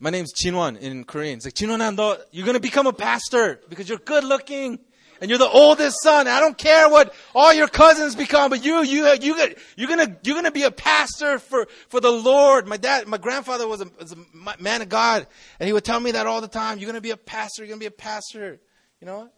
my 0.00 0.10
name's 0.10 0.32
Chinwan 0.34 0.80
in 0.80 1.04
Korean. 1.04 1.36
It's 1.36 1.44
like, 1.44 1.54
Chinwan, 1.54 2.20
you're 2.32 2.44
going 2.44 2.56
to 2.56 2.60
become 2.60 2.88
a 2.88 2.92
pastor 2.92 3.60
because 3.68 3.88
you're 3.88 3.98
good 3.98 4.24
looking 4.24 4.80
and 5.20 5.30
you're 5.30 5.38
the 5.38 5.48
oldest 5.48 6.02
son. 6.02 6.26
I 6.26 6.40
don't 6.40 6.58
care 6.58 6.88
what 6.88 7.14
all 7.32 7.54
your 7.54 7.68
cousins 7.68 8.16
become, 8.16 8.50
but 8.50 8.64
you, 8.64 8.82
you, 8.82 9.06
you, 9.20 9.36
you're 9.76 9.88
gonna, 9.88 10.16
you're 10.24 10.34
gonna 10.34 10.50
be 10.50 10.64
a 10.64 10.72
pastor 10.72 11.38
for, 11.38 11.68
for 11.88 12.00
the 12.00 12.10
Lord. 12.10 12.66
My 12.66 12.76
dad, 12.76 13.06
my 13.06 13.18
grandfather 13.18 13.68
was 13.68 13.82
a, 13.82 13.90
was 14.00 14.10
a 14.10 14.16
man 14.60 14.82
of 14.82 14.88
God, 14.88 15.28
and 15.60 15.68
he 15.68 15.72
would 15.72 15.84
tell 15.84 16.00
me 16.00 16.10
that 16.10 16.26
all 16.26 16.40
the 16.40 16.48
time. 16.48 16.80
You're 16.80 16.88
gonna 16.88 17.00
be 17.00 17.10
a 17.10 17.16
pastor. 17.16 17.62
You're 17.62 17.68
gonna 17.68 17.78
be 17.78 17.86
a 17.86 17.92
pastor. 17.92 18.58
You 19.00 19.06
know, 19.06 19.30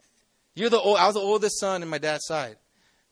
you're 0.54 0.70
the 0.70 0.78
old, 0.78 0.98
I 0.98 1.06
was 1.06 1.14
the 1.14 1.20
oldest 1.20 1.58
son 1.58 1.82
in 1.82 1.88
my 1.88 1.98
dad's 1.98 2.26
side, 2.26 2.56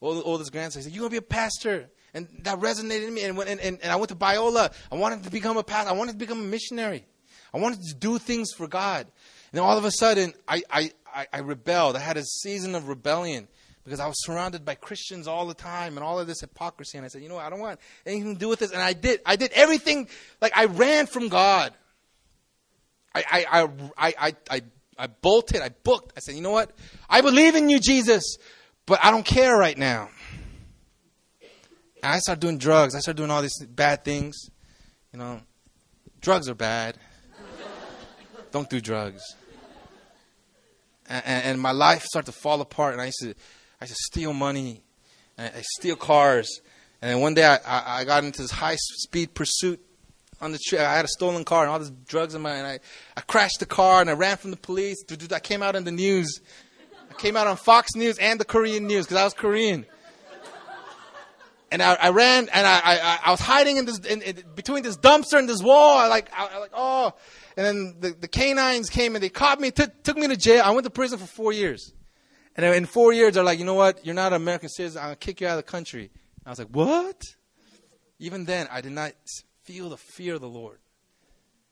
old, 0.00 0.22
oldest 0.24 0.52
grandson. 0.52 0.80
He 0.80 0.84
said, 0.84 0.92
"You're 0.92 1.02
gonna 1.02 1.10
be 1.10 1.16
a 1.16 1.22
pastor," 1.22 1.90
and 2.14 2.28
that 2.40 2.60
resonated 2.60 3.08
in 3.08 3.14
me. 3.14 3.24
And, 3.24 3.38
and, 3.38 3.60
and, 3.60 3.78
and 3.82 3.92
I 3.92 3.96
went 3.96 4.10
to 4.10 4.14
Biola. 4.14 4.72
I 4.90 4.94
wanted 4.94 5.24
to 5.24 5.30
become 5.30 5.56
a 5.56 5.62
pastor. 5.62 5.90
I 5.90 5.94
wanted 5.94 6.12
to 6.12 6.18
become 6.18 6.40
a 6.40 6.44
missionary. 6.44 7.04
I 7.52 7.58
wanted 7.58 7.82
to 7.82 7.94
do 7.94 8.18
things 8.18 8.52
for 8.52 8.66
God. 8.66 9.06
And 9.06 9.58
then 9.58 9.62
all 9.62 9.76
of 9.76 9.84
a 9.84 9.90
sudden, 9.90 10.32
I, 10.48 10.62
I, 10.70 10.90
I, 11.14 11.26
I 11.32 11.38
rebelled. 11.40 11.96
I 11.96 12.00
had 12.00 12.16
a 12.16 12.24
season 12.24 12.74
of 12.74 12.88
rebellion 12.88 13.48
because 13.84 14.00
I 14.00 14.06
was 14.06 14.24
surrounded 14.24 14.64
by 14.64 14.74
Christians 14.74 15.26
all 15.26 15.46
the 15.46 15.54
time 15.54 15.96
and 15.96 16.04
all 16.04 16.18
of 16.18 16.26
this 16.26 16.40
hypocrisy. 16.40 16.96
And 16.96 17.04
I 17.04 17.08
said, 17.08 17.22
you 17.22 17.28
know 17.28 17.34
what? 17.34 17.44
I 17.44 17.50
don't 17.50 17.60
want 17.60 17.80
anything 18.06 18.34
to 18.34 18.40
do 18.40 18.48
with 18.48 18.60
this. 18.60 18.72
And 18.72 18.80
I 18.80 18.94
did. 18.94 19.20
I 19.26 19.36
did 19.36 19.52
everything. 19.52 20.08
Like 20.40 20.56
I 20.56 20.66
ran 20.66 21.06
from 21.06 21.28
God. 21.28 21.74
I, 23.14 23.24
I, 23.30 23.62
I, 23.98 24.14
I, 24.18 24.36
I 24.50 24.62
I 24.98 25.06
bolted, 25.06 25.60
I 25.60 25.70
booked. 25.70 26.12
I 26.16 26.20
said, 26.20 26.34
you 26.34 26.42
know 26.42 26.50
what? 26.50 26.70
I 27.08 27.20
believe 27.20 27.54
in 27.54 27.68
you, 27.68 27.78
Jesus, 27.78 28.36
but 28.86 29.00
I 29.02 29.10
don't 29.10 29.24
care 29.24 29.56
right 29.56 29.76
now. 29.76 30.10
And 32.02 32.12
I 32.12 32.18
started 32.18 32.40
doing 32.40 32.58
drugs. 32.58 32.94
I 32.94 33.00
started 33.00 33.18
doing 33.18 33.30
all 33.30 33.42
these 33.42 33.64
bad 33.64 34.04
things. 34.04 34.36
You 35.12 35.18
know, 35.18 35.40
drugs 36.20 36.48
are 36.48 36.54
bad. 36.54 36.96
don't 38.50 38.68
do 38.68 38.80
drugs. 38.80 39.22
And, 41.08 41.22
and, 41.26 41.44
and, 41.44 41.60
my 41.60 41.72
life 41.72 42.02
started 42.04 42.32
to 42.32 42.38
fall 42.38 42.60
apart. 42.60 42.92
And 42.92 43.02
I 43.02 43.06
used 43.06 43.20
to, 43.20 43.34
I 43.80 43.84
used 43.84 43.94
to 43.94 44.02
steal 44.10 44.32
money. 44.32 44.82
and 45.36 45.52
I 45.54 45.62
steal 45.78 45.96
cars. 45.96 46.60
And 47.00 47.10
then 47.10 47.20
one 47.20 47.34
day 47.34 47.44
I, 47.44 47.56
I, 47.56 48.00
I 48.00 48.04
got 48.04 48.24
into 48.24 48.42
this 48.42 48.50
high 48.50 48.76
speed 48.76 49.34
pursuit 49.34 49.80
on 50.42 50.52
the 50.52 50.58
tree. 50.58 50.78
I 50.78 50.94
had 50.94 51.04
a 51.04 51.08
stolen 51.08 51.44
car 51.44 51.62
and 51.62 51.70
all 51.70 51.78
this 51.78 51.90
drugs 52.06 52.34
in 52.34 52.42
my 52.42 52.50
and 52.50 52.66
I, 52.66 52.80
I 53.16 53.20
crashed 53.22 53.60
the 53.60 53.66
car 53.66 54.00
and 54.00 54.10
I 54.10 54.14
ran 54.14 54.36
from 54.36 54.50
the 54.50 54.56
police. 54.56 55.02
I 55.32 55.38
came 55.38 55.62
out 55.62 55.76
in 55.76 55.84
the 55.84 55.92
news. 55.92 56.40
I 57.10 57.14
came 57.14 57.36
out 57.36 57.46
on 57.46 57.56
Fox 57.56 57.94
News 57.94 58.18
and 58.18 58.38
the 58.40 58.44
Korean 58.44 58.86
news 58.86 59.06
because 59.06 59.18
I 59.18 59.24
was 59.24 59.34
Korean. 59.34 59.86
And 61.70 61.82
I, 61.82 61.94
I 61.94 62.10
ran 62.10 62.50
and 62.52 62.66
I, 62.66 62.80
I, 62.84 63.18
I 63.24 63.30
was 63.30 63.40
hiding 63.40 63.78
in 63.78 63.86
this 63.86 63.98
in, 64.00 64.20
in, 64.20 64.42
between 64.54 64.82
this 64.82 64.98
dumpster 64.98 65.38
and 65.38 65.48
this 65.48 65.62
wall. 65.62 65.96
I 65.96 66.06
like 66.06 66.30
I, 66.36 66.48
I 66.48 66.58
like 66.58 66.72
oh, 66.74 67.14
and 67.56 67.66
then 67.66 67.96
the, 68.00 68.10
the 68.10 68.28
canines 68.28 68.90
came 68.90 69.14
and 69.14 69.22
they 69.22 69.30
caught 69.30 69.58
me, 69.58 69.70
t- 69.70 69.84
took 70.02 70.18
me 70.18 70.28
to 70.28 70.36
jail. 70.36 70.62
I 70.64 70.72
went 70.72 70.84
to 70.84 70.90
prison 70.90 71.18
for 71.18 71.26
four 71.26 71.52
years. 71.52 71.92
And 72.56 72.66
in 72.66 72.84
four 72.84 73.14
years, 73.14 73.34
they're 73.34 73.44
like, 73.44 73.58
you 73.58 73.64
know 73.64 73.74
what? 73.74 74.04
You're 74.04 74.14
not 74.14 74.32
an 74.32 74.42
American 74.42 74.68
citizen. 74.68 75.00
I'm 75.00 75.06
gonna 75.06 75.16
kick 75.16 75.40
you 75.40 75.46
out 75.46 75.58
of 75.58 75.64
the 75.64 75.70
country. 75.70 76.10
I 76.44 76.50
was 76.50 76.58
like, 76.58 76.68
what? 76.68 77.22
Even 78.18 78.44
then, 78.44 78.68
I 78.70 78.82
did 78.82 78.92
not 78.92 79.12
feel 79.64 79.88
the 79.90 79.96
fear 79.96 80.34
of 80.34 80.40
the 80.40 80.48
Lord. 80.48 80.78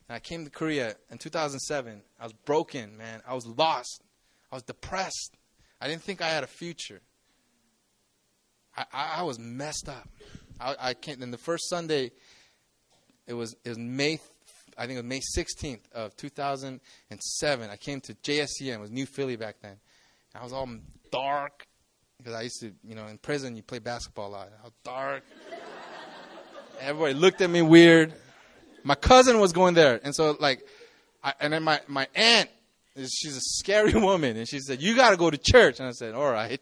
And 0.09 0.17
I 0.17 0.19
came 0.19 0.45
to 0.45 0.51
Korea 0.51 0.97
in 1.11 1.19
2007. 1.19 2.03
I 2.19 2.25
was 2.25 2.33
broken, 2.33 2.97
man. 2.97 3.23
I 3.27 3.35
was 3.35 3.47
lost. 3.47 4.03
I 4.51 4.57
was 4.57 4.63
depressed. 4.63 5.37
I 5.81 5.89
didn't 5.89 6.03
think 6.03 6.21
I 6.21 6.29
had 6.29 6.45
a 6.45 6.49
future. 6.49 7.01
I, 8.77 8.85
I, 8.93 9.15
I 9.19 9.23
was 9.23 9.39
messed 9.39 9.89
up. 9.89 10.09
I, 10.61 10.77
I 10.81 10.95
came, 10.95 11.23
and 11.23 11.33
the 11.33 11.39
first 11.39 11.69
Sunday, 11.69 12.13
it 13.27 13.35
was, 13.35 13.55
it 13.65 13.69
was 13.69 13.79
May, 13.79 14.19
I 14.77 14.87
think 14.87 14.99
it 14.99 15.03
was 15.03 15.05
May 15.05 15.21
16th 15.37 15.91
of 15.93 16.17
2007. 16.17 17.71
I 17.71 17.77
came 17.77 18.01
to 18.03 18.15
JSCM. 18.15 18.75
It 18.75 18.81
was 18.81 18.91
New 18.91 19.07
Philly 19.07 19.37
back 19.37 19.57
then. 19.63 19.77
I 20.35 20.45
was 20.45 20.53
all 20.53 20.69
dark 21.11 21.67
because 22.19 22.35
I 22.35 22.43
used 22.43 22.61
to, 22.61 22.73
you 22.85 22.95
know, 22.95 23.07
in 23.07 23.19
prison 23.19 23.57
you 23.57 23.63
play 23.63 23.79
basketball 23.79 24.29
a 24.29 24.33
lot. 24.33 24.49
Was 24.63 24.73
dark. 24.85 25.25
Everybody 26.81 27.15
looked 27.15 27.43
at 27.43 27.51
me 27.51 27.61
weird. 27.61 28.15
My 28.85 28.95
cousin 28.95 29.39
was 29.39 29.53
going 29.53 29.75
there, 29.75 30.01
and 30.03 30.15
so 30.15 30.37
like, 30.41 30.67
I, 31.23 31.35
and 31.39 31.53
then 31.53 31.63
my 31.63 31.81
my 31.87 32.09
aunt, 32.15 32.49
she's 32.97 33.37
a 33.37 33.41
scary 33.41 33.93
woman, 34.01 34.37
and 34.39 34.49
she 34.49 34.61
said, 34.61 34.81
"You 34.81 34.97
got 34.97 35.11
to 35.11 35.19
go 35.19 35.31
to 35.31 35.37
church." 35.37 35.79
And 35.79 35.89
I 35.89 35.93
said, 35.93 36.15
"All 36.15 36.31
right." 36.31 36.61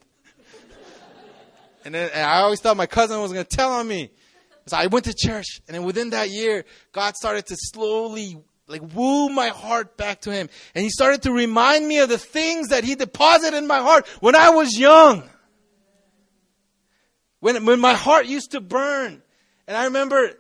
and 1.85 1.95
then 1.95 2.11
and 2.12 2.25
I 2.25 2.41
always 2.41 2.61
thought 2.61 2.77
my 2.77 2.87
cousin 2.87 3.21
was 3.21 3.31
to 3.31 3.45
tell 3.45 3.73
on 3.73 3.87
me. 3.87 4.11
So 4.66 4.77
I 4.77 4.87
went 4.87 5.05
to 5.05 5.14
church, 5.14 5.61
and 5.69 5.77
then 5.77 5.85
within 5.85 6.11
that 6.11 6.31
year, 6.31 6.64
God 6.93 7.14
started 7.14 7.47
to 7.47 7.57
slowly 7.57 8.39
like 8.66 8.83
woo 8.95 9.29
my 9.29 9.49
heart 9.49 9.97
back 9.97 10.23
to 10.23 10.33
Him, 10.33 10.49
and 10.75 10.83
He 10.83 10.91
started 10.91 11.23
to 11.23 11.33
remind 11.33 11.87
me 11.87 11.99
of 11.99 12.09
the 12.09 12.19
things 12.19 12.69
that 12.69 12.83
He 12.83 12.97
deposited 12.97 13.57
in 13.57 13.69
my 13.69 13.79
heart 13.79 14.09
when 14.21 14.35
I 14.35 14.51
was 14.51 14.77
young. 14.77 15.23
When 17.39 17.64
when 17.64 17.79
my 17.79 17.95
heart 17.95 18.27
used 18.27 18.51
to 18.51 18.61
burn, 18.61 19.23
and 19.69 19.77
I 19.77 19.85
remember 19.85 20.33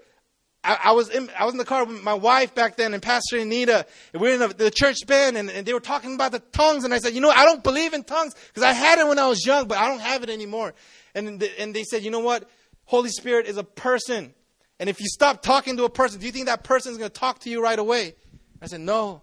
I, 0.64 0.78
I, 0.84 0.92
was 0.92 1.08
in, 1.08 1.30
I 1.38 1.44
was 1.44 1.54
in 1.54 1.58
the 1.58 1.64
car 1.64 1.84
with 1.84 2.02
my 2.02 2.14
wife 2.14 2.54
back 2.54 2.76
then 2.76 2.92
and 2.92 3.02
Pastor 3.02 3.38
Anita. 3.38 3.86
And 4.12 4.20
we 4.20 4.28
were 4.28 4.34
in 4.34 4.40
the, 4.40 4.48
the 4.48 4.70
church 4.70 5.06
band 5.06 5.36
and, 5.36 5.48
and, 5.48 5.64
they 5.64 5.72
were 5.72 5.80
talking 5.80 6.14
about 6.14 6.32
the 6.32 6.40
tongues. 6.40 6.84
And 6.84 6.92
I 6.92 6.98
said, 6.98 7.14
you 7.14 7.20
know, 7.20 7.30
I 7.30 7.44
don't 7.44 7.62
believe 7.62 7.94
in 7.94 8.02
tongues 8.02 8.34
because 8.48 8.64
I 8.64 8.72
had 8.72 8.98
it 8.98 9.06
when 9.06 9.18
I 9.18 9.28
was 9.28 9.46
young, 9.46 9.68
but 9.68 9.78
I 9.78 9.88
don't 9.88 10.00
have 10.00 10.24
it 10.24 10.30
anymore. 10.30 10.74
And, 11.14 11.40
the, 11.40 11.60
and 11.60 11.74
they 11.74 11.84
said, 11.84 12.02
you 12.02 12.10
know 12.10 12.20
what? 12.20 12.48
Holy 12.86 13.10
Spirit 13.10 13.46
is 13.46 13.56
a 13.56 13.64
person. 13.64 14.34
And 14.80 14.88
if 14.90 15.00
you 15.00 15.06
stop 15.06 15.42
talking 15.42 15.76
to 15.76 15.84
a 15.84 15.90
person, 15.90 16.20
do 16.20 16.26
you 16.26 16.32
think 16.32 16.46
that 16.46 16.64
person 16.64 16.92
is 16.92 16.98
going 16.98 17.10
to 17.10 17.18
talk 17.18 17.40
to 17.40 17.50
you 17.50 17.62
right 17.62 17.78
away? 17.78 18.14
I 18.60 18.66
said, 18.66 18.80
no. 18.80 19.22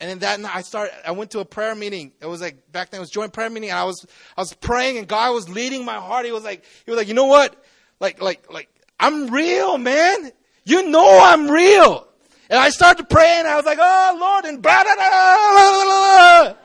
And 0.00 0.08
then 0.08 0.18
that 0.20 0.40
night 0.40 0.56
I 0.56 0.62
started, 0.62 0.94
I 1.06 1.10
went 1.10 1.32
to 1.32 1.40
a 1.40 1.44
prayer 1.44 1.74
meeting. 1.74 2.12
It 2.20 2.26
was 2.26 2.40
like, 2.40 2.72
back 2.72 2.90
then 2.90 2.98
it 2.98 3.02
was 3.02 3.10
joint 3.10 3.34
prayer 3.34 3.50
meeting. 3.50 3.70
And 3.70 3.78
I 3.78 3.84
was, 3.84 4.06
I 4.36 4.40
was 4.40 4.54
praying 4.54 4.96
and 4.96 5.06
God 5.06 5.34
was 5.34 5.48
leading 5.48 5.84
my 5.84 5.96
heart. 5.96 6.24
He 6.24 6.32
was 6.32 6.44
like, 6.44 6.64
he 6.86 6.90
was 6.90 6.96
like, 6.96 7.08
you 7.08 7.14
know 7.14 7.26
what? 7.26 7.62
Like, 8.00 8.20
like, 8.20 8.50
like, 8.50 8.68
I'm 8.98 9.28
real, 9.30 9.78
man. 9.78 10.32
You 10.64 10.88
know 10.88 11.20
I'm 11.22 11.50
real. 11.50 12.06
And 12.48 12.58
I 12.58 12.70
started 12.70 13.08
praying. 13.08 13.46
I 13.46 13.56
was 13.56 13.64
like, 13.64 13.78
oh, 13.80 14.16
Lord, 14.20 14.44
and 14.44 14.60
blah, 14.60 14.82
blah, 14.82 14.94
blah, 14.94 15.84
blah, 15.84 16.56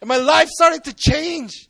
And 0.00 0.08
my 0.08 0.16
life 0.16 0.48
started 0.48 0.84
to 0.84 0.94
change. 0.94 1.68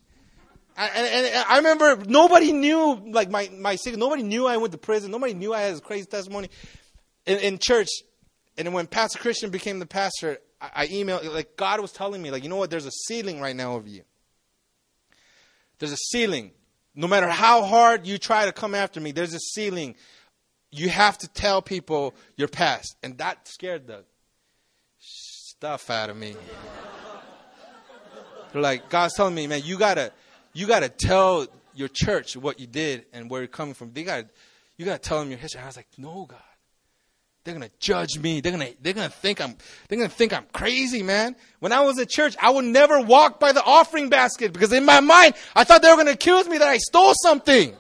And, 0.77 0.91
and, 0.95 1.27
and, 1.27 1.45
I 1.49 1.57
remember 1.57 1.97
nobody 2.07 2.53
knew, 2.53 3.01
like 3.11 3.31
my, 3.31 3.51
my 3.59 3.77
secret, 3.77 3.99
nobody 3.99 4.23
knew 4.23 4.47
I 4.47 4.59
went 4.59 4.73
to 4.73 4.79
prison. 4.79 5.11
Nobody 5.11 5.35
knew 5.35 5.55
I 5.55 5.63
had 5.63 5.73
this 5.73 5.81
crazy 5.81 6.07
testimony 6.07 6.51
in, 7.27 7.39
in 7.39 7.59
church. 7.59 7.89
And 8.59 8.73
when 8.73 8.87
Pastor 8.87 9.19
Christian 9.19 9.51
became 9.51 9.79
the 9.79 9.87
pastor, 9.87 10.39
I, 10.61 10.71
I 10.75 10.87
emailed, 10.89 11.33
like 11.33 11.57
God 11.57 11.81
was 11.81 11.93
telling 11.93 12.23
me, 12.23 12.31
like, 12.31 12.43
you 12.43 12.49
know 12.49 12.57
what, 12.57 12.71
there's 12.71 12.87
a 12.87 12.91
ceiling 12.91 13.41
right 13.41 13.57
now 13.57 13.77
of 13.77 13.89
you. 13.89 14.03
There's 15.79 15.93
a 15.93 15.97
ceiling. 15.97 16.53
No 16.99 17.07
matter 17.07 17.29
how 17.29 17.63
hard 17.63 18.07
you 18.07 18.17
try 18.17 18.47
to 18.47 18.53
come 18.53 18.75
after 18.75 19.01
me, 19.01 19.13
there's 19.13 19.35
a 19.35 19.39
ceiling. 19.39 19.95
You 20.73 20.89
have 20.89 21.19
to 21.19 21.29
tell 21.29 21.61
people 21.61 22.15
your 22.37 22.49
past. 22.49 22.97
And 23.03 23.19
that 23.19 23.47
scared 23.47 23.87
the 23.87 24.05
stuff 24.99 25.91
out 25.91 26.09
of 26.09 26.17
me. 26.17 26.35
They're 28.53 28.63
like, 28.63 28.89
God's 28.89 29.15
telling 29.15 29.35
me, 29.35 29.47
man, 29.47 29.61
you 29.63 29.79
gotta, 29.79 30.11
you 30.55 30.67
gotta 30.67 30.89
tell 30.89 31.47
your 31.75 31.89
church 31.89 32.35
what 32.35 32.59
you 32.59 32.67
did 32.67 33.05
and 33.13 33.31
where 33.31 33.43
you're 33.43 33.49
coming 33.49 33.75
from. 33.75 33.93
They 33.93 34.03
got, 34.03 34.25
you 34.79 34.87
gotta 34.87 34.99
tell 34.99 35.21
them 35.21 35.29
your 35.29 35.39
history. 35.39 35.61
I 35.61 35.67
was 35.67 35.77
like, 35.77 35.89
no, 35.99 36.25
God. 36.27 36.41
They're 37.47 37.55
gonna 37.55 37.71
judge 37.79 38.19
me. 38.19 38.41
They're 38.41 38.51
gonna 38.51 38.71
they're 38.83 38.93
gonna 38.93 39.09
think 39.09 39.41
I'm 39.41 39.55
they're 39.89 39.97
gonna 39.97 40.09
think 40.09 40.33
I'm 40.33 40.47
crazy, 40.53 41.05
man. 41.05 41.37
When 41.61 41.71
I 41.71 41.83
was 41.83 41.97
at 42.01 42.11
church, 42.11 42.35
I 42.43 42.51
would 42.51 42.65
never 42.65 43.01
walk 43.01 43.39
by 43.39 43.53
the 43.53 43.63
offering 43.63 44.09
basket 44.09 44.53
because 44.53 44.73
in 44.73 44.85
my 44.85 44.99
mind 44.99 45.35
I 45.55 45.63
thought 45.63 45.81
they 45.81 45.89
were 45.89 45.97
gonna 45.97 46.11
accuse 46.11 46.49
me 46.49 46.59
that 46.59 46.67
I 46.67 46.79
stole 46.79 47.15
something. 47.23 47.73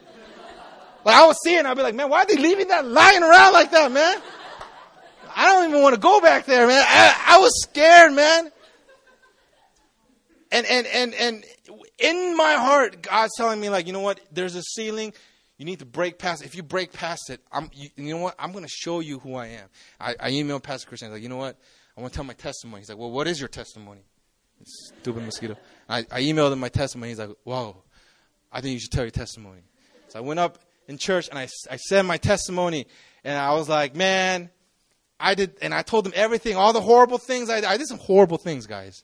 Like 1.04 1.16
I 1.16 1.22
would 1.22 1.28
was 1.30 1.42
seeing, 1.42 1.66
I'd 1.66 1.76
be 1.76 1.82
like, 1.82 1.96
man, 1.96 2.08
why 2.08 2.20
are 2.20 2.26
they 2.26 2.36
leaving 2.36 2.68
that 2.68 2.86
lying 2.86 3.24
around 3.24 3.52
like 3.54 3.72
that, 3.72 3.90
man? 3.90 4.18
I 5.34 5.46
don't 5.46 5.70
even 5.70 5.82
want 5.82 5.96
to 5.96 6.00
go 6.00 6.20
back 6.20 6.46
there, 6.46 6.68
man. 6.68 6.84
I, 6.86 7.24
I 7.30 7.38
was 7.38 7.60
scared, 7.62 8.12
man. 8.12 8.52
And 10.52 10.64
and 10.64 10.86
and 10.86 11.14
and 11.14 11.44
in 11.98 12.36
my 12.36 12.54
heart, 12.54 13.02
God's 13.02 13.32
telling 13.36 13.60
me 13.60 13.68
like, 13.68 13.88
you 13.88 13.92
know 13.92 14.00
what? 14.00 14.20
There's 14.30 14.54
a 14.54 14.62
ceiling. 14.62 15.12
You 15.58 15.64
need 15.64 15.78
to 15.78 15.86
break 15.86 16.18
past. 16.18 16.44
If 16.44 16.54
you 16.54 16.62
break 16.62 16.92
past 16.92 17.30
it, 17.30 17.40
I'm. 17.50 17.70
You, 17.72 17.88
you 17.96 18.14
know 18.14 18.20
what? 18.20 18.34
I'm 18.38 18.52
going 18.52 18.64
to 18.64 18.70
show 18.70 19.00
you 19.00 19.18
who 19.20 19.34
I 19.34 19.46
am. 19.46 19.68
I, 19.98 20.14
I 20.20 20.30
emailed 20.30 20.62
Pastor 20.62 20.86
Christian. 20.86 21.06
I 21.06 21.10
was 21.10 21.16
like, 21.16 21.22
you 21.22 21.28
know 21.28 21.36
what? 21.36 21.56
I 21.96 22.00
want 22.00 22.12
to 22.12 22.16
tell 22.16 22.24
my 22.24 22.34
testimony. 22.34 22.80
He's 22.80 22.90
like, 22.90 22.98
well, 22.98 23.10
what 23.10 23.26
is 23.26 23.40
your 23.40 23.48
testimony? 23.48 24.02
Stupid 24.64 25.24
mosquito. 25.24 25.56
I, 25.88 26.00
I 26.10 26.22
emailed 26.22 26.52
him 26.52 26.60
my 26.60 26.68
testimony. 26.68 27.10
He's 27.10 27.18
like, 27.18 27.30
whoa, 27.44 27.82
I 28.52 28.60
think 28.60 28.74
you 28.74 28.80
should 28.80 28.92
tell 28.92 29.04
your 29.04 29.10
testimony. 29.10 29.60
So 30.08 30.18
I 30.18 30.22
went 30.22 30.40
up 30.40 30.58
in 30.88 30.98
church 30.98 31.28
and 31.28 31.38
I, 31.38 31.48
I 31.70 31.76
said 31.76 32.02
my 32.02 32.16
testimony, 32.16 32.86
and 33.24 33.38
I 33.38 33.54
was 33.54 33.68
like, 33.68 33.94
man, 33.94 34.50
I 35.18 35.34
did, 35.34 35.56
and 35.62 35.74
I 35.74 35.82
told 35.82 36.06
him 36.06 36.12
everything, 36.14 36.56
all 36.56 36.72
the 36.72 36.80
horrible 36.80 37.18
things. 37.18 37.50
I, 37.50 37.58
I 37.58 37.76
did 37.76 37.86
some 37.86 37.98
horrible 37.98 38.38
things, 38.38 38.66
guys. 38.66 39.02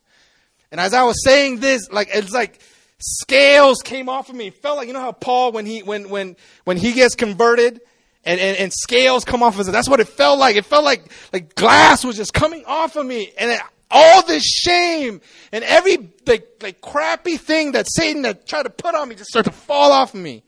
And 0.71 0.81
as 0.81 0.95
I 0.95 1.05
was 1.05 1.23
saying 1.25 1.61
this, 1.61 1.91
like 1.91 2.09
it's 2.13 2.33
like 2.33 2.61
scales 3.03 3.79
came 3.83 4.09
off 4.09 4.29
of 4.29 4.35
me. 4.35 4.51
Felt 4.51 4.77
like 4.77 4.87
you 4.87 4.95
know 4.95 5.01
how 5.01 5.13
Paul 5.13 5.53
when 5.53 5.67
he 5.67 5.83
when 5.83 6.09
when 6.09 6.37
when 6.65 6.77
he 6.77 6.93
gets 6.93 7.15
converted 7.15 7.81
and, 8.25 8.41
and, 8.41 8.57
and 8.57 8.73
scales 8.73 9.25
come 9.25 9.43
off 9.43 9.59
of 9.59 9.67
him. 9.67 9.73
That's 9.73 9.89
what 9.89 10.01
it 10.01 10.09
felt 10.09 10.39
like. 10.39 10.57
It 10.57 10.65
felt 10.65 10.85
like 10.85 11.11
like 11.33 11.55
glass 11.55 12.05
was 12.05 12.17
just 12.17 12.33
coming 12.33 12.65
off 12.67 12.97
of 12.97 13.05
me, 13.05 13.33
and 13.39 13.51
it, 13.51 13.61
all 13.91 14.23
this 14.23 14.45
shame 14.45 15.21
and 15.53 15.65
every 15.65 16.11
like 16.27 16.47
like 16.63 16.81
crappy 16.81 17.37
thing 17.37 17.73
that 17.73 17.87
Satan 17.91 18.25
had 18.25 18.47
tried 18.47 18.65
to 18.65 18.71
put 18.71 18.95
on 18.95 19.09
me 19.09 19.15
just 19.15 19.31
started 19.31 19.51
to 19.51 19.57
fall 19.57 19.93
off 19.93 20.15
of 20.15 20.21
me. 20.21 20.43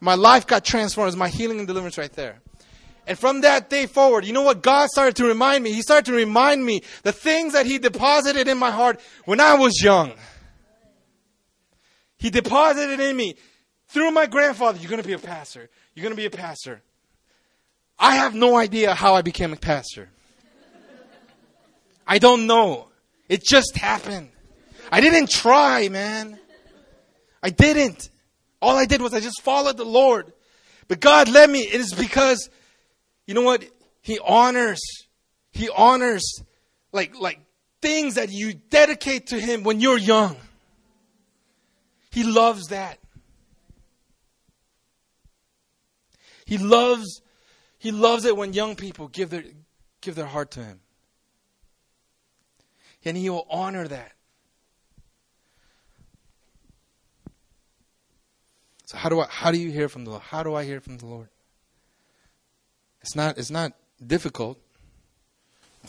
My 0.00 0.14
life 0.14 0.46
got 0.46 0.64
transformed. 0.64 1.12
It 1.12 1.16
my 1.16 1.28
healing 1.28 1.58
and 1.58 1.66
deliverance 1.66 1.98
right 1.98 2.12
there. 2.12 2.40
And 3.06 3.18
from 3.18 3.40
that 3.40 3.70
day 3.70 3.86
forward, 3.86 4.26
you 4.26 4.34
know 4.34 4.42
what 4.42 4.62
God 4.62 4.90
started 4.90 5.16
to 5.16 5.24
remind 5.24 5.64
me? 5.64 5.72
He 5.72 5.80
started 5.80 6.04
to 6.06 6.12
remind 6.12 6.64
me 6.64 6.82
the 7.04 7.12
things 7.12 7.54
that 7.54 7.64
He 7.64 7.78
deposited 7.78 8.48
in 8.48 8.58
my 8.58 8.70
heart 8.70 9.00
when 9.24 9.40
I 9.40 9.54
was 9.54 9.82
young. 9.82 10.12
He 12.18 12.30
deposited 12.30 13.00
in 13.00 13.16
me 13.16 13.34
through 13.88 14.10
my 14.10 14.26
grandfather, 14.26 14.78
you're 14.78 14.90
going 14.90 15.02
to 15.02 15.06
be 15.06 15.14
a 15.14 15.18
pastor. 15.18 15.70
You're 15.94 16.02
going 16.02 16.14
to 16.14 16.16
be 16.16 16.26
a 16.26 16.30
pastor. 16.30 16.82
I 17.98 18.16
have 18.16 18.34
no 18.34 18.56
idea 18.56 18.94
how 18.94 19.14
I 19.14 19.22
became 19.22 19.52
a 19.52 19.56
pastor. 19.56 20.08
I 22.06 22.18
don't 22.18 22.46
know. 22.46 22.88
It 23.28 23.44
just 23.44 23.76
happened. 23.76 24.30
I 24.90 25.00
didn't 25.00 25.30
try, 25.30 25.88
man. 25.88 26.38
I 27.42 27.50
didn't. 27.50 28.08
All 28.60 28.76
I 28.76 28.86
did 28.86 29.02
was 29.02 29.14
I 29.14 29.20
just 29.20 29.42
followed 29.42 29.76
the 29.76 29.84
Lord. 29.84 30.32
But 30.86 31.00
God 31.00 31.28
led 31.28 31.50
me. 31.50 31.60
It 31.60 31.80
is 31.80 31.92
because, 31.92 32.48
you 33.26 33.34
know 33.34 33.42
what? 33.42 33.64
He 34.00 34.18
honors, 34.18 34.80
He 35.52 35.68
honors 35.68 36.42
like, 36.92 37.18
like 37.18 37.40
things 37.82 38.14
that 38.14 38.30
you 38.30 38.54
dedicate 38.54 39.28
to 39.28 39.40
Him 39.40 39.62
when 39.62 39.80
you're 39.80 39.98
young. 39.98 40.36
He 42.10 42.24
loves 42.24 42.68
that. 42.68 42.98
He 46.44 46.56
loves 46.56 47.20
he 47.78 47.92
loves 47.92 48.24
it 48.24 48.36
when 48.36 48.52
young 48.52 48.74
people 48.74 49.08
give 49.08 49.30
their 49.30 49.44
give 50.00 50.14
their 50.14 50.26
heart 50.26 50.50
to 50.52 50.64
him. 50.64 50.80
And 53.04 53.16
he 53.16 53.30
will 53.30 53.46
honor 53.50 53.86
that. 53.86 54.12
So 58.86 58.96
how 58.96 59.10
do 59.10 59.20
I 59.20 59.26
how 59.28 59.50
do 59.50 59.58
you 59.58 59.70
hear 59.70 59.90
from 59.90 60.04
the 60.04 60.10
Lord? 60.10 60.22
How 60.22 60.42
do 60.42 60.54
I 60.54 60.64
hear 60.64 60.80
from 60.80 60.96
the 60.96 61.06
Lord? 61.06 61.28
It's 63.02 63.14
not 63.14 63.36
it's 63.36 63.50
not 63.50 63.72
difficult. 64.04 64.58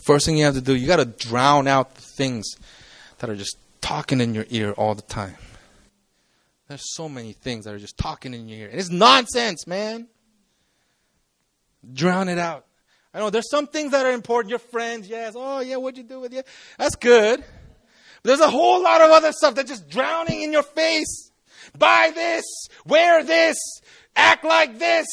First 0.02 0.26
thing 0.26 0.36
you 0.36 0.44
have 0.44 0.54
to 0.54 0.60
do, 0.60 0.74
you 0.74 0.86
got 0.86 0.96
to 0.96 1.04
drown 1.04 1.66
out 1.66 1.94
the 1.94 2.02
things 2.02 2.46
that 3.18 3.28
are 3.28 3.36
just 3.36 3.56
talking 3.80 4.20
in 4.20 4.34
your 4.34 4.46
ear 4.50 4.72
all 4.72 4.94
the 4.94 5.02
time. 5.02 5.36
There's 6.70 6.94
so 6.94 7.08
many 7.08 7.32
things 7.32 7.64
that 7.64 7.74
are 7.74 7.80
just 7.80 7.98
talking 7.98 8.32
in 8.32 8.48
your 8.48 8.60
ear. 8.60 8.68
And 8.68 8.78
it's 8.78 8.90
nonsense, 8.90 9.66
man. 9.66 10.06
Drown 11.92 12.28
it 12.28 12.38
out. 12.38 12.64
I 13.12 13.18
know 13.18 13.28
there's 13.28 13.50
some 13.50 13.66
things 13.66 13.90
that 13.90 14.06
are 14.06 14.12
important. 14.12 14.50
Your 14.50 14.60
friends, 14.60 15.08
yes. 15.08 15.34
Oh, 15.36 15.58
yeah, 15.58 15.78
what'd 15.78 15.98
you 15.98 16.04
do 16.04 16.20
with 16.20 16.32
you? 16.32 16.44
That's 16.78 16.94
good. 16.94 17.40
But 17.40 17.44
there's 18.22 18.38
a 18.38 18.48
whole 18.48 18.80
lot 18.84 19.00
of 19.00 19.10
other 19.10 19.32
stuff 19.32 19.56
that's 19.56 19.68
just 19.68 19.88
drowning 19.88 20.42
in 20.42 20.52
your 20.52 20.62
face. 20.62 21.32
Buy 21.76 22.12
this, 22.14 22.44
wear 22.86 23.24
this, 23.24 23.58
act 24.14 24.44
like 24.44 24.78
this. 24.78 25.06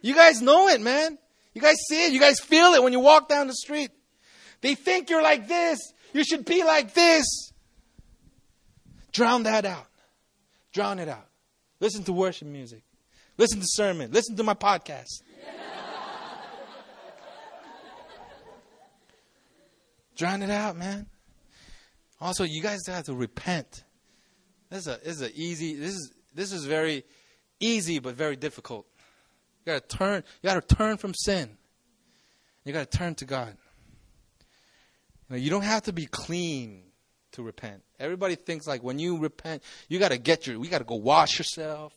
You 0.00 0.14
guys 0.14 0.40
know 0.40 0.68
it, 0.68 0.80
man. 0.80 1.18
You 1.54 1.60
guys 1.60 1.78
see 1.88 2.06
it. 2.06 2.12
You 2.12 2.20
guys 2.20 2.38
feel 2.38 2.74
it 2.74 2.84
when 2.84 2.92
you 2.92 3.00
walk 3.00 3.28
down 3.28 3.48
the 3.48 3.54
street. 3.54 3.90
They 4.60 4.76
think 4.76 5.10
you're 5.10 5.24
like 5.24 5.48
this. 5.48 5.80
You 6.12 6.22
should 6.22 6.44
be 6.44 6.62
like 6.62 6.94
this. 6.94 7.51
Drown 9.12 9.44
that 9.44 9.64
out. 9.64 9.86
Drown 10.72 10.98
it 10.98 11.08
out. 11.08 11.26
Listen 11.80 12.04
to 12.04 12.12
worship 12.12 12.48
music. 12.48 12.82
Listen 13.36 13.60
to 13.60 13.66
sermon. 13.66 14.10
Listen 14.10 14.36
to 14.36 14.42
my 14.42 14.54
podcast. 14.54 15.22
Drown 20.16 20.42
it 20.42 20.50
out, 20.50 20.76
man. 20.76 21.06
Also, 22.20 22.44
you 22.44 22.62
guys 22.62 22.80
have 22.86 23.04
to 23.04 23.14
repent. 23.14 23.84
This 24.70 24.86
is 24.86 24.86
a 24.86 25.00
this 25.04 25.16
is 25.16 25.22
a 25.22 25.34
easy. 25.34 25.74
This 25.74 25.92
is 25.92 26.12
this 26.34 26.52
is 26.52 26.64
very 26.64 27.04
easy, 27.58 27.98
but 27.98 28.14
very 28.14 28.36
difficult. 28.36 28.86
You 29.64 29.72
got 29.72 29.88
to 29.88 29.96
turn. 29.96 30.24
You 30.40 30.48
got 30.48 30.68
to 30.68 30.74
turn 30.74 30.98
from 30.98 31.14
sin. 31.14 31.56
You 32.64 32.72
got 32.72 32.90
to 32.90 32.98
turn 32.98 33.14
to 33.16 33.24
God. 33.24 33.56
You, 35.28 35.30
know, 35.30 35.36
you 35.36 35.50
don't 35.50 35.64
have 35.64 35.82
to 35.84 35.92
be 35.92 36.06
clean 36.06 36.84
to 37.32 37.42
repent. 37.42 37.82
Everybody 37.98 38.34
thinks 38.34 38.66
like 38.66 38.82
when 38.82 38.98
you 38.98 39.18
repent, 39.18 39.62
you 39.88 39.98
got 39.98 40.10
to 40.10 40.18
get 40.18 40.46
your. 40.46 40.58
We 40.58 40.68
got 40.68 40.78
to 40.78 40.84
go 40.84 40.96
wash 40.96 41.38
yourself. 41.38 41.92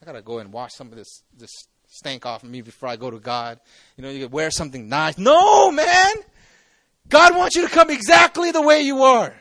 I 0.00 0.06
got 0.06 0.12
to 0.12 0.22
go 0.22 0.38
and 0.38 0.52
wash 0.52 0.74
some 0.74 0.88
of 0.88 0.96
this 0.96 1.22
this 1.36 1.50
stank 1.88 2.26
off 2.26 2.42
of 2.42 2.50
me 2.50 2.60
before 2.60 2.88
I 2.88 2.96
go 2.96 3.10
to 3.10 3.18
God. 3.18 3.58
You 3.96 4.04
know, 4.04 4.10
you 4.10 4.28
wear 4.28 4.50
something 4.50 4.88
nice. 4.88 5.18
No, 5.18 5.70
man. 5.70 6.12
God 7.08 7.36
wants 7.36 7.56
you 7.56 7.66
to 7.66 7.72
come 7.72 7.90
exactly 7.90 8.52
the 8.52 8.62
way 8.62 8.80
you 8.80 9.02
are. 9.02 9.34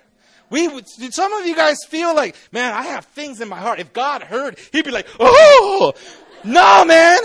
We 0.49 0.67
did 0.67 1.13
some 1.13 1.33
of 1.33 1.45
you 1.45 1.55
guys 1.55 1.77
feel 1.89 2.15
like, 2.15 2.35
man, 2.53 2.73
I 2.73 2.83
have 2.83 3.05
things 3.05 3.41
in 3.41 3.49
my 3.49 3.59
heart. 3.59 3.79
If 3.79 3.91
God 3.91 4.23
heard, 4.23 4.57
He'd 4.71 4.85
be 4.85 4.91
like, 4.91 5.07
oh, 5.19 5.93
no, 6.45 6.85
man. 6.85 7.19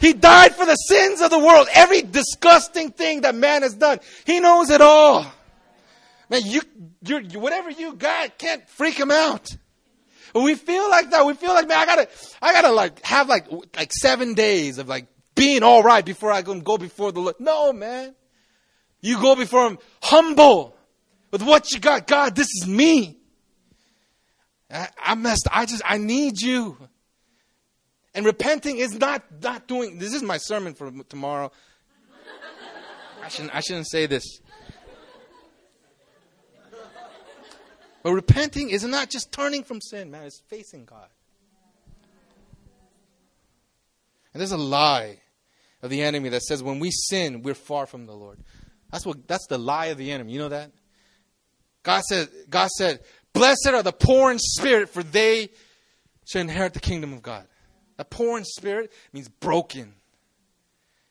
He 0.00 0.14
died 0.14 0.54
for 0.56 0.64
the 0.64 0.74
sins 0.74 1.20
of 1.20 1.30
the 1.30 1.38
world. 1.38 1.68
Every 1.74 2.02
disgusting 2.02 2.90
thing 2.90 3.20
that 3.20 3.34
man 3.34 3.62
has 3.62 3.74
done, 3.74 4.00
he 4.24 4.40
knows 4.40 4.70
it 4.70 4.80
all. 4.80 5.30
Man, 6.32 6.40
you, 6.46 6.62
you, 7.02 7.40
whatever 7.40 7.70
you 7.70 7.92
got 7.92 8.38
can't 8.38 8.66
freak 8.70 8.98
him 8.98 9.10
out. 9.10 9.54
We 10.34 10.54
feel 10.54 10.88
like 10.88 11.10
that. 11.10 11.26
We 11.26 11.34
feel 11.34 11.52
like, 11.52 11.68
man, 11.68 11.76
I 11.76 11.84
gotta, 11.84 12.08
I 12.40 12.52
gotta 12.54 12.72
like 12.72 13.04
have 13.04 13.28
like, 13.28 13.48
like 13.76 13.92
seven 13.92 14.32
days 14.32 14.78
of 14.78 14.88
like 14.88 15.08
being 15.34 15.62
all 15.62 15.82
right 15.82 16.02
before 16.02 16.32
I 16.32 16.40
can 16.40 16.60
go 16.60 16.78
before 16.78 17.12
the 17.12 17.20
Lord. 17.20 17.34
No, 17.38 17.74
man. 17.74 18.14
You 19.02 19.20
go 19.20 19.36
before 19.36 19.66
him 19.66 19.78
humble 20.02 20.74
with 21.30 21.42
what 21.42 21.70
you 21.70 21.80
got. 21.80 22.06
God, 22.06 22.34
this 22.34 22.48
is 22.62 22.66
me. 22.66 23.18
I, 24.70 24.88
I 24.98 25.14
messed. 25.16 25.48
I 25.52 25.66
just, 25.66 25.82
I 25.84 25.98
need 25.98 26.40
you. 26.40 26.78
And 28.14 28.24
repenting 28.24 28.78
is 28.78 28.98
not 28.98 29.22
not 29.42 29.68
doing. 29.68 29.98
This 29.98 30.14
is 30.14 30.22
my 30.22 30.38
sermon 30.38 30.72
for 30.72 30.90
tomorrow. 31.10 31.52
I 33.22 33.28
shouldn't 33.28 33.54
I 33.54 33.60
shouldn't 33.60 33.90
say 33.90 34.06
this. 34.06 34.40
But 38.02 38.12
repenting 38.12 38.70
is 38.70 38.84
not 38.84 39.10
just 39.10 39.32
turning 39.32 39.62
from 39.62 39.80
sin, 39.80 40.10
man. 40.10 40.24
It's 40.24 40.40
facing 40.48 40.84
God. 40.84 41.08
And 44.34 44.40
there's 44.40 44.52
a 44.52 44.56
lie 44.56 45.18
of 45.82 45.90
the 45.90 46.02
enemy 46.02 46.30
that 46.30 46.42
says 46.42 46.62
when 46.62 46.78
we 46.78 46.90
sin, 46.90 47.42
we're 47.42 47.54
far 47.54 47.86
from 47.86 48.06
the 48.06 48.12
Lord. 48.12 48.38
That's 48.90 49.06
what 49.06 49.26
that's 49.26 49.46
the 49.46 49.58
lie 49.58 49.86
of 49.86 49.98
the 49.98 50.10
enemy. 50.10 50.32
You 50.32 50.38
know 50.40 50.48
that? 50.48 50.72
God 51.82 52.02
said, 52.02 52.28
God 52.48 52.68
said, 52.68 53.00
Blessed 53.32 53.68
are 53.68 53.82
the 53.82 53.92
poor 53.92 54.30
in 54.30 54.38
spirit, 54.38 54.88
for 54.88 55.02
they 55.02 55.50
shall 56.26 56.42
inherit 56.42 56.74
the 56.74 56.80
kingdom 56.80 57.12
of 57.12 57.22
God. 57.22 57.46
A 57.98 58.04
poor 58.04 58.38
in 58.38 58.44
spirit 58.44 58.92
means 59.12 59.28
broken. 59.28 59.94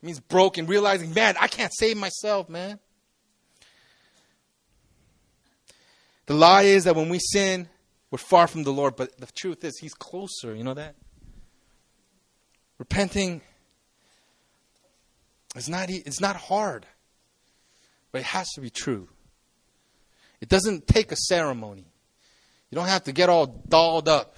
It 0.02 0.06
means 0.06 0.20
broken, 0.20 0.68
realizing, 0.68 1.14
man, 1.14 1.36
I 1.40 1.48
can't 1.48 1.72
save 1.74 1.98
myself, 1.98 2.50
man. 2.50 2.80
The 6.26 6.34
lie 6.34 6.64
is 6.64 6.84
that 6.86 6.96
when 6.96 7.10
we 7.10 7.20
sin, 7.20 7.68
we're 8.10 8.18
far 8.18 8.48
from 8.48 8.64
the 8.64 8.72
Lord, 8.72 8.96
but 8.96 9.18
the 9.18 9.28
truth 9.36 9.64
is, 9.64 9.78
He's 9.80 9.94
closer. 9.94 10.56
You 10.56 10.64
know 10.64 10.74
that? 10.74 10.96
Repenting 12.78 13.42
is 15.56 15.70
not, 15.70 15.90
it's 15.90 16.22
not 16.22 16.36
hard, 16.36 16.86
but 18.12 18.22
it 18.22 18.26
has 18.26 18.50
to 18.56 18.62
be 18.62 18.70
true. 18.70 19.08
It 20.42 20.50
doesn't 20.50 20.88
take 20.88 21.12
a 21.12 21.16
ceremony. 21.16 21.86
You 22.70 22.76
don't 22.76 22.88
have 22.88 23.04
to 23.04 23.12
get 23.12 23.30
all 23.30 23.46
dolled 23.46 24.10
up 24.10 24.36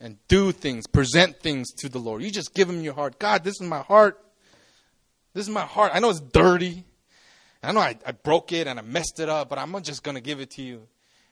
and 0.00 0.18
do 0.28 0.52
things, 0.52 0.86
present 0.86 1.40
things 1.40 1.72
to 1.78 1.88
the 1.88 1.98
Lord. 1.98 2.22
You 2.22 2.30
just 2.30 2.54
give 2.54 2.68
him 2.68 2.82
your 2.82 2.94
heart. 2.94 3.18
God, 3.18 3.44
this 3.44 3.54
is 3.54 3.66
my 3.66 3.80
heart. 3.80 4.22
This 5.32 5.44
is 5.44 5.50
my 5.50 5.62
heart. 5.62 5.92
I 5.94 6.00
know 6.00 6.10
it's 6.10 6.20
dirty. 6.20 6.84
I 7.62 7.72
know 7.72 7.80
I, 7.80 7.96
I 8.06 8.12
broke 8.12 8.52
it 8.52 8.66
and 8.66 8.78
I 8.78 8.82
messed 8.82 9.18
it 9.18 9.28
up, 9.28 9.48
but 9.48 9.58
I'm 9.58 9.80
just 9.82 10.02
going 10.02 10.14
to 10.14 10.20
give 10.20 10.40
it 10.40 10.50
to 10.52 10.62
you. 10.62 10.86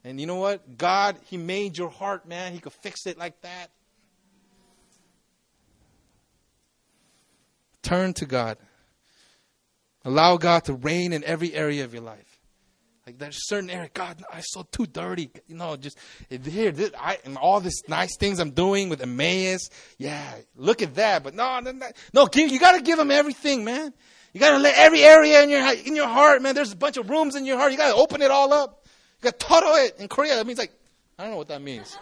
And 0.07 0.20
you 0.20 0.26
know 0.26 0.36
what? 0.36 0.78
God, 0.78 1.18
He 1.24 1.36
made 1.36 1.76
your 1.76 1.90
heart, 1.90 2.28
man. 2.28 2.52
He 2.52 2.61
could 2.61 2.72
fix 2.72 3.07
it 3.07 3.18
like 3.18 3.40
that. 3.40 3.70
Turn 7.82 8.14
to 8.14 8.26
God. 8.26 8.57
Allow 10.04 10.36
God 10.36 10.64
to 10.64 10.74
reign 10.74 11.12
in 11.12 11.24
every 11.24 11.52
area 11.52 11.84
of 11.84 11.92
your 11.92 12.04
life. 12.04 12.38
Like 13.04 13.18
there's 13.18 13.48
certain 13.48 13.68
area, 13.68 13.90
God, 13.92 14.22
I'm 14.32 14.42
so 14.42 14.64
too 14.70 14.86
dirty. 14.86 15.28
You 15.48 15.57
know, 15.57 15.76
just 15.76 15.98
here, 16.28 16.70
this, 16.70 16.92
I, 16.96 17.18
and 17.24 17.36
all 17.36 17.61
these 17.61 17.82
nice 17.88 18.16
things 18.16 18.38
I'm 18.38 18.50
doing 18.50 18.88
with 18.88 19.02
Emmaus. 19.02 19.70
Yeah, 19.98 20.34
look 20.54 20.82
at 20.82 20.94
that. 20.94 21.24
But 21.24 21.34
no, 21.34 21.59
no, 21.59 21.72
no, 21.72 21.86
no 22.12 22.26
give, 22.26 22.52
you 22.52 22.61
got 22.61 22.76
to 22.76 22.82
give 22.82 22.98
him 22.98 23.11
everything, 23.11 23.64
man. 23.64 23.92
You 24.32 24.40
got 24.40 24.52
to 24.52 24.59
let 24.59 24.76
every 24.76 25.02
area 25.02 25.42
in 25.42 25.50
your 25.50 25.66
in 25.72 25.96
your 25.96 26.09
heart, 26.09 26.42
man. 26.42 26.54
There's 26.54 26.72
a 26.72 26.76
bunch 26.76 26.96
of 26.96 27.11
rooms 27.11 27.34
in 27.34 27.44
your 27.44 27.59
heart. 27.59 27.72
You 27.72 27.78
got 27.78 27.92
to 27.92 27.96
open 27.96 28.22
it 28.22 28.30
all 28.30 28.52
up. 28.52 28.86
You 29.26 29.32
got 29.32 29.40
to 29.40 29.46
toto 29.46 29.74
it 29.74 29.96
in 29.98 30.06
Korea. 30.06 30.36
That 30.36 30.46
means 30.46 30.60
like 30.60 30.70
I 31.18 31.24
don't 31.24 31.32
know 31.32 31.38
what 31.38 31.48
that 31.48 31.60
means. 31.60 31.98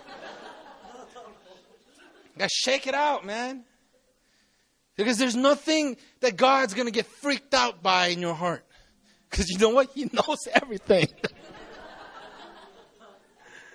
You 2.34 2.38
got 2.38 2.50
to 2.50 2.54
shake 2.54 2.86
it 2.86 2.92
out, 2.92 3.24
man. 3.24 3.64
Because 4.94 5.16
there's 5.16 5.34
nothing 5.34 5.96
that 6.20 6.36
God's 6.36 6.74
to 6.74 6.90
get 6.90 7.06
freaked 7.06 7.54
out 7.54 7.82
by 7.82 8.08
in 8.08 8.20
your 8.20 8.34
heart. 8.34 8.62
Because 9.30 9.48
you 9.48 9.56
know 9.56 9.70
what? 9.70 9.90
He 9.94 10.10
knows 10.12 10.46
everything. 10.52 11.08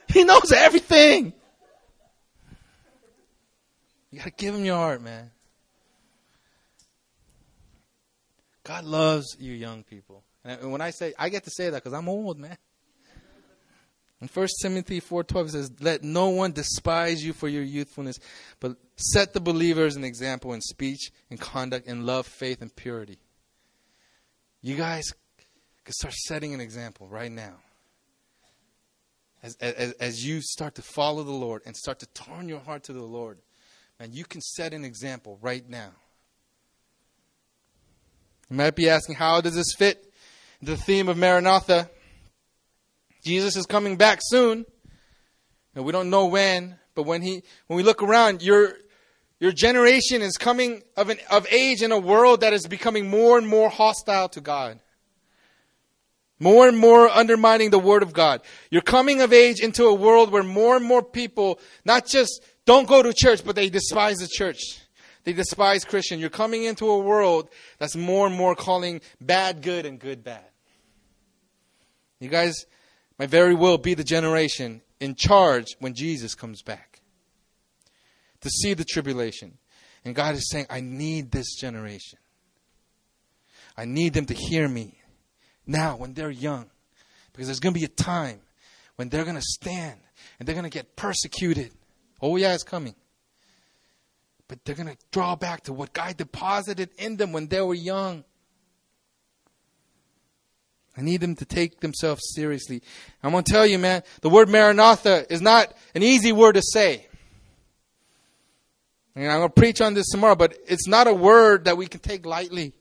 he 0.10 0.24
knows 0.24 0.52
everything. 0.52 1.34
You 4.12 4.20
got 4.20 4.26
to 4.26 4.32
give 4.32 4.54
him 4.54 4.64
your 4.64 4.78
heart, 4.78 5.02
man. 5.02 5.32
God 8.64 8.86
loves 8.86 9.36
you 9.40 9.54
young 9.54 9.84
people. 9.84 10.24
And 10.46 10.72
when 10.72 10.82
I 10.82 10.92
say, 10.92 11.16
I 11.18 11.30
get 11.30 11.46
to 11.46 11.50
say 11.50 11.72
that 11.72 11.84
because 11.84 11.94
I'm 11.94 12.08
old, 12.08 12.38
man. 12.38 12.56
In 14.22 14.28
1 14.28 14.48
Timothy 14.62 15.00
4.12 15.00 15.46
it 15.46 15.52
says, 15.52 15.72
Let 15.80 16.04
no 16.04 16.30
one 16.30 16.52
despise 16.52 17.24
you 17.24 17.32
for 17.32 17.48
your 17.48 17.64
youthfulness, 17.64 18.20
but 18.60 18.76
set 18.98 19.34
the 19.34 19.40
believers 19.40 19.96
an 19.96 20.04
example 20.04 20.54
in 20.54 20.62
speech, 20.62 21.12
in 21.30 21.38
conduct, 21.38 21.88
in 21.88 22.06
love, 22.06 22.28
faith, 22.28 22.62
and 22.62 22.76
purity. 22.76 23.18
You 24.62 24.76
guys 24.76 25.14
can 25.86 25.94
start 25.94 26.14
setting 26.14 26.54
an 26.54 26.60
example 26.60 27.08
right 27.08 27.32
now. 27.32 27.56
As, 29.42 29.56
as, 29.62 29.94
as 29.94 30.26
you 30.26 30.42
start 30.42 30.76
to 30.76 30.82
follow 30.82 31.24
the 31.24 31.32
Lord 31.32 31.62
and 31.66 31.76
start 31.76 32.00
to 32.00 32.06
turn 32.08 32.50
your 32.50 32.60
heart 32.60 32.84
to 32.84 32.94
the 32.94 33.02
Lord, 33.02 33.38
man, 33.98 34.10
you 34.12 34.26
can 34.26 34.42
set 34.42 34.74
an 34.74 34.84
example 34.84 35.40
right 35.42 35.68
now. 35.70 35.92
You 38.50 38.58
might 38.58 38.76
be 38.76 38.90
asking, 38.90 39.16
how 39.16 39.40
does 39.40 39.56
this 39.56 39.74
fit 39.78 40.12
the 40.62 40.76
theme 40.76 41.08
of 41.08 41.16
Maranatha? 41.16 41.90
Jesus 43.24 43.56
is 43.56 43.66
coming 43.66 43.98
back 43.98 44.20
soon. 44.22 44.66
And 45.76 45.86
we 45.86 45.92
don't 45.92 46.10
know 46.10 46.26
when, 46.26 46.78
but 46.96 47.04
when 47.04 47.22
he 47.22 47.44
when 47.68 47.78
we 47.78 47.84
look 47.84 48.02
around, 48.02 48.42
your 48.42 48.74
your 49.40 49.52
generation 49.52 50.22
is 50.22 50.38
coming 50.38 50.84
of 50.98 51.10
an 51.10 51.20
of 51.30 51.48
age 51.52 51.82
in 51.82 51.92
a 51.92 52.00
world 52.00 52.42
that 52.42 52.54
is 52.54 52.68
becoming 52.68 53.10
more 53.10 53.38
and 53.38 53.48
more 53.48 53.70
hostile 53.70 54.30
to 54.30 54.42
God. 54.42 54.80
More 56.42 56.70
and 56.70 56.78
more 56.78 57.10
undermining 57.10 57.70
the 57.70 57.80
Word 57.80 58.02
of 58.02 58.14
God. 58.14 58.42
You're 58.72 58.82
coming 58.82 59.22
of 59.22 59.34
age 59.34 59.60
into 59.60 59.86
a 59.86 59.94
world 59.94 60.32
where 60.32 60.44
more 60.44 60.78
and 60.78 60.86
more 60.86 61.04
people 61.04 61.60
not 61.84 62.06
just 62.06 62.42
don't 62.66 62.88
go 62.88 63.04
to 63.04 63.14
church, 63.14 63.44
but 63.44 63.56
they 63.56 63.70
despise 63.70 64.18
the 64.18 64.28
church. 64.28 64.60
They 65.26 65.34
despise 65.34 65.84
Christian. 65.84 66.20
You're 66.20 66.30
coming 66.30 66.64
into 66.64 66.90
a 66.90 67.00
world 67.00 67.50
that's 67.78 67.96
more 67.96 68.26
and 68.26 68.36
more 68.36 68.56
calling 68.56 69.02
bad 69.20 69.62
good 69.62 69.86
and 69.86 70.00
good 70.00 70.24
bad. 70.24 70.46
You 72.20 72.30
guys 72.30 72.66
might 73.20 73.30
very 73.30 73.54
well 73.54 73.78
be 73.78 73.94
the 73.94 74.04
generation 74.04 74.82
in 75.02 75.14
charge 75.14 75.66
when 75.80 75.94
Jesus 75.94 76.34
comes 76.34 76.62
back 76.62 77.02
to 78.42 78.50
see 78.50 78.74
the 78.74 78.86
tribulation. 78.86 79.58
And 80.06 80.16
God 80.16 80.36
is 80.36 80.50
saying, 80.50 80.68
I 80.70 80.80
need 80.80 81.32
this 81.32 81.56
generation. 81.56 82.18
I 83.78 83.84
need 83.86 84.14
them 84.14 84.26
to 84.28 84.34
hear 84.34 84.68
me 84.68 84.98
now 85.68 85.98
when 85.98 86.14
they're 86.14 86.32
young. 86.32 86.70
Because 87.34 87.48
there's 87.48 87.60
going 87.60 87.74
to 87.74 87.80
be 87.80 87.86
a 87.86 87.90
time 87.90 88.40
when 88.96 89.10
they're 89.10 89.24
going 89.24 89.36
to 89.36 89.42
stand 89.42 90.00
and 90.40 90.48
they're 90.48 90.56
going 90.56 90.64
to 90.64 90.70
get 90.70 90.96
persecuted. 90.96 91.72
Oh, 92.22 92.38
yeah, 92.38 92.54
it's 92.54 92.64
coming. 92.64 92.96
But 94.48 94.64
they're 94.64 94.76
going 94.76 94.90
to 94.90 94.98
draw 95.12 95.36
back 95.36 95.64
to 95.64 95.74
what 95.74 95.94
God 95.94 96.18
deposited 96.18 96.90
in 96.98 97.18
them 97.18 97.34
when 97.34 97.48
they 97.48 97.62
were 97.62 97.76
young. 97.76 98.24
I 101.00 101.02
need 101.02 101.22
them 101.22 101.34
to 101.38 101.46
take 101.46 101.80
themselves 101.80 102.22
seriously. 102.36 102.84
I'm 103.24 103.32
going 103.32 103.46
to 103.46 103.52
tell 103.52 103.66
you, 103.66 103.80
man, 103.80 104.04
the 104.20 104.30
word 104.30 104.50
Maranatha 104.50 105.32
is 105.32 105.42
not 105.42 105.74
an 105.96 106.04
easy 106.04 106.34
word 106.34 106.56
to 106.56 106.62
say. 106.62 107.08
And 109.16 109.32
I'm 109.32 109.40
going 109.40 109.48
to 109.50 109.54
preach 109.54 109.80
on 109.80 109.94
this 109.94 110.08
tomorrow, 110.10 110.36
but 110.36 110.58
it's 110.68 110.90
not 110.90 111.08
a 111.08 111.14
word 111.14 111.66
that 111.66 111.78
we 111.78 111.88
can 111.88 112.02
take 112.02 112.26
lightly. 112.26 112.74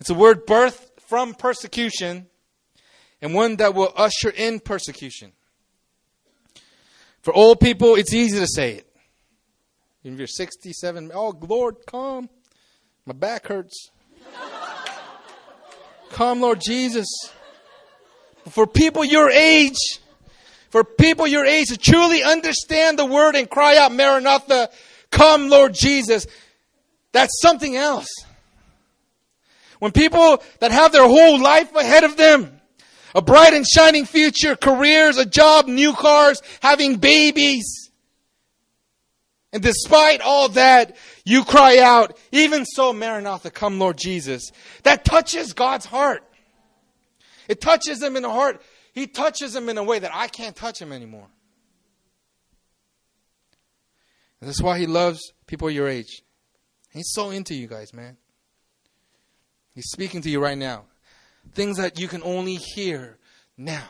It's 0.00 0.10
a 0.10 0.14
word 0.14 0.46
birthed 0.46 1.00
from 1.08 1.32
persecution 1.32 2.26
and 3.22 3.32
one 3.32 3.56
that 3.56 3.74
will 3.74 3.94
usher 3.96 4.28
in 4.28 4.60
persecution. 4.60 5.32
For 7.22 7.32
old 7.32 7.58
people, 7.58 7.94
it's 7.94 8.12
easy 8.12 8.38
to 8.38 8.46
say 8.46 8.74
it. 8.74 8.96
If 10.02 10.18
you're 10.18 10.26
67, 10.26 11.10
oh, 11.14 11.32
Lord, 11.40 11.76
come. 11.86 12.28
My 13.06 13.14
back 13.14 13.46
hurts. 13.46 13.90
Come, 16.14 16.40
Lord 16.40 16.60
Jesus. 16.60 17.08
For 18.50 18.66
people 18.66 19.04
your 19.04 19.30
age, 19.30 19.76
for 20.70 20.84
people 20.84 21.26
your 21.26 21.44
age 21.44 21.68
to 21.68 21.76
truly 21.76 22.22
understand 22.22 22.98
the 22.98 23.04
word 23.04 23.34
and 23.34 23.50
cry 23.50 23.76
out, 23.76 23.92
Maranatha, 23.92 24.70
come, 25.10 25.48
Lord 25.48 25.74
Jesus, 25.74 26.26
that's 27.12 27.40
something 27.40 27.76
else. 27.76 28.08
When 29.80 29.92
people 29.92 30.42
that 30.60 30.70
have 30.70 30.92
their 30.92 31.06
whole 31.06 31.40
life 31.40 31.74
ahead 31.74 32.04
of 32.04 32.16
them, 32.16 32.60
a 33.14 33.22
bright 33.22 33.52
and 33.52 33.66
shining 33.66 34.04
future, 34.04 34.56
careers, 34.56 35.18
a 35.18 35.26
job, 35.26 35.66
new 35.66 35.94
cars, 35.94 36.42
having 36.60 36.96
babies. 36.96 37.90
And 39.52 39.62
despite 39.62 40.20
all 40.20 40.48
that, 40.50 40.96
you 41.24 41.44
cry 41.44 41.78
out, 41.78 42.18
even 42.32 42.64
so, 42.66 42.92
Maranatha, 42.92 43.50
come 43.50 43.78
Lord 43.78 43.96
Jesus. 43.96 44.50
That 44.82 45.04
touches 45.04 45.54
God's 45.54 45.86
heart. 45.86 46.22
It 47.48 47.60
touches 47.60 48.02
him 48.02 48.16
in 48.16 48.22
the 48.22 48.30
heart. 48.30 48.60
He 48.92 49.06
touches 49.06 49.56
him 49.56 49.68
in 49.68 49.78
a 49.78 49.82
way 49.82 49.98
that 49.98 50.14
I 50.14 50.28
can't 50.28 50.54
touch 50.54 50.80
him 50.80 50.92
anymore. 50.92 51.26
And 54.40 54.48
that's 54.48 54.62
why 54.62 54.78
he 54.78 54.86
loves 54.86 55.20
people 55.46 55.70
your 55.70 55.88
age. 55.88 56.22
He's 56.90 57.10
so 57.12 57.30
into 57.30 57.54
you 57.54 57.66
guys, 57.66 57.94
man. 57.94 58.18
He's 59.74 59.90
speaking 59.90 60.20
to 60.22 60.30
you 60.30 60.40
right 60.40 60.58
now. 60.58 60.84
Things 61.52 61.78
that 61.78 61.98
you 61.98 62.06
can 62.06 62.22
only 62.22 62.56
hear 62.56 63.18
now. 63.56 63.88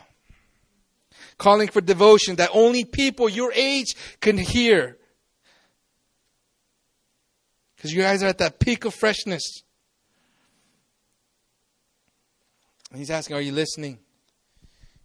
Calling 1.36 1.68
for 1.68 1.80
devotion 1.80 2.36
that 2.36 2.50
only 2.52 2.84
people 2.84 3.28
your 3.28 3.52
age 3.52 3.94
can 4.20 4.38
hear. 4.38 4.96
Because 7.84 7.94
you 7.94 8.00
guys 8.00 8.22
are 8.22 8.28
at 8.28 8.38
that 8.38 8.60
peak 8.60 8.86
of 8.86 8.94
freshness. 8.94 9.62
And 12.88 12.98
he's 12.98 13.10
asking, 13.10 13.36
Are 13.36 13.42
you 13.42 13.52
listening? 13.52 13.98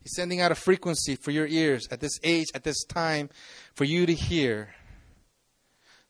He's 0.01 0.13
sending 0.15 0.39
out 0.39 0.53
a 0.53 0.55
frequency 0.55 1.17
for 1.17 1.31
your 1.31 1.45
ears 1.45 1.89
at 1.91 1.99
this 1.99 2.17
age, 2.23 2.45
at 2.55 2.63
this 2.63 2.85
time, 2.85 3.29
for 3.73 3.83
you 3.83 4.05
to 4.05 4.13
hear. 4.13 4.75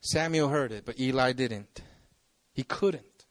Samuel 0.01 0.49
heard 0.49 0.71
it, 0.71 0.85
but 0.85 0.99
Eli 0.99 1.31
didn't. 1.31 1.81
He 2.53 2.61
couldn't. 2.61 3.25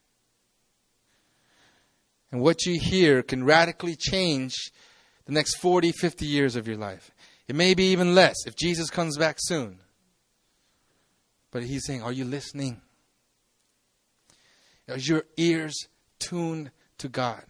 And 2.33 2.41
what 2.41 2.67
you 2.67 2.81
hear 2.81 3.23
can 3.23 3.45
radically 3.45 3.95
change 3.95 4.57
the 5.27 5.33
next 5.33 5.59
40, 5.59 5.93
50 5.93 6.27
years 6.27 6.57
of 6.57 6.67
your 6.67 6.77
life. 6.77 7.13
It 7.47 7.55
may 7.55 7.75
be 7.75 7.93
even 7.93 8.17
less 8.17 8.35
if 8.49 8.57
Jesus 8.57 8.91
comes 8.91 9.17
back 9.17 9.37
soon. 9.39 9.79
But 11.53 11.63
he's 11.63 11.85
saying, 11.87 12.03
Are 12.03 12.11
you 12.11 12.25
listening? 12.25 12.81
Are 14.89 14.99
your 14.99 15.25
ears 15.37 15.89
tuned 16.19 16.71
to 16.99 17.09
God? 17.09 17.45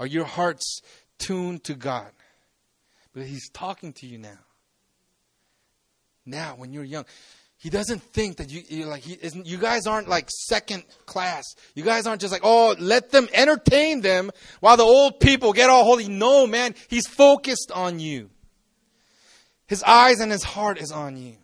Are 0.00 0.06
your 0.06 0.24
hearts 0.24 0.80
tuned 1.18 1.64
to 1.64 1.74
God? 1.74 2.10
But 3.12 3.24
he's 3.24 3.50
talking 3.50 3.92
to 3.94 4.06
you 4.06 4.18
now. 4.18 4.38
Now, 6.24 6.54
when 6.56 6.72
you're 6.72 6.84
young. 6.84 7.04
He 7.58 7.70
doesn't 7.70 8.02
think 8.02 8.38
that 8.38 8.50
you 8.50 8.62
you're 8.68 8.88
like 8.88 9.04
he 9.04 9.16
isn't. 9.20 9.46
You 9.46 9.56
guys 9.56 9.86
aren't 9.86 10.08
like 10.08 10.28
second 10.30 10.82
class. 11.06 11.44
You 11.76 11.84
guys 11.84 12.08
aren't 12.08 12.20
just 12.20 12.32
like 12.32 12.42
oh, 12.42 12.74
let 12.76 13.10
them 13.10 13.28
entertain 13.32 14.00
them 14.00 14.32
while 14.58 14.76
the 14.76 14.82
old 14.82 15.20
people 15.20 15.52
get 15.52 15.70
all 15.70 15.84
holy. 15.84 16.08
No, 16.08 16.48
man, 16.48 16.74
he's 16.88 17.06
focused 17.06 17.70
on 17.72 18.00
you. 18.00 18.30
His 19.68 19.84
eyes 19.84 20.18
and 20.18 20.32
his 20.32 20.42
heart 20.42 20.80
is 20.80 20.90
on 20.90 21.16
you. 21.16 21.36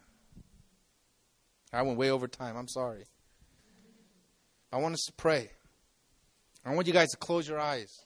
I 1.72 1.82
went 1.82 1.98
way 1.98 2.10
over 2.10 2.26
time. 2.26 2.56
I'm 2.56 2.68
sorry. 2.68 3.04
I 4.72 4.76
want 4.76 4.94
us 4.94 5.04
to 5.06 5.12
pray. 5.12 5.50
I 6.64 6.74
want 6.74 6.86
you 6.86 6.92
guys 6.92 7.10
to 7.10 7.16
close 7.16 7.48
your 7.48 7.58
eyes. 7.58 8.04